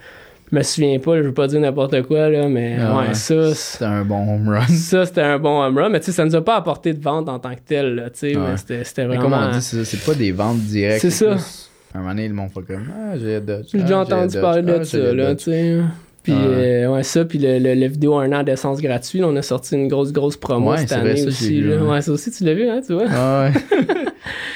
me 0.57 0.63
souviens 0.63 0.99
pas, 0.99 1.17
là, 1.17 1.23
je 1.23 1.29
veux 1.29 1.35
pas 1.35 1.47
dire 1.47 1.61
n'importe 1.61 2.03
quoi, 2.03 2.29
là, 2.29 2.49
mais 2.49 2.77
Ah 2.81 2.99
ouais, 2.99 3.15
ça, 3.15 3.55
C'est 3.55 3.85
un 3.85 4.05
bon 4.05 4.35
home 4.35 4.49
run. 4.49 4.67
ça, 4.69 5.07
c'était 5.07 5.21
un 5.23 5.39
bon 5.39 5.63
home 5.63 5.79
run, 5.79 5.89
mais 5.91 6.01
tu 6.01 6.07
sais, 6.07 6.13
ça 6.13 6.25
nous 6.25 6.35
a 6.37 6.45
pas 6.45 6.57
apporté 6.57 6.93
de 6.93 7.03
vente 7.03 7.29
en 7.29 7.39
tant 7.39 7.55
que 7.55 7.61
tel, 7.67 7.95
là, 7.95 8.11
tu 8.11 8.19
sais, 8.19 8.35
mais 8.35 8.57
c'était 8.57 8.85
c'était 8.85 9.03
Mais 9.07 9.17
vraiment... 9.17 9.39
comme 9.39 9.49
on 9.49 9.51
dit, 9.53 9.63
c'est 9.63 9.85
c'est 9.85 10.05
pas 10.05 10.15
des 10.15 10.33
ventes 10.33 10.59
directes. 10.61 11.01
C'est 11.01 11.11
ça. 11.11 11.33
plus- 11.33 11.71
À 11.95 11.99
un 11.99 12.01
moment 12.03 12.15
donné, 12.15 12.29
le 12.29 12.35
monde 12.35 12.51
fait 12.55 12.63
comme 12.75 12.85
Ah, 12.95 13.15
j'ai. 13.19 13.41
J'ai 13.47 13.79
ah, 13.79 13.83
déjà 13.83 13.99
entendu 13.99 14.41
parler 14.41 14.63
de 14.63 14.73
ah, 14.81 14.85
ça, 14.85 14.99
j'ai 14.99 15.15
là, 15.15 15.35
tu 15.35 15.45
sais. 15.45 15.79
Puis, 16.23 16.33
Ouais. 16.33 16.39
euh, 16.85 16.87
ouais, 16.95 17.03
ça, 17.03 17.25
puis 17.25 17.39
le, 17.41 17.59
le, 17.59 17.75
le 17.75 17.87
vidéo 17.89 18.15
un 18.17 18.31
an 18.33 18.45
d'essence 18.45 18.81
gratuit, 18.81 19.19
là, 19.19 19.27
on 19.27 19.35
a 19.35 19.43
sorti 19.43 19.75
une 19.75 19.89
grosse, 19.89 20.13
grosse 20.13 20.37
promo 20.37 20.71
Ouais, 20.71 20.77
cette 20.79 20.91
vrai, 20.91 21.01
année 21.01 21.17
ça, 21.17 21.23
j'ai 21.25 21.27
aussi, 21.29 21.61
là. 21.63 21.77
ouais. 21.79 21.91
Ouais, 21.91 22.01
ça 22.01 22.13
aussi, 22.13 22.31
tu 22.31 22.45
l'as 22.45 22.55
vu, 22.55 22.69
hein, 22.69 22.81
tu 22.87 22.93
vois? 22.93 23.07
Ah 23.11 23.49
ouais. 23.51 23.61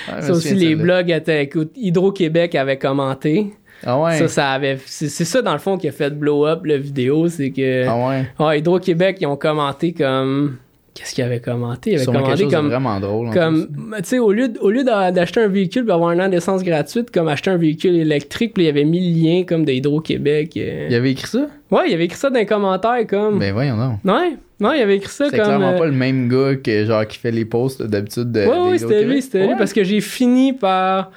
Ah, 0.09 0.20
je 0.20 0.26
ça 0.26 0.32
aussi, 0.34 0.55
les 0.55 0.76
blogs 0.76 1.11
étaient, 1.11 1.42
écoute, 1.42 1.72
Hydro-Québec 1.74 2.55
avait 2.55 2.78
commenté. 2.78 3.53
Ah 3.85 4.01
ouais. 4.01 4.18
Ça, 4.18 4.29
ça 4.29 4.51
avait, 4.51 4.79
c'est 4.87 5.09
c'est 5.09 5.24
ça, 5.24 5.43
dans 5.43 5.53
le 5.53 5.59
fond, 5.59 5.77
qui 5.77 5.89
a 5.89 5.93
fait 5.93 6.11
blow 6.11 6.47
up 6.47 6.64
la 6.64 6.79
vidéo, 6.79 7.29
c'est 7.29 7.51
que, 7.51 7.87
Ah 7.87 8.09
ouais. 8.09 8.27
ah, 8.39 8.57
Hydro-Québec, 8.57 9.18
ils 9.20 9.27
ont 9.27 9.37
commenté 9.37 9.93
comme, 9.93 10.57
qu'est-ce 10.95 11.14
qu'ils 11.14 11.24
avaient 11.24 11.41
commenté? 11.41 11.91
Ils 11.91 11.95
avaient 11.97 12.05
Sûrement 12.05 12.20
quelque 12.20 12.24
commenté 12.39 12.43
chose 12.45 12.53
de 12.53 12.57
comme, 12.57 12.68
vraiment 12.68 13.01
drôle. 13.01 13.31
comme 13.35 13.66
plus. 13.66 14.03
tu 14.03 14.09
sais 14.09 14.18
au 14.18 14.33
lieu 14.33 14.49
au 14.61 14.72
d'acheter 15.12 15.41
un 15.43 15.49
véhicule 15.49 15.85
pour 15.85 15.95
avoir 15.95 16.11
un 16.11 16.20
an 16.20 16.29
d'essence 16.29 16.62
gratuite 16.64 17.11
comme 17.11 17.29
acheter 17.29 17.51
un 17.51 17.59
véhicule 17.59 17.97
électrique 17.97 18.55
puis 18.55 18.62
il 18.62 18.66
y 18.66 18.70
avait 18.70 18.85
mis 18.85 19.12
le 19.12 19.20
lien 19.22 19.43
comme 19.45 19.64
de 19.66 19.72
Hydro-Québec 19.72 20.55
euh. 20.57 20.87
Il 20.89 20.95
avait 20.95 21.11
écrit 21.11 21.27
ça? 21.27 21.47
ouais 21.70 21.83
il 21.89 21.95
avait 21.95 22.07
écrit 22.07 22.16
ça 22.18 22.31
dans 22.31 22.39
les 22.39 22.47
commentaires 22.47 23.07
comme 23.07 23.39
Ben 23.39 23.53
voyons 23.53 23.77
non. 23.77 23.99
ouais 24.05 24.37
non 24.59 24.72
il 24.72 24.81
avait 24.81 24.97
écrit 24.97 25.11
ça 25.12 25.27
C'est 25.29 25.37
comme 25.37 25.45
clairement 25.47 25.72
euh, 25.72 25.79
pas 25.79 25.85
le 25.87 25.93
même 25.93 26.29
gars 26.31 26.57
que 26.57 26.85
genre 26.87 27.07
qui 27.07 27.18
fait 27.18 27.31
les 27.31 27.45
posts 27.45 27.83
d'habitude 27.83 28.33
de. 28.33 28.47
ouais 28.47 28.72
des 28.72 28.79
c'était 28.79 29.05
lui 29.05 29.20
c'était 29.20 29.41
lui 29.41 29.49
Ouais. 29.49 29.55
parce 29.59 29.74
que 29.74 29.85
j'ai 29.85 30.01
fini 30.01 30.55
par 30.55 31.11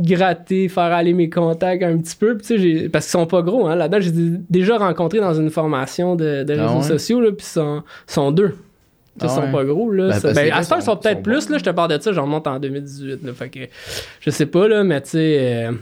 gratter 0.00 0.68
faire 0.68 0.84
aller 0.92 1.12
mes 1.12 1.28
contacts 1.30 1.82
un 1.82 1.96
petit 1.98 2.16
peu 2.16 2.36
puis 2.36 2.88
parce 2.88 3.06
qu'ils 3.06 3.12
sont 3.12 3.26
pas 3.26 3.42
gros 3.42 3.66
hein 3.66 3.76
là-dedans 3.76 4.00
j'ai 4.00 4.10
déjà 4.50 4.78
rencontré 4.78 5.20
dans 5.20 5.34
une 5.34 5.50
formation 5.50 6.16
de, 6.16 6.42
de 6.44 6.54
Ah 6.58 6.62
réseaux 6.66 6.78
ouais? 6.78 6.82
sociaux 6.98 7.20
là 7.20 7.28
puis 7.32 7.46
ils 7.46 7.52
sont, 7.52 7.82
sont 8.06 8.30
deux 8.32 8.54
Ah 9.20 9.24
ils 9.26 9.28
sont 9.30 9.40
ouais? 9.42 9.52
pas 9.52 9.64
gros, 9.64 9.90
là. 9.92 10.18
Ben, 10.22 10.32
ben, 10.34 10.52
à 10.52 10.62
ce 10.62 10.70
temps, 10.70 10.76
ils 10.76 10.82
sont- 10.82 10.92
sont 10.92 10.96
peut-être 10.96 11.16
sont 11.18 11.22
plus, 11.22 11.46
bons. 11.46 11.52
là. 11.52 11.58
Je 11.58 11.64
te 11.64 11.70
parle 11.70 11.96
de 11.96 12.00
ça, 12.02 12.12
j'en 12.12 12.22
remonte 12.22 12.46
en 12.46 12.58
2018, 12.58 13.22
là. 13.24 13.32
Fait 13.34 13.48
que, 13.50 13.58
je 14.20 14.30
sais 14.30 14.46
pas, 14.46 14.66
là, 14.68 14.82
mais 14.84 15.00
tu 15.02 15.10
sais, 15.10 15.36
euh, 15.40 15.72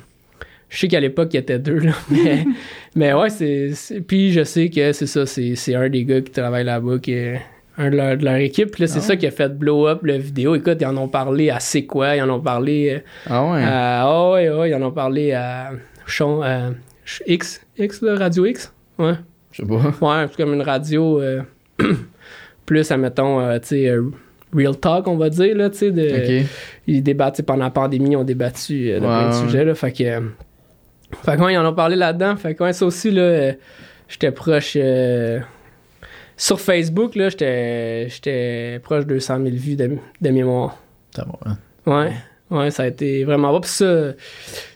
Je 0.70 0.78
sais 0.78 0.88
qu'à 0.88 0.98
l'époque, 1.00 1.28
il 1.32 1.36
y 1.36 1.40
était 1.40 1.58
deux, 1.58 1.78
là. 1.78 1.92
Mais, 2.10 2.44
mais 2.96 3.12
ouais, 3.14 3.30
c'est, 3.30 3.72
Puis 4.06 4.32
je 4.32 4.42
sais 4.44 4.68
que 4.70 4.92
c'est 4.92 5.06
ça, 5.06 5.24
c'est, 5.26 5.54
c'est 5.54 5.74
un 5.74 5.88
des 5.88 6.04
gars 6.04 6.20
qui 6.20 6.30
travaille 6.32 6.64
là-bas, 6.64 6.98
qui 6.98 7.12
est 7.12 7.40
un 7.78 7.90
de 7.90 7.96
leur, 7.96 8.16
de 8.16 8.24
leur 8.24 8.34
équipe. 8.36 8.72
Puis 8.72 8.82
là, 8.82 8.86
c'est 8.88 8.98
Ah 8.98 9.02
ça 9.02 9.16
qui 9.16 9.26
a 9.26 9.30
fait 9.30 9.48
blow 9.56 9.86
up 9.86 10.00
la 10.04 10.18
vidéo. 10.18 10.54
Écoute, 10.54 10.78
ils 10.80 10.86
en 10.86 10.96
ont 10.96 11.08
parlé 11.08 11.48
à 11.50 11.60
C'est 11.60 11.84
quoi, 11.86 12.16
ils 12.16 12.22
en 12.22 12.28
ont 12.28 12.40
parlé 12.40 12.90
euh, 12.96 12.98
Ah 13.30 13.44
ouais. 13.50 13.62
à. 13.62 14.02
Ah 14.02 14.30
ouais, 14.32 14.50
ouais, 14.50 14.70
ils 14.70 14.74
en 14.74 14.82
ont 14.82 14.90
parlé 14.92 15.32
à. 15.32 15.70
Chon- 16.06 16.42
à 16.42 16.70
X, 17.26 17.60
X, 17.78 18.02
là, 18.02 18.16
Radio 18.16 18.44
X? 18.46 18.72
Ouais. 18.98 19.12
Je 19.52 19.62
sais 19.62 19.68
pas. 19.68 19.74
Ouais, 20.20 20.26
c'est 20.28 20.36
comme 20.42 20.52
une 20.54 20.62
radio 20.62 21.20
euh, 21.22 21.42
plus, 22.66 22.90
admettons, 22.90 23.40
euh, 23.40 23.58
tu 23.58 23.68
sais, 23.68 23.88
euh, 23.88 24.10
real 24.54 24.76
talk, 24.76 25.06
on 25.08 25.16
va 25.16 25.30
dire, 25.30 25.56
là, 25.56 25.70
tu 25.70 25.78
sais. 25.78 25.90
de-. 25.90 26.42
Ils 26.86 27.02
débattent, 27.02 27.42
pendant 27.42 27.64
la 27.64 27.70
pandémie, 27.70 28.10
ils 28.12 28.16
ont 28.16 28.24
débattu 28.24 28.90
euh, 28.90 29.00
de 29.00 29.04
Ouais, 29.06 29.10
plein 29.20 29.28
de 29.28 29.34
sujets, 29.34 29.64
là. 29.64 29.74
Fait 29.74 29.92
que. 29.92 30.02
euh, 30.04 30.20
fait 31.24 31.36
que, 31.36 31.42
ouais, 31.42 31.54
ils 31.54 31.58
en 31.58 31.66
ont 31.66 31.74
parlé 31.74 31.96
là-dedans. 31.96 32.36
Fait 32.36 32.54
que, 32.54 32.64
ouais, 32.64 32.72
ça 32.72 32.84
aussi, 32.86 33.10
là, 33.10 33.22
euh, 33.22 33.52
j'étais 34.08 34.30
proche. 34.32 34.76
Sur 36.38 36.58
Facebook, 36.60 37.14
là, 37.16 37.28
j'étais 37.28 38.08
j'étais 38.08 38.80
proche 38.82 39.04
de 39.04 39.14
200 39.14 39.36
000 39.42 39.48
vues 39.56 39.76
de, 39.76 39.98
de 40.22 40.30
mémoire. 40.30 40.82
Ça 41.14 41.26
va, 41.26 41.50
hein? 41.50 41.58
Ouais. 41.84 42.12
Ouais, 42.50 42.70
ça 42.70 42.84
a 42.84 42.86
été 42.86 43.24
vraiment 43.24 43.52
bon. 43.52 43.60
Puis 43.60 43.70
ça, 43.70 44.14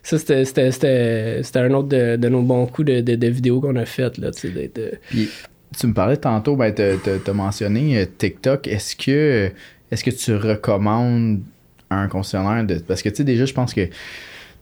ça 0.03 0.19
c'était- 0.19 1.59
un 1.59 1.71
autre 1.73 1.89
de, 1.89 2.17
de 2.17 2.29
nos 2.29 2.43
bons 2.43 2.67
coups 2.67 2.89
de, 2.89 3.01
de, 3.01 3.15
de 3.15 3.27
vidéos 3.29 3.61
qu'on 3.61 3.77
a 3.77 3.87
faites, 3.87 4.19
là, 4.19 4.31
tu 4.31 4.53
sais, 4.53 4.71
euh, 4.79 4.91
Puis 5.09 5.31
tu 5.79 5.87
me 5.87 5.95
parlais 5.95 6.19
tantôt, 6.19 6.55
ben 6.55 6.73
t'as, 6.75 7.33
mentionné 7.33 7.99
euh, 7.99 8.05
TikTok. 8.19 8.67
Est-ce 8.67 8.95
que 8.97 9.51
est-ce 9.91 10.05
que 10.05 10.11
tu 10.11 10.35
recommandes 10.37 11.41
à 11.89 11.97
un 11.97 12.09
concessionnaire 12.09 12.65
de. 12.65 12.75
Parce 12.81 13.01
que 13.03 13.09
tu 13.09 13.17
sais, 13.17 13.25
déjà, 13.25 13.47
je 13.47 13.55
pense 13.55 13.73
que 13.73 13.89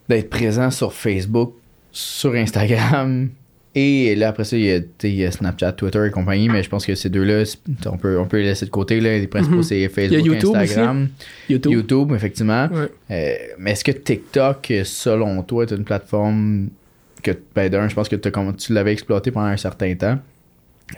d'être 0.08 0.30
présent 0.30 0.70
sur 0.70 0.92
Facebook, 0.92 1.54
sur 1.90 2.34
Instagram. 2.34 3.30
Et 3.74 4.16
là, 4.16 4.28
après 4.30 4.42
ça, 4.44 4.56
il 4.56 4.64
y, 4.64 4.70
a, 4.72 4.80
tu 4.80 4.86
sais, 4.98 5.10
il 5.10 5.14
y 5.16 5.24
a 5.24 5.30
Snapchat, 5.30 5.72
Twitter 5.72 6.04
et 6.04 6.10
compagnie, 6.10 6.48
mais 6.48 6.62
je 6.62 6.68
pense 6.68 6.84
que 6.84 6.94
ces 6.96 7.08
deux-là, 7.08 7.44
on 7.86 7.96
peut, 7.96 8.18
on 8.18 8.26
peut 8.26 8.38
les 8.38 8.44
laisser 8.46 8.66
de 8.66 8.70
côté. 8.70 9.00
Là. 9.00 9.16
Les 9.18 9.28
principaux, 9.28 9.56
Mhm. 9.58 9.62
c'est 9.62 9.88
Facebook, 9.88 10.24
YouTube 10.26 10.56
Instagram, 10.56 11.08
YouTube. 11.48 11.72
YouTube, 11.72 12.12
effectivement. 12.14 12.68
Ouais. 12.72 12.88
Euh, 13.12 13.34
mais 13.58 13.70
est-ce 13.72 13.84
que 13.84 13.92
TikTok, 13.92 14.72
selon 14.84 15.40
toi, 15.44 15.62
est 15.64 15.70
une 15.70 15.84
plateforme 15.84 16.68
que, 17.22 17.30
ben, 17.54 17.68
d'un, 17.70 17.86
je 17.88 17.94
pense 17.94 18.08
que 18.08 18.16
tu 18.16 18.72
l'avais 18.72 18.92
exploité 18.92 19.30
pendant 19.30 19.46
un 19.46 19.56
certain 19.56 19.94
temps? 19.94 20.18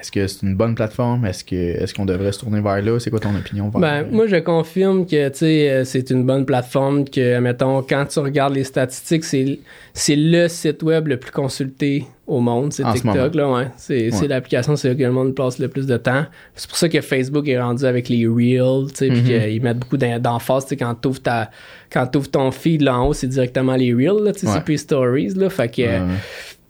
Est-ce 0.00 0.10
que 0.10 0.26
c'est 0.26 0.42
une 0.46 0.54
bonne 0.56 0.74
plateforme? 0.74 1.26
Est-ce 1.26 1.44
que 1.44 1.54
est-ce 1.54 1.92
qu'on 1.94 2.06
devrait 2.06 2.32
se 2.32 2.40
tourner 2.40 2.60
vers 2.60 2.80
là? 2.82 2.98
C'est 2.98 3.10
quoi 3.10 3.20
ton 3.20 3.34
opinion? 3.36 3.68
vers- 3.68 3.80
Ben, 3.80 4.06
moi, 4.10 4.26
je 4.26 4.36
confirme 4.36 5.04
que, 5.06 5.28
tu 5.28 5.38
sais, 5.38 5.70
euh, 5.70 5.84
c'est 5.84 6.10
une 6.10 6.24
bonne 6.24 6.46
plateforme 6.46 7.04
que, 7.04 7.38
mettons, 7.40 7.82
quand 7.82 8.06
tu 8.06 8.18
regardes 8.20 8.54
les 8.54 8.64
statistiques, 8.64 9.24
c'est, 9.24 9.58
c'est 9.92 10.16
le 10.16 10.48
site 10.48 10.82
web 10.82 11.08
le 11.08 11.18
plus 11.18 11.30
consulté 11.30 12.06
au 12.26 12.40
monde, 12.40 12.72
c'est 12.72 12.84
ce 12.84 12.92
TikTok, 12.92 13.34
là, 13.34 13.50
ouais. 13.50 13.66
C'est, 13.76 14.10
c'est 14.10 14.22
Ouais. 14.22 14.28
l'application, 14.28 14.76
là 14.76 14.94
que 14.94 15.02
le 15.02 15.12
monde 15.12 15.34
passe 15.34 15.58
le 15.58 15.68
plus 15.68 15.86
de 15.86 15.96
temps. 15.98 16.24
C'est 16.54 16.68
pour 16.68 16.78
ça 16.78 16.88
que 16.88 17.00
Facebook 17.02 17.46
est 17.48 17.60
rendu 17.60 17.84
avec 17.84 18.08
les 18.08 18.26
Reels, 18.26 18.90
tu 18.92 18.94
sais, 18.96 19.08
puis 19.08 19.20
Mhm. 19.20 19.24
qu'ils 19.26 19.62
mettent 19.62 19.78
beaucoup 19.80 19.96
d'en- 19.98 20.18
d'emphase, 20.18 20.64
tu 20.64 20.68
sais, 20.70 20.76
quand 20.76 20.94
t'ouvres 20.94 21.20
ta, 21.20 21.50
quand 21.90 22.06
t'ouvres 22.06 22.30
ton 22.30 22.50
feed, 22.50 22.80
là, 22.82 22.98
en 22.98 23.08
haut, 23.08 23.12
c'est 23.12 23.26
directement 23.26 23.74
les 23.74 23.92
Reels, 23.92 24.22
là, 24.24 24.32
tu 24.32 24.40
sais, 24.40 24.46
Ouais. 24.46 24.52
c'est 24.54 24.64
plus 24.64 24.78
Stories, 24.78 25.34
là, 25.34 25.50
fait 25.50 25.68
que... 25.68 25.82
Ouais, 25.82 26.00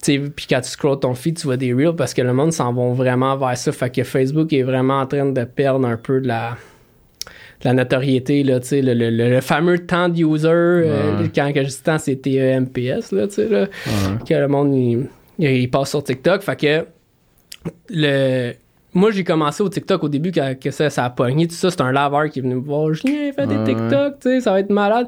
puis 0.04 0.46
quand 0.48 0.60
tu 0.60 0.68
scrolls 0.68 0.98
ton 1.00 1.14
feed, 1.14 1.38
tu 1.38 1.46
vois 1.46 1.56
des 1.56 1.72
reels 1.72 1.94
parce 1.96 2.12
que 2.14 2.22
le 2.22 2.32
monde 2.32 2.52
s'en 2.52 2.72
va 2.72 2.92
vraiment 2.92 3.36
vers 3.36 3.56
ça. 3.56 3.70
Fait 3.72 3.90
que 3.90 4.02
Facebook 4.02 4.52
est 4.52 4.62
vraiment 4.62 5.00
en 5.00 5.06
train 5.06 5.26
de 5.26 5.44
perdre 5.44 5.86
un 5.86 5.96
peu 5.96 6.20
de 6.20 6.26
la, 6.28 6.56
de 7.60 7.64
la 7.66 7.72
notoriété, 7.74 8.42
là, 8.42 8.58
le, 8.70 9.10
le- 9.10 9.40
fameux 9.40 9.78
temps 9.86 10.08
de 10.08 10.18
user, 10.24 10.48
euh, 10.48 11.18
Ouais. 11.20 11.30
quand 11.34 11.52
que 11.52 11.62
je 11.64 11.76
temps, 11.82 11.98
c'est 11.98 12.16
TEMPS, 12.16 13.12
là, 13.12 13.26
Ouais. 13.38 13.68
que 14.28 14.34
le 14.34 14.48
monde, 14.48 14.74
il, 15.38 15.70
passe 15.70 15.90
sur 15.90 16.02
TikTok. 16.02 16.42
Fait 16.42 16.56
que, 16.60 16.86
le... 17.90 18.52
Moi, 18.94 19.10
j'ai 19.10 19.24
commencé 19.24 19.62
au 19.62 19.68
TikTok 19.70 20.04
au 20.04 20.08
début 20.08 20.32
quand 20.32 20.54
que 20.60 20.70
ça, 20.70 20.90
ça 20.90 21.06
a 21.06 21.10
pogné. 21.10 21.46
Tout 21.48 21.54
ça, 21.54 21.70
c'est 21.70 21.80
un 21.80 21.92
laveur 21.92 22.28
qui 22.28 22.40
est 22.40 22.42
venu 22.42 22.56
me 22.56 22.60
voir. 22.60 22.92
Julien, 22.92 23.30
fais 23.34 23.46
des 23.46 23.54
Ouais. 23.56 23.64
TikTok, 23.64 24.42
ça 24.42 24.52
va 24.52 24.60
être 24.60 24.68
malade. 24.70 25.06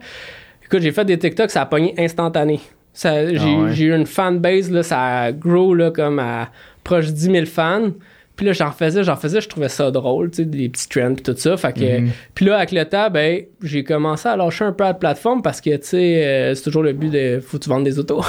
Écoute, 0.65 0.81
j'ai 0.81 0.93
fait 0.93 1.05
des 1.05 1.19
TikTok, 1.19 1.51
ça 1.51 1.63
a 1.63 1.67
pogné 1.67 1.93
instantané. 1.99 2.61
Ça, 2.95 3.27
j'ai, 3.35 3.39
Ah 3.39 3.63
ouais. 3.65 3.73
j'ai 3.75 3.85
eu 3.87 3.95
une 3.95 4.07
fanbase, 4.07 4.71
là, 4.71 4.83
ça 4.83 5.03
a 5.03 5.33
grow 5.33 5.75
là, 5.75 5.91
comme 5.91 6.19
à 6.21 6.49
proche 6.85 7.07
de 7.09 7.13
10 7.13 7.21
000 7.33 7.45
fans. 7.47 7.91
Puis 8.37 8.47
là, 8.47 8.53
j'en 8.53 8.73
faisais, 8.73 9.05
j'en 9.05 9.15
faisais, 9.17 9.41
je 9.41 9.49
trouvais 9.49 9.69
ça 9.69 9.91
drôle, 9.93 10.31
tu 10.31 10.39
sais, 10.39 10.45
des 10.45 10.69
petits 10.69 10.89
trends 10.89 11.15
pis 11.15 11.23
tout 11.23 11.35
ça. 11.37 11.57
Fait 11.57 11.73
que, 11.73 12.01
Mhm. 12.01 12.11
puis 12.35 12.45
là, 12.47 12.57
avec 12.57 12.73
le 12.73 12.85
temps, 12.85 13.09
ben, 13.11 13.43
j'ai 13.63 13.85
commencé 13.85 14.29
à 14.29 14.37
lâcher 14.37 14.65
un 14.65 14.73
peu 14.73 14.83
la 14.85 14.95
plateforme 14.95 15.41
parce 15.43 15.61
que, 15.61 15.71
tu 15.77 15.83
sais, 15.87 16.25
euh, 16.25 16.55
c'est 16.55 16.63
toujours 16.65 16.83
le 16.83 16.93
but 16.95 17.11
de, 17.11 17.41
faut 17.41 17.59
que 17.59 17.63
tu 17.65 17.69
vendes 17.69 17.85
des 17.85 17.99
autos. 17.99 18.23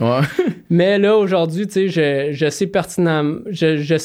Ouais. 0.00 0.20
Mais 0.70 0.96
là, 0.98 1.16
aujourd'hui, 1.16 1.66
tu 1.66 1.72
sais, 1.72 1.88
je, 1.88 2.32
je 2.32 2.50
sais 2.50 2.68
pertinemment, 2.68 3.38
je, 3.50 3.78
je, 3.78 3.96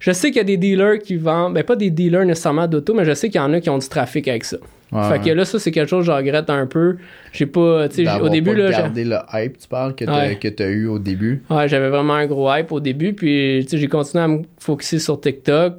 je 0.00 0.10
sais 0.12 0.28
qu'il 0.28 0.38
y 0.38 0.40
a 0.40 0.44
des 0.44 0.56
dealers 0.56 0.98
qui 0.98 1.14
vendent, 1.16 1.54
ben 1.54 1.62
pas 1.62 1.76
des 1.76 1.90
dealers 1.90 2.24
nécessairement 2.24 2.66
d'auto, 2.66 2.92
mais 2.94 3.04
je 3.04 3.14
sais 3.14 3.28
qu'il 3.28 3.40
y 3.40 3.44
en 3.44 3.52
a 3.52 3.60
qui 3.60 3.70
ont 3.70 3.78
du 3.78 3.88
trafic 3.88 4.26
avec 4.26 4.44
ça. 4.44 4.56
Ouais, 4.90 5.08
fait 5.10 5.18
que 5.30 5.30
là, 5.34 5.44
ça, 5.44 5.58
c'est 5.58 5.70
quelque 5.70 5.88
chose 5.88 6.06
que 6.06 6.12
je 6.12 6.16
regrette 6.16 6.48
un 6.48 6.66
peu. 6.66 6.96
J'ai 7.32 7.44
pas, 7.46 7.88
tu 7.88 8.04
sais, 8.06 8.20
au 8.20 8.28
début, 8.30 8.52
pas 8.52 8.58
là, 8.70 8.90
j'ai- 8.94 9.04
le 9.04 9.16
hype, 9.34 9.58
tu 9.58 9.68
parles, 9.68 9.94
que 9.94 10.04
t'as 10.06 10.26
Ouais. 10.66 10.72
eu 10.72 10.86
au 10.86 10.98
début. 10.98 11.42
Ouais, 11.50 11.68
j'avais 11.68 11.88
vraiment 11.90 12.14
un 12.14 12.26
gros 12.26 12.50
hype 12.54 12.72
au 12.72 12.80
début, 12.80 13.12
puis 13.12 13.60
tu 13.64 13.68
sais, 13.68 13.78
j'ai 13.78 13.88
continué 13.88 14.24
à 14.24 14.28
me 14.28 14.42
focuser 14.58 14.98
sur 14.98 15.20
TikTok. 15.20 15.74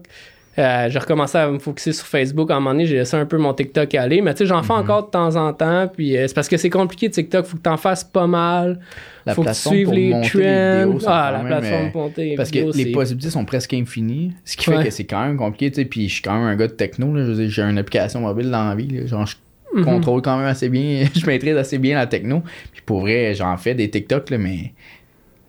Euh, 0.60 0.90
j'ai 0.90 1.00
recommencé 1.00 1.38
à 1.38 1.50
me 1.50 1.58
focuser 1.60 1.94
sur 1.94 2.06
Facebook. 2.06 2.52
À 2.52 2.56
un 2.56 2.60
moment 2.60 2.72
donné, 2.72 2.86
j'ai 2.86 2.98
laissé 2.98 3.16
un 3.16 3.26
peu 3.26 3.38
mon 3.38 3.54
TikTok 3.54 3.96
aller. 3.96 4.22
Mais 4.22 4.34
tu 4.34 4.40
sais, 4.40 4.46
j'en 4.46 4.58
Mhm. 4.58 4.64
fais 4.66 4.74
encore 4.74 5.06
de 5.06 5.12
temps 5.12 5.36
en 5.36 5.54
temps. 5.54 5.88
Puis 5.88 6.18
euh, 6.18 6.28
c'est 6.28 6.34
parce 6.34 6.50
que 6.50 6.58
c'est 6.58 6.70
compliqué, 6.70 7.10
TikTok. 7.10 7.46
Faut 7.46 7.58
que 7.58 7.62
t'en 7.62 7.78
fasses 7.78 8.04
pas 8.04 8.28
mal. 8.28 8.80
La 9.26 9.34
faut 9.36 9.44
que 9.44 9.50
tu 9.50 9.56
suives 9.56 9.92
les 9.92 10.10
trends. 10.12 10.22
vidéos 10.22 11.00
ah, 11.08 11.32
la 11.32 11.40
plateforme 11.40 11.86
euh, 11.86 11.90
pour 11.92 12.02
monter 12.04 12.26
les 12.32 12.36
Parce 12.36 12.52
que 12.52 12.76
les 12.78 12.92
possibilités 12.92 13.30
sont 13.32 13.46
presque 13.46 13.74
infinies. 13.74 14.34
Ce 14.44 14.58
qui 14.58 14.66
fait 14.66 14.78
Ouais. 14.78 14.84
que 14.84 14.90
c'est 14.90 15.06
quand 15.06 15.22
même 15.26 15.38
compliqué, 15.38 15.72
tu 15.72 15.76
sais. 15.82 15.86
Puis 15.86 16.08
je 16.10 16.14
suis 16.16 16.22
quand 16.22 16.34
même 16.34 16.44
un 16.48 16.56
gars 16.56 16.68
de 16.68 16.74
techno, 16.74 17.14
j'ai 17.48 17.62
une 17.62 17.78
application 17.78 18.20
mobile 18.22 18.50
dans 18.52 18.68
la 18.70 18.76
vie, 18.76 18.88
là. 18.90 19.06
Genre, 19.06 19.26
je 19.26 19.36
Mhm. 19.72 19.86
contrôle 19.86 20.22
quand 20.24 20.36
même 20.38 20.48
assez 20.48 20.68
bien, 20.68 21.06
je 21.16 21.26
maîtrise 21.28 21.56
assez 21.56 21.78
bien 21.78 21.96
la 21.96 22.08
techno. 22.08 22.42
Puis 22.74 22.82
pour 22.86 23.02
vrai, 23.02 23.34
j'en 23.36 23.56
fais 23.56 23.76
des 23.76 23.88
TikTok, 23.90 24.30
là, 24.32 24.38
mais 24.40 24.74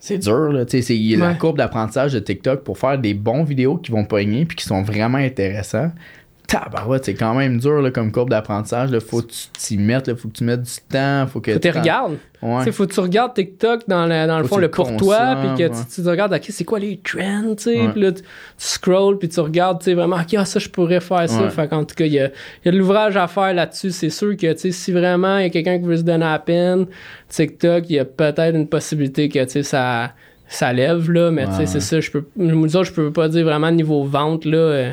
c'est 0.00 0.18
dur, 0.18 0.50
là. 0.52 0.64
Tu 0.64 0.82
sais, 0.82 0.82
c'est 0.82 1.16
la 1.16 1.28
Ouais. 1.28 1.38
courbe 1.38 1.58
d'apprentissage 1.58 2.12
de 2.14 2.18
TikTok 2.18 2.64
pour 2.64 2.78
faire 2.78 2.98
des 2.98 3.14
bons 3.14 3.44
vidéos 3.44 3.76
qui 3.76 3.92
vont 3.92 4.04
pogner 4.04 4.44
puis 4.46 4.56
qui 4.56 4.64
sont 4.64 4.82
vraiment 4.82 5.18
intéressants. 5.18 5.92
Tabarouette, 6.50 7.04
c'est 7.04 7.14
quand 7.14 7.34
même 7.34 7.58
dur, 7.58 7.80
là, 7.80 7.90
comme 7.90 8.10
courbe 8.10 8.30
d'apprentissage, 8.30 8.90
là. 8.90 9.00
Faut 9.00 9.22
que 9.22 9.28
tu 9.28 9.48
t'y 9.58 9.78
mettes, 9.78 10.08
là. 10.08 10.16
Faut 10.16 10.28
que 10.28 10.34
tu 10.34 10.44
mettes 10.44 10.62
du 10.62 10.80
temps. 10.88 11.26
Faut 11.26 11.40
que 11.40 11.52
Faut 11.52 11.58
que 11.58 11.68
tu 11.68 11.78
regardes. 11.78 12.16
Ouais. 12.42 12.72
Faut 12.72 12.86
que 12.86 12.92
tu 12.92 13.00
regardes 13.00 13.34
TikTok 13.34 13.82
dans 13.86 14.06
le, 14.06 14.26
dans 14.26 14.38
le 14.38 14.44
fond, 14.44 14.56
le 14.56 14.70
pour 14.70 14.96
toi, 14.96 15.36
puis 15.36 15.62
que 15.62 15.68
tu, 15.68 16.02
tu 16.02 16.08
regardes, 16.08 16.32
OK, 16.32 16.44
c'est 16.48 16.64
quoi 16.64 16.78
les 16.78 16.98
trends, 16.98 17.54
tu 17.54 17.64
sais, 17.64 17.80
puis 17.92 18.00
là, 18.00 18.12
tu, 18.12 18.22
tu 18.22 18.26
scrolls, 18.56 19.18
puis 19.18 19.28
tu 19.28 19.40
regardes, 19.40 19.80
tu 19.80 19.86
sais, 19.86 19.94
vraiment, 19.94 20.16
OK, 20.16 20.34
ah, 20.38 20.44
ça, 20.44 20.58
je 20.58 20.68
pourrais 20.68 21.00
faire 21.00 21.28
ça. 21.28 21.42
Ouais. 21.42 21.50
Fait 21.50 21.68
qu'en 21.68 21.84
tout 21.84 21.94
cas, 21.94 22.06
il 22.06 22.12
y 22.14 22.18
a, 22.18 22.30
y 22.64 22.68
a 22.68 22.72
de 22.72 22.78
l'ouvrage 22.78 23.16
à 23.16 23.28
faire 23.28 23.52
là-dessus. 23.52 23.90
C'est 23.90 24.10
sûr 24.10 24.36
que, 24.36 24.52
tu 24.52 24.58
sais, 24.58 24.70
si 24.72 24.90
vraiment 24.90 25.38
il 25.38 25.44
y 25.44 25.46
a 25.46 25.50
quelqu'un 25.50 25.78
qui 25.78 25.84
veut 25.84 25.98
se 25.98 26.02
donner 26.02 26.24
la 26.24 26.38
peine, 26.38 26.86
TikTok, 27.28 27.84
il 27.90 27.96
y 27.96 27.98
a 27.98 28.04
peut-être 28.06 28.56
une 28.56 28.68
possibilité 28.68 29.28
que, 29.28 29.44
tu 29.44 29.50
sais, 29.50 29.62
ça, 29.62 30.12
ça 30.50 30.72
lève, 30.72 31.10
là, 31.10 31.30
mais 31.30 31.46
tu 31.46 31.52
sais, 31.52 31.58
Ouais. 31.60 31.66
c'est 31.66 31.80
ça, 31.80 32.00
je 32.00 32.10
peux, 32.10 32.24
nous 32.36 32.76
autres, 32.76 32.88
je 32.88 32.92
peux 32.92 33.12
pas 33.12 33.28
dire 33.28 33.44
vraiment 33.44 33.70
niveau 33.70 34.04
vente, 34.04 34.44
là, 34.44 34.56
euh, 34.58 34.90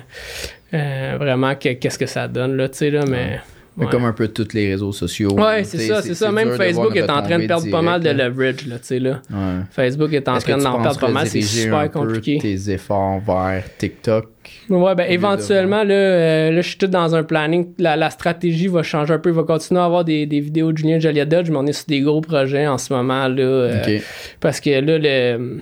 euh, 0.73 1.15
vraiment, 1.19 1.55
que- 1.55 1.73
qu'est-ce 1.73 1.97
que 1.99 2.05
ça 2.05 2.27
donne, 2.27 2.55
là, 2.55 2.69
tu 2.69 2.77
sais, 2.77 2.91
là, 2.91 3.03
mais... 3.05 3.39
Mais 3.79 3.85
ouais. 3.85 3.91
comme 3.91 4.05
un 4.05 4.11
peu 4.11 4.27
tous 4.27 4.53
les 4.53 4.71
réseaux 4.71 4.91
sociaux. 4.91 5.33
Ouais, 5.33 5.63
c'est 5.63 5.77
ça, 5.77 6.01
c'est 6.01 6.15
ça. 6.15 6.31
Même 6.31 6.51
Facebook 6.53 6.95
est 6.95 7.09
en 7.11 7.21
train 7.21 7.37
de 7.37 7.45
perdre 7.45 7.69
pas 7.69 7.83
mal 7.83 8.01
de 8.01 8.09
là. 8.09 8.27
leverage, 8.27 8.65
là, 8.65 8.79
tu 8.79 8.85
sais, 8.87 8.99
là. 8.99 9.21
Ouais. 9.29 9.59
Facebook 9.69 10.11
est 10.13 10.27
en 10.27 10.39
train 10.39 10.57
d'en 10.57 10.81
perdre 10.81 10.99
pas 10.99 11.09
mal, 11.09 11.27
c'est 11.27 11.41
super 11.41 11.77
un 11.77 11.87
peu 11.87 11.99
compliqué. 11.99 12.39
tes 12.39 12.71
efforts 12.71 13.19
vers 13.19 13.63
TikTok? 13.77 14.25
Ouais, 14.69 14.95
ben 14.95 15.05
éventuellement, 15.09 15.83
là, 15.83 15.93
euh, 15.93 16.51
là, 16.51 16.61
je 16.61 16.67
suis 16.69 16.77
tout 16.77 16.87
dans 16.87 17.13
un 17.15 17.23
planning. 17.23 17.67
La, 17.77 17.95
la 17.95 18.09
stratégie 18.09 18.67
va 18.67 18.81
changer 18.81 19.13
un 19.13 19.19
peu. 19.19 19.29
Il 19.29 19.35
va 19.35 19.43
continuer 19.43 19.79
à 19.81 19.85
avoir 19.85 20.03
des, 20.05 20.25
des 20.25 20.39
vidéos 20.39 20.71
de 20.71 20.77
Julien 20.77 20.99
Joliet 20.99 21.25
Dodge, 21.27 21.49
mais 21.51 21.57
on 21.57 21.67
est 21.67 21.73
sur 21.73 21.85
des 21.87 21.99
gros 22.01 22.21
projets 22.21 22.65
en 22.65 22.77
ce 22.77 22.91
moment, 22.93 23.27
là. 23.27 23.43
euh. 23.43 23.99
Parce 24.39 24.59
que 24.59 24.69
là, 24.71 24.97
le, 24.97 25.59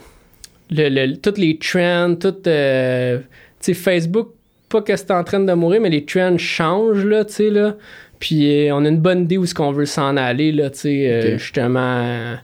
le, 0.71 0.89
le- 0.89 1.17
toutes 1.17 1.37
les 1.37 1.57
trends, 1.57 2.15
tout. 2.19 2.35
euh, 2.47 3.17
tu 3.19 3.25
sais, 3.59 3.73
Facebook, 3.73 4.29
pas 4.69 4.81
que 4.81 4.95
c'est 4.95 5.11
en 5.11 5.23
train 5.23 5.39
de 5.39 5.53
mourir, 5.53 5.81
mais 5.81 5.89
les 5.89 6.05
trends 6.05 6.37
changent, 6.37 7.05
là, 7.05 7.25
tu 7.25 7.33
sais, 7.33 7.49
là. 7.49 7.75
Puis 8.19 8.67
euh, 8.69 8.75
on 8.75 8.85
a 8.85 8.89
une 8.89 8.99
bonne 8.99 9.23
idée 9.23 9.37
où 9.37 9.43
est-ce 9.43 9.53
qu'on 9.55 9.71
veut 9.71 9.85
s'en 9.85 10.15
aller, 10.17 10.51
là, 10.51 10.69
tu 10.69 10.79
sais, 10.79 11.11
euh, 11.11 11.37
justement, 11.37 12.35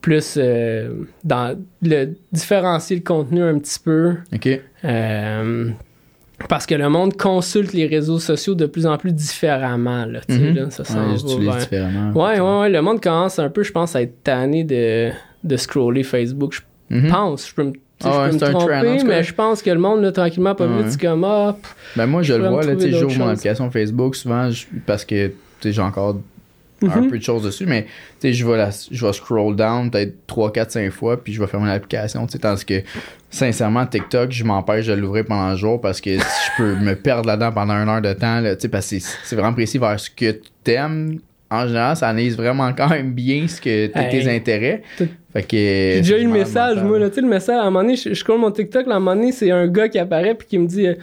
plus 0.00 0.34
euh, 0.36 1.04
dans 1.24 1.58
le 1.82 2.14
différencier 2.32 2.96
le 2.96 3.02
contenu 3.02 3.42
un 3.42 3.58
petit 3.58 3.78
peu. 3.78 4.14
Ok. 4.34 4.60
Parce 6.48 6.64
que 6.64 6.74
le 6.74 6.88
monde 6.88 7.16
consulte 7.18 7.74
les 7.74 7.86
réseaux 7.86 8.18
sociaux 8.18 8.54
de 8.54 8.64
plus 8.64 8.86
en 8.86 8.96
plus 8.96 9.12
différemment, 9.12 10.06
là, 10.06 10.20
tu 10.26 10.34
sais, 10.36 10.40
Mhm. 10.40 10.54
là, 10.56 10.70
ça 10.70 10.82
Ouais, 10.84 11.16
va 11.44 11.58
différemment. 11.58 12.12
Ouais, 12.12 12.40
ouais, 12.40 12.60
ouais, 12.60 12.70
le 12.70 12.80
monde 12.80 13.00
commence 13.02 13.38
un 13.38 13.50
peu, 13.50 13.62
je 13.62 13.72
pense, 13.72 13.94
à 13.94 14.00
être 14.02 14.22
tanné 14.22 14.64
de, 14.64 15.10
de 15.44 15.56
scroller 15.58 16.02
Facebook. 16.02 16.54
Je 16.88 16.96
Mhm. 16.96 17.08
pense, 17.10 17.46
je 17.48 17.54
peux 17.54 17.64
me, 17.64 17.72
Ah 18.04 18.22
ouais, 18.22 18.32
c'est 18.32 18.42
un 18.44 18.52
trend, 18.52 18.62
en 18.64 18.80
tout 18.98 19.06
cas. 19.06 19.08
mais 19.08 19.22
je 19.22 19.34
pense 19.34 19.62
que 19.62 19.70
le 19.70 19.78
monde, 19.78 20.02
là, 20.02 20.12
tranquillement, 20.12 20.54
pas 20.54 20.66
vite, 20.66 20.86
c'est 20.92 21.00
comme, 21.00 21.24
ah, 21.24 21.56
Ben 21.96 22.06
moi, 22.06 22.22
je 22.22 22.32
le 22.34 22.44
vois, 22.50 22.62
là, 22.66 22.74
tu 22.76 22.80
sais, 22.82 22.90
j'ouvre 23.00 23.12
mon 23.18 23.24
application 23.32 23.70
Facebook 23.70 24.16
souvent 24.16 24.50
je- 24.50 24.66
parce 24.86 25.04
que, 25.04 25.28
tu 25.28 25.34
sais, 25.62 25.72
j'ai 25.72 25.82
encore 25.82 26.16
un 26.82 27.02
peu 27.10 27.18
de 27.18 27.22
choses 27.22 27.42
dessus, 27.42 27.66
mais 27.66 27.82
tu 27.84 27.90
sais, 28.28 28.32
je 28.32 28.46
vais, 28.46 28.56
la- 28.56 28.70
je 28.90 29.06
vais 29.06 29.12
scroll 29.12 29.54
down 29.54 29.90
peut-être 29.90 30.14
3, 30.26 30.50
4, 30.50 30.70
5 30.70 30.90
fois, 30.90 31.22
puis 31.22 31.34
je 31.34 31.40
vais 31.40 31.46
fermer 31.46 31.66
l'application, 31.68 32.26
tu 32.26 32.32
sais, 32.32 32.38
tandis 32.38 32.64
que, 32.64 32.82
sincèrement, 33.30 33.84
TikTok, 33.86 34.30
je 34.32 34.44
m'empêche 34.44 34.86
de 34.86 34.94
l'ouvrir 34.94 35.24
pendant 35.26 35.50
le 35.50 35.56
jour 35.56 35.80
parce 35.80 36.00
que 36.00 36.18
si 36.18 36.24
je 36.24 36.56
peux 36.62 36.74
me 36.76 36.94
perdre 36.96 37.26
là-dedans 37.28 37.52
pendant 37.52 37.74
une 37.74 37.88
heure 37.88 38.00
de 38.00 38.12
temps, 38.14 38.42
tu 38.42 38.56
sais, 38.60 38.68
parce 38.68 38.88
que 38.88 38.98
c'est- 38.98 39.16
c'est 39.24 39.36
vraiment 39.36 39.52
précis 39.52 39.76
vers 39.78 39.98
ce 40.00 40.08
que 40.10 40.40
tu 40.64 40.70
aimes. 40.70 41.18
En 41.50 41.66
général, 41.66 41.96
ça 41.96 42.08
analyse 42.08 42.36
vraiment 42.36 42.72
quand 42.72 42.88
même 42.88 43.12
bien 43.12 43.48
ce 43.48 43.60
que 43.60 43.86
tes, 43.88 43.98
Hey. 43.98 44.28
intérêts. 44.36 44.82
Fait 45.32 45.42
que. 45.42 45.56
J'ai 45.56 45.96
déjà 46.00 46.18
eu 46.18 46.24
le 46.24 46.30
message, 46.30 46.82
moi, 46.82 46.98
là, 46.98 47.08
tu 47.08 47.16
sais, 47.16 47.20
le 47.22 47.26
message, 47.28 47.56
à 47.56 47.62
un 47.62 47.64
moment 47.64 47.82
donné, 47.82 47.96
je, 47.96 48.10
je 48.10 48.14
scroll 48.14 48.38
mon 48.40 48.50
TikTok, 48.50 48.86
là, 48.86 48.94
à 48.94 48.96
un 48.96 49.00
moment 49.00 49.16
donné, 49.16 49.32
c'est 49.32 49.50
un 49.50 49.66
gars 49.66 49.88
qui 49.88 49.98
apparaît 49.98 50.34
puis 50.34 50.46
qui 50.46 50.58
me 50.58 50.66
dit, 50.66 50.86
euh, 50.86 50.94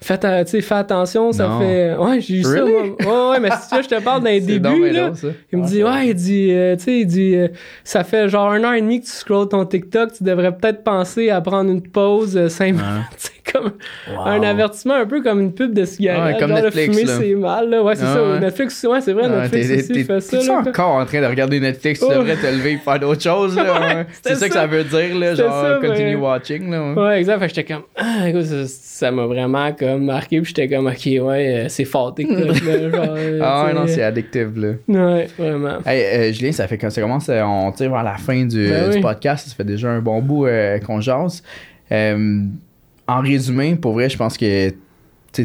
tu 0.00 0.14
sais, 0.46 0.60
fais 0.60 0.74
attention, 0.74 1.32
ça 1.32 1.48
Non. 1.48 1.60
fait... 1.60 1.94
Ouais, 1.96 2.20
j'ai 2.20 2.34
eu 2.36 2.42
ça, 2.42 2.60
moi. 2.64 2.82
Ouais, 2.82 3.30
ouais, 3.32 3.40
mais 3.40 3.50
si 3.60 3.68
tu 3.76 3.82
je 3.82 3.88
te 3.88 4.00
parle 4.02 4.22
d'un 4.22 4.38
début, 4.40 4.90
là. 4.90 5.12
ça. 5.14 5.28
Il 5.52 5.58
me 5.58 5.66
dit, 5.66 5.82
ouais, 5.82 6.08
il 6.08 6.14
dit, 6.14 6.48
euh, 6.52 6.76
tu 6.76 6.84
sais, 6.84 6.98
il 7.00 7.06
dit, 7.06 7.34
euh, 7.34 7.48
ça 7.84 8.04
fait 8.04 8.28
genre 8.28 8.50
un 8.50 8.62
an 8.64 8.72
et 8.72 8.80
demi 8.80 9.00
que 9.00 9.06
tu 9.06 9.12
scrolls 9.12 9.48
ton 9.48 9.64
TikTok, 9.64 10.12
tu 10.12 10.24
devrais 10.24 10.52
peut-être 10.56 10.84
penser 10.84 11.30
à 11.30 11.40
prendre 11.40 11.70
une 11.70 11.82
pause 11.82 12.36
euh, 12.36 12.48
cinq 12.48 12.72
minutes. 12.74 12.86
C'est 13.16 13.32
comme 13.52 13.72
un 14.26 14.42
avertissement, 14.42 14.92
un 14.94 15.06
peu 15.06 15.22
comme 15.22 15.40
une 15.40 15.54
pub 15.54 15.72
de 15.72 15.86
cigarette. 15.86 16.34
Ouais, 16.34 16.38
comme 16.40 16.50
genre, 16.50 16.60
Netflix, 16.64 16.98
fumer, 16.98 17.10
c'est 17.10 17.34
mal, 17.34 17.70
là. 17.70 17.82
Ouais, 17.82 17.96
c'est 17.96 18.04
ça. 18.04 18.38
Netflix, 18.38 18.86
ouais, 18.86 19.00
c'est 19.00 19.14
vrai, 19.14 19.26
Netflix 19.26 19.70
aussi 19.90 20.04
fait 20.04 20.20
ça, 20.20 20.36
t'es-tu 20.36 20.48
là. 20.48 20.58
encore 20.68 20.90
en 20.96 21.06
train 21.06 21.22
de 21.22 21.26
regarder 21.26 21.58
Netflix? 21.58 21.98
Tu 22.00 22.06
Oh. 22.06 22.12
devrais 22.12 22.36
te 22.36 22.46
lever 22.46 22.72
et 22.72 22.76
faire 22.76 23.00
d'autres 23.00 23.22
choses, 23.22 23.58
C'est 24.22 24.34
ça 24.34 24.48
que 24.48 24.54
ça. 24.54 24.66
veut 24.66 24.84
dire, 24.84 25.34
genre, 25.34 25.80
continue 25.80 26.16
watching, 26.16 26.70
là. 26.70 26.92
ouais. 26.92 27.20
Exact. 27.20 27.38
Fait 27.38 27.48
que 27.48 27.54
j'étais 27.54 27.72
comme, 27.72 27.84
ah, 27.96 28.28
écoute, 28.28 28.44
ça- 28.44 28.66
ça 28.66 29.10
m'a 29.10 29.24
vraiment 29.24 29.72
comme 29.92 30.04
marqué. 30.04 30.40
Puis 30.40 30.52
j'étais 30.54 30.68
comme, 30.74 30.86
ok, 30.86 31.04
ouais, 31.06 31.20
euh, 31.20 31.68
c'est 31.68 31.84
fort, 31.84 32.14
TikTok, 32.14 32.38
là. 32.38 32.54
Genre, 32.90 33.14
euh, 33.16 33.40
Ah 33.42 33.64
ouais, 33.64 33.70
tu 33.72 33.76
non, 33.76 33.86
c'est 33.86 34.02
addictif, 34.02 34.46
là. 34.56 34.72
Ouais, 34.88 35.28
vraiment. 35.38 35.78
Hey, 35.86 36.02
euh, 36.02 36.32
Julien, 36.32 36.52
ça 36.52 36.66
fait 36.68 36.78
que 36.78 36.88
ça 36.90 37.00
commence, 37.00 37.28
euh, 37.28 37.42
on 37.42 37.72
tire 37.72 37.90
vers 37.90 38.02
la 38.04 38.16
fin 38.16 38.44
du, 38.44 38.68
Ben 38.68 38.90
du 38.90 38.96
oui. 38.96 39.00
podcast. 39.02 39.48
Ça 39.48 39.54
fait 39.54 39.64
déjà 39.64 39.88
un 39.90 40.00
bon 40.00 40.20
bout 40.22 40.46
euh, 40.46 40.78
qu'on 40.78 41.00
jase. 41.00 41.42
Euh, 41.90 42.42
en 43.06 43.20
résumé, 43.20 43.76
pour 43.76 43.92
vrai, 43.94 44.08
je 44.10 44.16
pense 44.18 44.36
que 44.36 44.70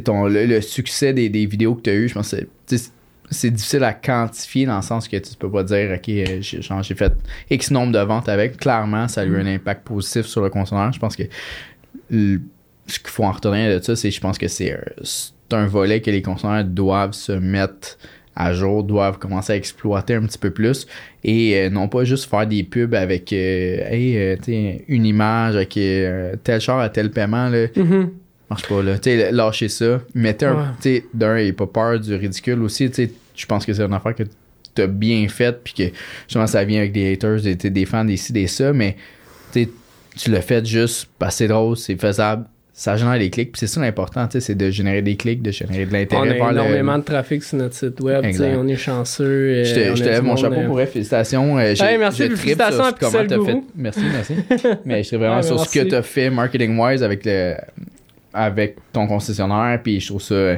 ton, 0.03 0.25
le, 0.27 0.45
le 0.45 0.61
succès 0.61 1.13
des, 1.13 1.29
des 1.29 1.45
vidéos 1.45 1.75
que 1.75 1.81
tu 1.81 1.89
as 1.89 1.93
eues, 1.93 2.07
je 2.09 2.13
pense 2.15 2.31
que 2.31 2.37
c'est- 2.77 2.91
difficile 3.51 3.83
à 3.83 3.93
quantifier 3.93 4.65
dans 4.65 4.75
le 4.75 4.81
sens 4.83 5.07
que 5.07 5.17
tu 5.17 5.35
peux 5.39 5.49
pas 5.49 5.63
dire, 5.63 5.91
OK, 5.95 6.09
euh, 6.09 6.25
j'ai 6.41 6.61
genre, 6.61 6.83
j'ai 6.83 6.93
fait 6.93 7.13
X 7.49 7.71
nombre 7.71 7.91
de 7.91 7.99
ventes 7.99 8.29
avec. 8.29 8.57
Clairement, 8.57 9.07
ça 9.07 9.21
a 9.21 9.25
eu 9.25 9.35
un 9.37 9.45
impact 9.47 9.85
positif 9.85 10.25
sur 10.25 10.41
le 10.41 10.49
consommateur. 10.49 10.93
Je 10.93 10.99
pense 10.99 11.15
que 11.15 11.23
le- 12.11 12.41
ce 12.87 12.99
qu'il 12.99 13.09
faut 13.09 13.23
en 13.23 13.31
retenir 13.31 13.79
de 13.79 13.83
ça, 13.83 13.95
c'est 13.95 14.11
je 14.11 14.19
pense 14.19 14.37
que 14.37 14.47
c'est 14.47 14.73
un- 14.73 14.79
c'est 15.03 15.31
un 15.55 15.65
volet 15.67 16.01
que 16.01 16.11
les 16.11 16.21
consommateurs 16.21 16.65
doivent 16.69 17.13
se 17.13 17.31
mettre 17.31 17.97
à 18.35 18.51
jour, 18.53 18.83
doivent 18.83 19.19
commencer 19.19 19.53
à 19.53 19.55
exploiter 19.55 20.15
un 20.15 20.23
petit 20.23 20.39
peu 20.39 20.49
plus 20.49 20.87
et 21.23 21.55
euh, 21.57 21.69
non 21.69 21.87
pas 21.87 22.03
juste 22.03 22.27
faire 22.29 22.47
des 22.47 22.63
pubs 22.63 22.95
avec 22.95 23.31
euh, 23.31 23.77
hey, 23.87 24.17
euh, 24.17 24.75
une 24.87 25.05
image 25.05 25.55
avec 25.55 25.77
euh, 25.77 26.35
tel 26.43 26.59
char 26.59 26.79
à 26.79 26.89
tel 26.89 27.11
paiement 27.11 27.49
là, 27.49 27.67
Mhm. 27.75 28.09
marche 28.49 28.67
pas 28.67 28.81
là. 28.81 28.95
Lâchez 29.31 29.69
ça. 29.69 30.01
Mettez 30.15 30.47
un. 30.47 30.55
Ouais. 30.55 30.63
Sais, 30.79 31.05
d'un, 31.13 31.37
et 31.37 31.53
pas 31.53 31.67
peur 31.67 31.99
du 31.99 32.15
ridicule 32.15 32.63
aussi. 32.63 32.89
Je 33.35 33.45
pense 33.45 33.65
que 33.67 33.73
c'est 33.73 33.83
une 33.83 33.93
affaire 33.93 34.15
que 34.15 34.23
t'as 34.73 34.87
bien 34.87 35.27
faite, 35.27 35.59
puis 35.63 35.73
que 35.75 35.83
justement 36.27 36.47
ça 36.47 36.63
vient 36.63 36.79
avec 36.79 36.91
des 36.91 37.13
haters, 37.13 37.39
des, 37.41 37.55
des 37.55 37.85
fans, 37.85 38.03
des 38.03 38.17
ci, 38.17 38.33
des 38.33 38.47
ça, 38.47 38.73
mais 38.73 38.97
tu 39.53 40.29
l'as 40.31 40.41
fait 40.41 40.65
juste 40.65 41.07
parce 41.19 41.35
que 41.35 41.37
c'est 41.39 41.47
drôle, 41.47 41.77
c'est 41.77 41.99
faisable. 42.01 42.45
Ça 42.75 42.97
génère 42.97 43.19
des 43.19 43.29
clics, 43.29 43.51
puis 43.51 43.59
c'est 43.59 43.67
ça 43.67 43.79
l'important, 43.81 44.25
tu 44.27 44.31
sais, 44.33 44.39
c'est 44.39 44.55
de 44.55 44.71
générer 44.71 45.03
des 45.03 45.15
clics, 45.15 45.43
de 45.43 45.51
générer 45.51 45.85
de 45.85 45.91
On 45.91 45.93
l'intérêt 45.93 46.29
a 46.29 46.33
vers 46.33 46.45
le- 46.47 46.53
énormément 46.53 46.97
de 46.97 47.03
trafic 47.03 47.43
sur 47.43 47.59
notre 47.59 47.75
site 47.75 47.99
web. 48.01 48.25
On 48.25 48.67
est 48.67 48.75
chanceux. 48.75 49.23
euh, 49.23 49.63
Je 49.63 49.75
te, 49.75 49.91
on 49.91 49.95
je 49.95 50.01
a 50.01 50.05
te 50.05 50.09
lève 50.09 50.23
mon 50.23 50.35
chapeau 50.35 50.55
euh, 50.59 50.65
pour 50.65 50.73
vrai, 50.73 50.87
félicitations. 50.87 51.59
Euh, 51.59 51.75
Hey, 51.79 51.99
merci, 51.99 52.23
je 52.23 52.35
félicitations 52.35 52.83
sur 52.85 52.95
comment 52.97 53.25
t'as 53.27 53.45
fait. 53.45 53.57
Merci, 53.75 53.99
merci. 54.11 54.33
Mais 54.85 55.03
je 55.03 55.07
serais 55.09 55.17
vraiment 55.17 55.43
sur 55.43 55.59
ce 55.63 55.71
que 55.71 55.83
tu 55.87 55.93
as 55.93 56.01
fait 56.01 56.31
marketing-wise 56.31 57.03
avec 57.03 57.23
le 57.25 57.53
avec 58.33 58.77
ton 58.91 59.05
concessionnaire. 59.05 59.79
Puis 59.83 59.99
je 59.99 60.07
trouve 60.07 60.21
ça. 60.23 60.55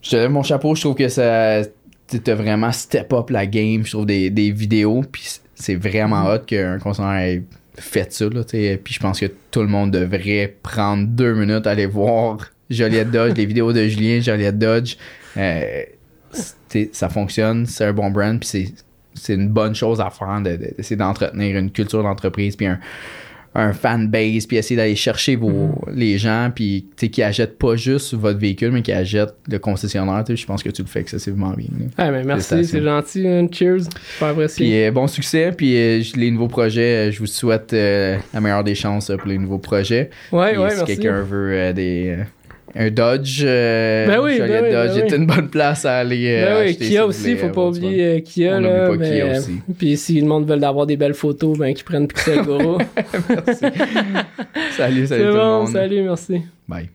Je 0.00 0.10
te 0.10 0.16
lève 0.16 0.30
mon 0.30 0.42
chapeau. 0.42 0.74
Je 0.74 0.80
trouve 0.80 0.94
que 0.94 1.08
ça. 1.08 1.60
Tu 2.08 2.30
as 2.30 2.34
vraiment 2.34 2.72
step 2.72 3.12
up 3.12 3.28
la 3.28 3.44
game. 3.46 3.84
Je 3.84 3.90
trouve 3.90 4.06
des, 4.06 4.30
des 4.30 4.50
vidéos. 4.50 5.02
Puis 5.12 5.24
c'est 5.54 5.74
vraiment 5.74 6.24
Mm-hmm. 6.24 6.34
hot 6.34 6.44
qu'un 6.46 6.78
concessionnaire 6.78 7.20
ait 7.26 7.42
fait 7.78 8.12
ça. 8.12 8.26
Là, 8.28 8.42
puis 8.44 8.94
je 8.94 9.00
pense 9.00 9.20
que 9.20 9.26
tout 9.50 9.60
le 9.60 9.68
monde 9.68 9.90
devrait 9.90 10.56
prendre 10.62 11.06
deux 11.06 11.34
minutes, 11.34 11.66
aller 11.66 11.86
voir 11.86 12.38
Joliette 12.70 13.10
Dodge, 13.10 13.36
les 13.36 13.46
vidéos 13.46 13.72
de 13.72 13.86
Julien, 13.86 14.20
Joliette 14.20 14.58
Dodge. 14.58 14.96
Euh, 15.36 15.82
ça 16.92 17.08
fonctionne, 17.08 17.66
c'est 17.66 17.84
un 17.84 17.92
bon 17.92 18.10
brand, 18.10 18.38
puis 18.40 18.72
c'est, 19.14 19.34
une 19.34 19.48
bonne 19.48 19.74
chose 19.74 20.00
à 20.00 20.10
faire 20.10 20.40
de- 20.40 20.56
de- 20.56 20.74
d'essayer 20.76 20.96
d'entretenir 20.96 21.56
une 21.56 21.70
culture 21.70 22.02
d'entreprise, 22.02 22.56
puis 22.56 22.66
un, 22.66 22.80
un 23.56 23.72
fanbase, 23.72 24.46
puis 24.46 24.56
essayer 24.56 24.76
d'aller 24.76 24.96
chercher 24.96 25.36
vos, 25.36 25.50
Mm-hmm. 25.50 25.94
les 25.94 26.18
gens, 26.18 26.50
puis 26.54 26.86
tu 26.96 27.06
sais, 27.06 27.08
qui 27.10 27.22
achètent 27.22 27.56
pas 27.58 27.76
juste 27.76 28.14
votre 28.14 28.38
véhicule, 28.38 28.72
mais 28.72 28.82
qui 28.82 28.90
achètent 28.92 29.34
le 29.48 29.58
concessionnaire. 29.58 30.24
tu 30.26 30.32
sais, 30.32 30.42
Je 30.42 30.46
pense 30.46 30.62
que 30.62 30.70
tu 30.70 30.82
le 30.82 30.88
fais 30.88 31.00
excessivement 31.00 31.52
bien. 31.52 31.68
Ah, 31.96 32.10
mais 32.10 32.24
merci, 32.24 32.48
Félicitations. 32.48 32.78
c'est 32.80 33.22
gentil. 33.22 33.28
hein. 33.28 33.46
Cheers. 33.52 33.82
Super 34.14 34.28
apprécié. 34.28 34.66
Puis 34.66 34.84
euh, 34.84 34.90
bon 34.90 35.06
succès, 35.06 35.52
puis 35.56 35.76
euh, 35.76 36.02
les 36.16 36.30
nouveaux 36.30 36.48
projets, 36.48 37.08
euh, 37.08 37.12
je 37.12 37.18
vous 37.20 37.26
souhaite 37.26 37.72
euh, 37.72 38.16
la 38.32 38.40
meilleure 38.40 38.64
des 38.64 38.74
chances 38.74 39.10
pour 39.18 39.28
les 39.28 39.38
nouveaux 39.38 39.58
projets. 39.58 40.10
ouais, 40.32 40.50
Puis 40.52 40.58
ouais, 40.60 40.70
si 40.70 40.76
merci. 40.78 40.96
quelqu'un 40.96 41.22
veut 41.22 41.72
des 41.72 42.16
euh, 42.18 42.22
un 42.76 42.90
Dodge, 42.90 43.42
euh, 43.44 44.06
Ben 44.06 44.20
oui, 44.20 44.38
ben 44.38 44.44
oui, 44.50 44.70
ben 44.70 44.72
Dodge 44.72 44.98
est 44.98 45.10
oui. 45.12 45.16
une 45.18 45.26
bonne 45.26 45.48
place 45.48 45.84
à 45.84 45.98
aller 45.98 46.26
euh, 46.28 46.44
Ben 46.60 46.66
oui, 46.66 46.72
si 46.74 46.88
Kia 46.88 47.02
vous 47.04 47.10
aussi, 47.10 47.36
faut 47.36 47.48
pas 47.48 47.70
du 47.70 47.80
fun. 47.80 47.86
oublier 47.86 48.04
euh, 48.16 48.20
Kia. 48.20 48.56
On 48.56 48.60
là, 48.60 48.88
pas 48.88 48.96
Kia 48.98 49.24
mais- 49.26 49.38
aussi. 49.38 49.52
Puis 49.78 49.96
si 49.96 50.20
le 50.20 50.26
monde 50.26 50.46
veut 50.50 50.62
avoir 50.64 50.86
des 50.86 50.96
belles 50.96 51.14
photos, 51.14 51.56
ben 51.58 51.72
qu'ils 51.72 51.84
prennent 51.84 52.08
Pixel 52.08 52.40
Guru. 52.42 52.78
Salut, 54.76 55.06
salut 55.06 55.06
C'est 55.06 55.18
tout 55.18 55.24
le 55.24 55.32
bon, 55.32 55.58
monde. 55.60 55.68
salut, 55.68 56.02
merci. 56.02 56.42
Bye. 56.68 56.88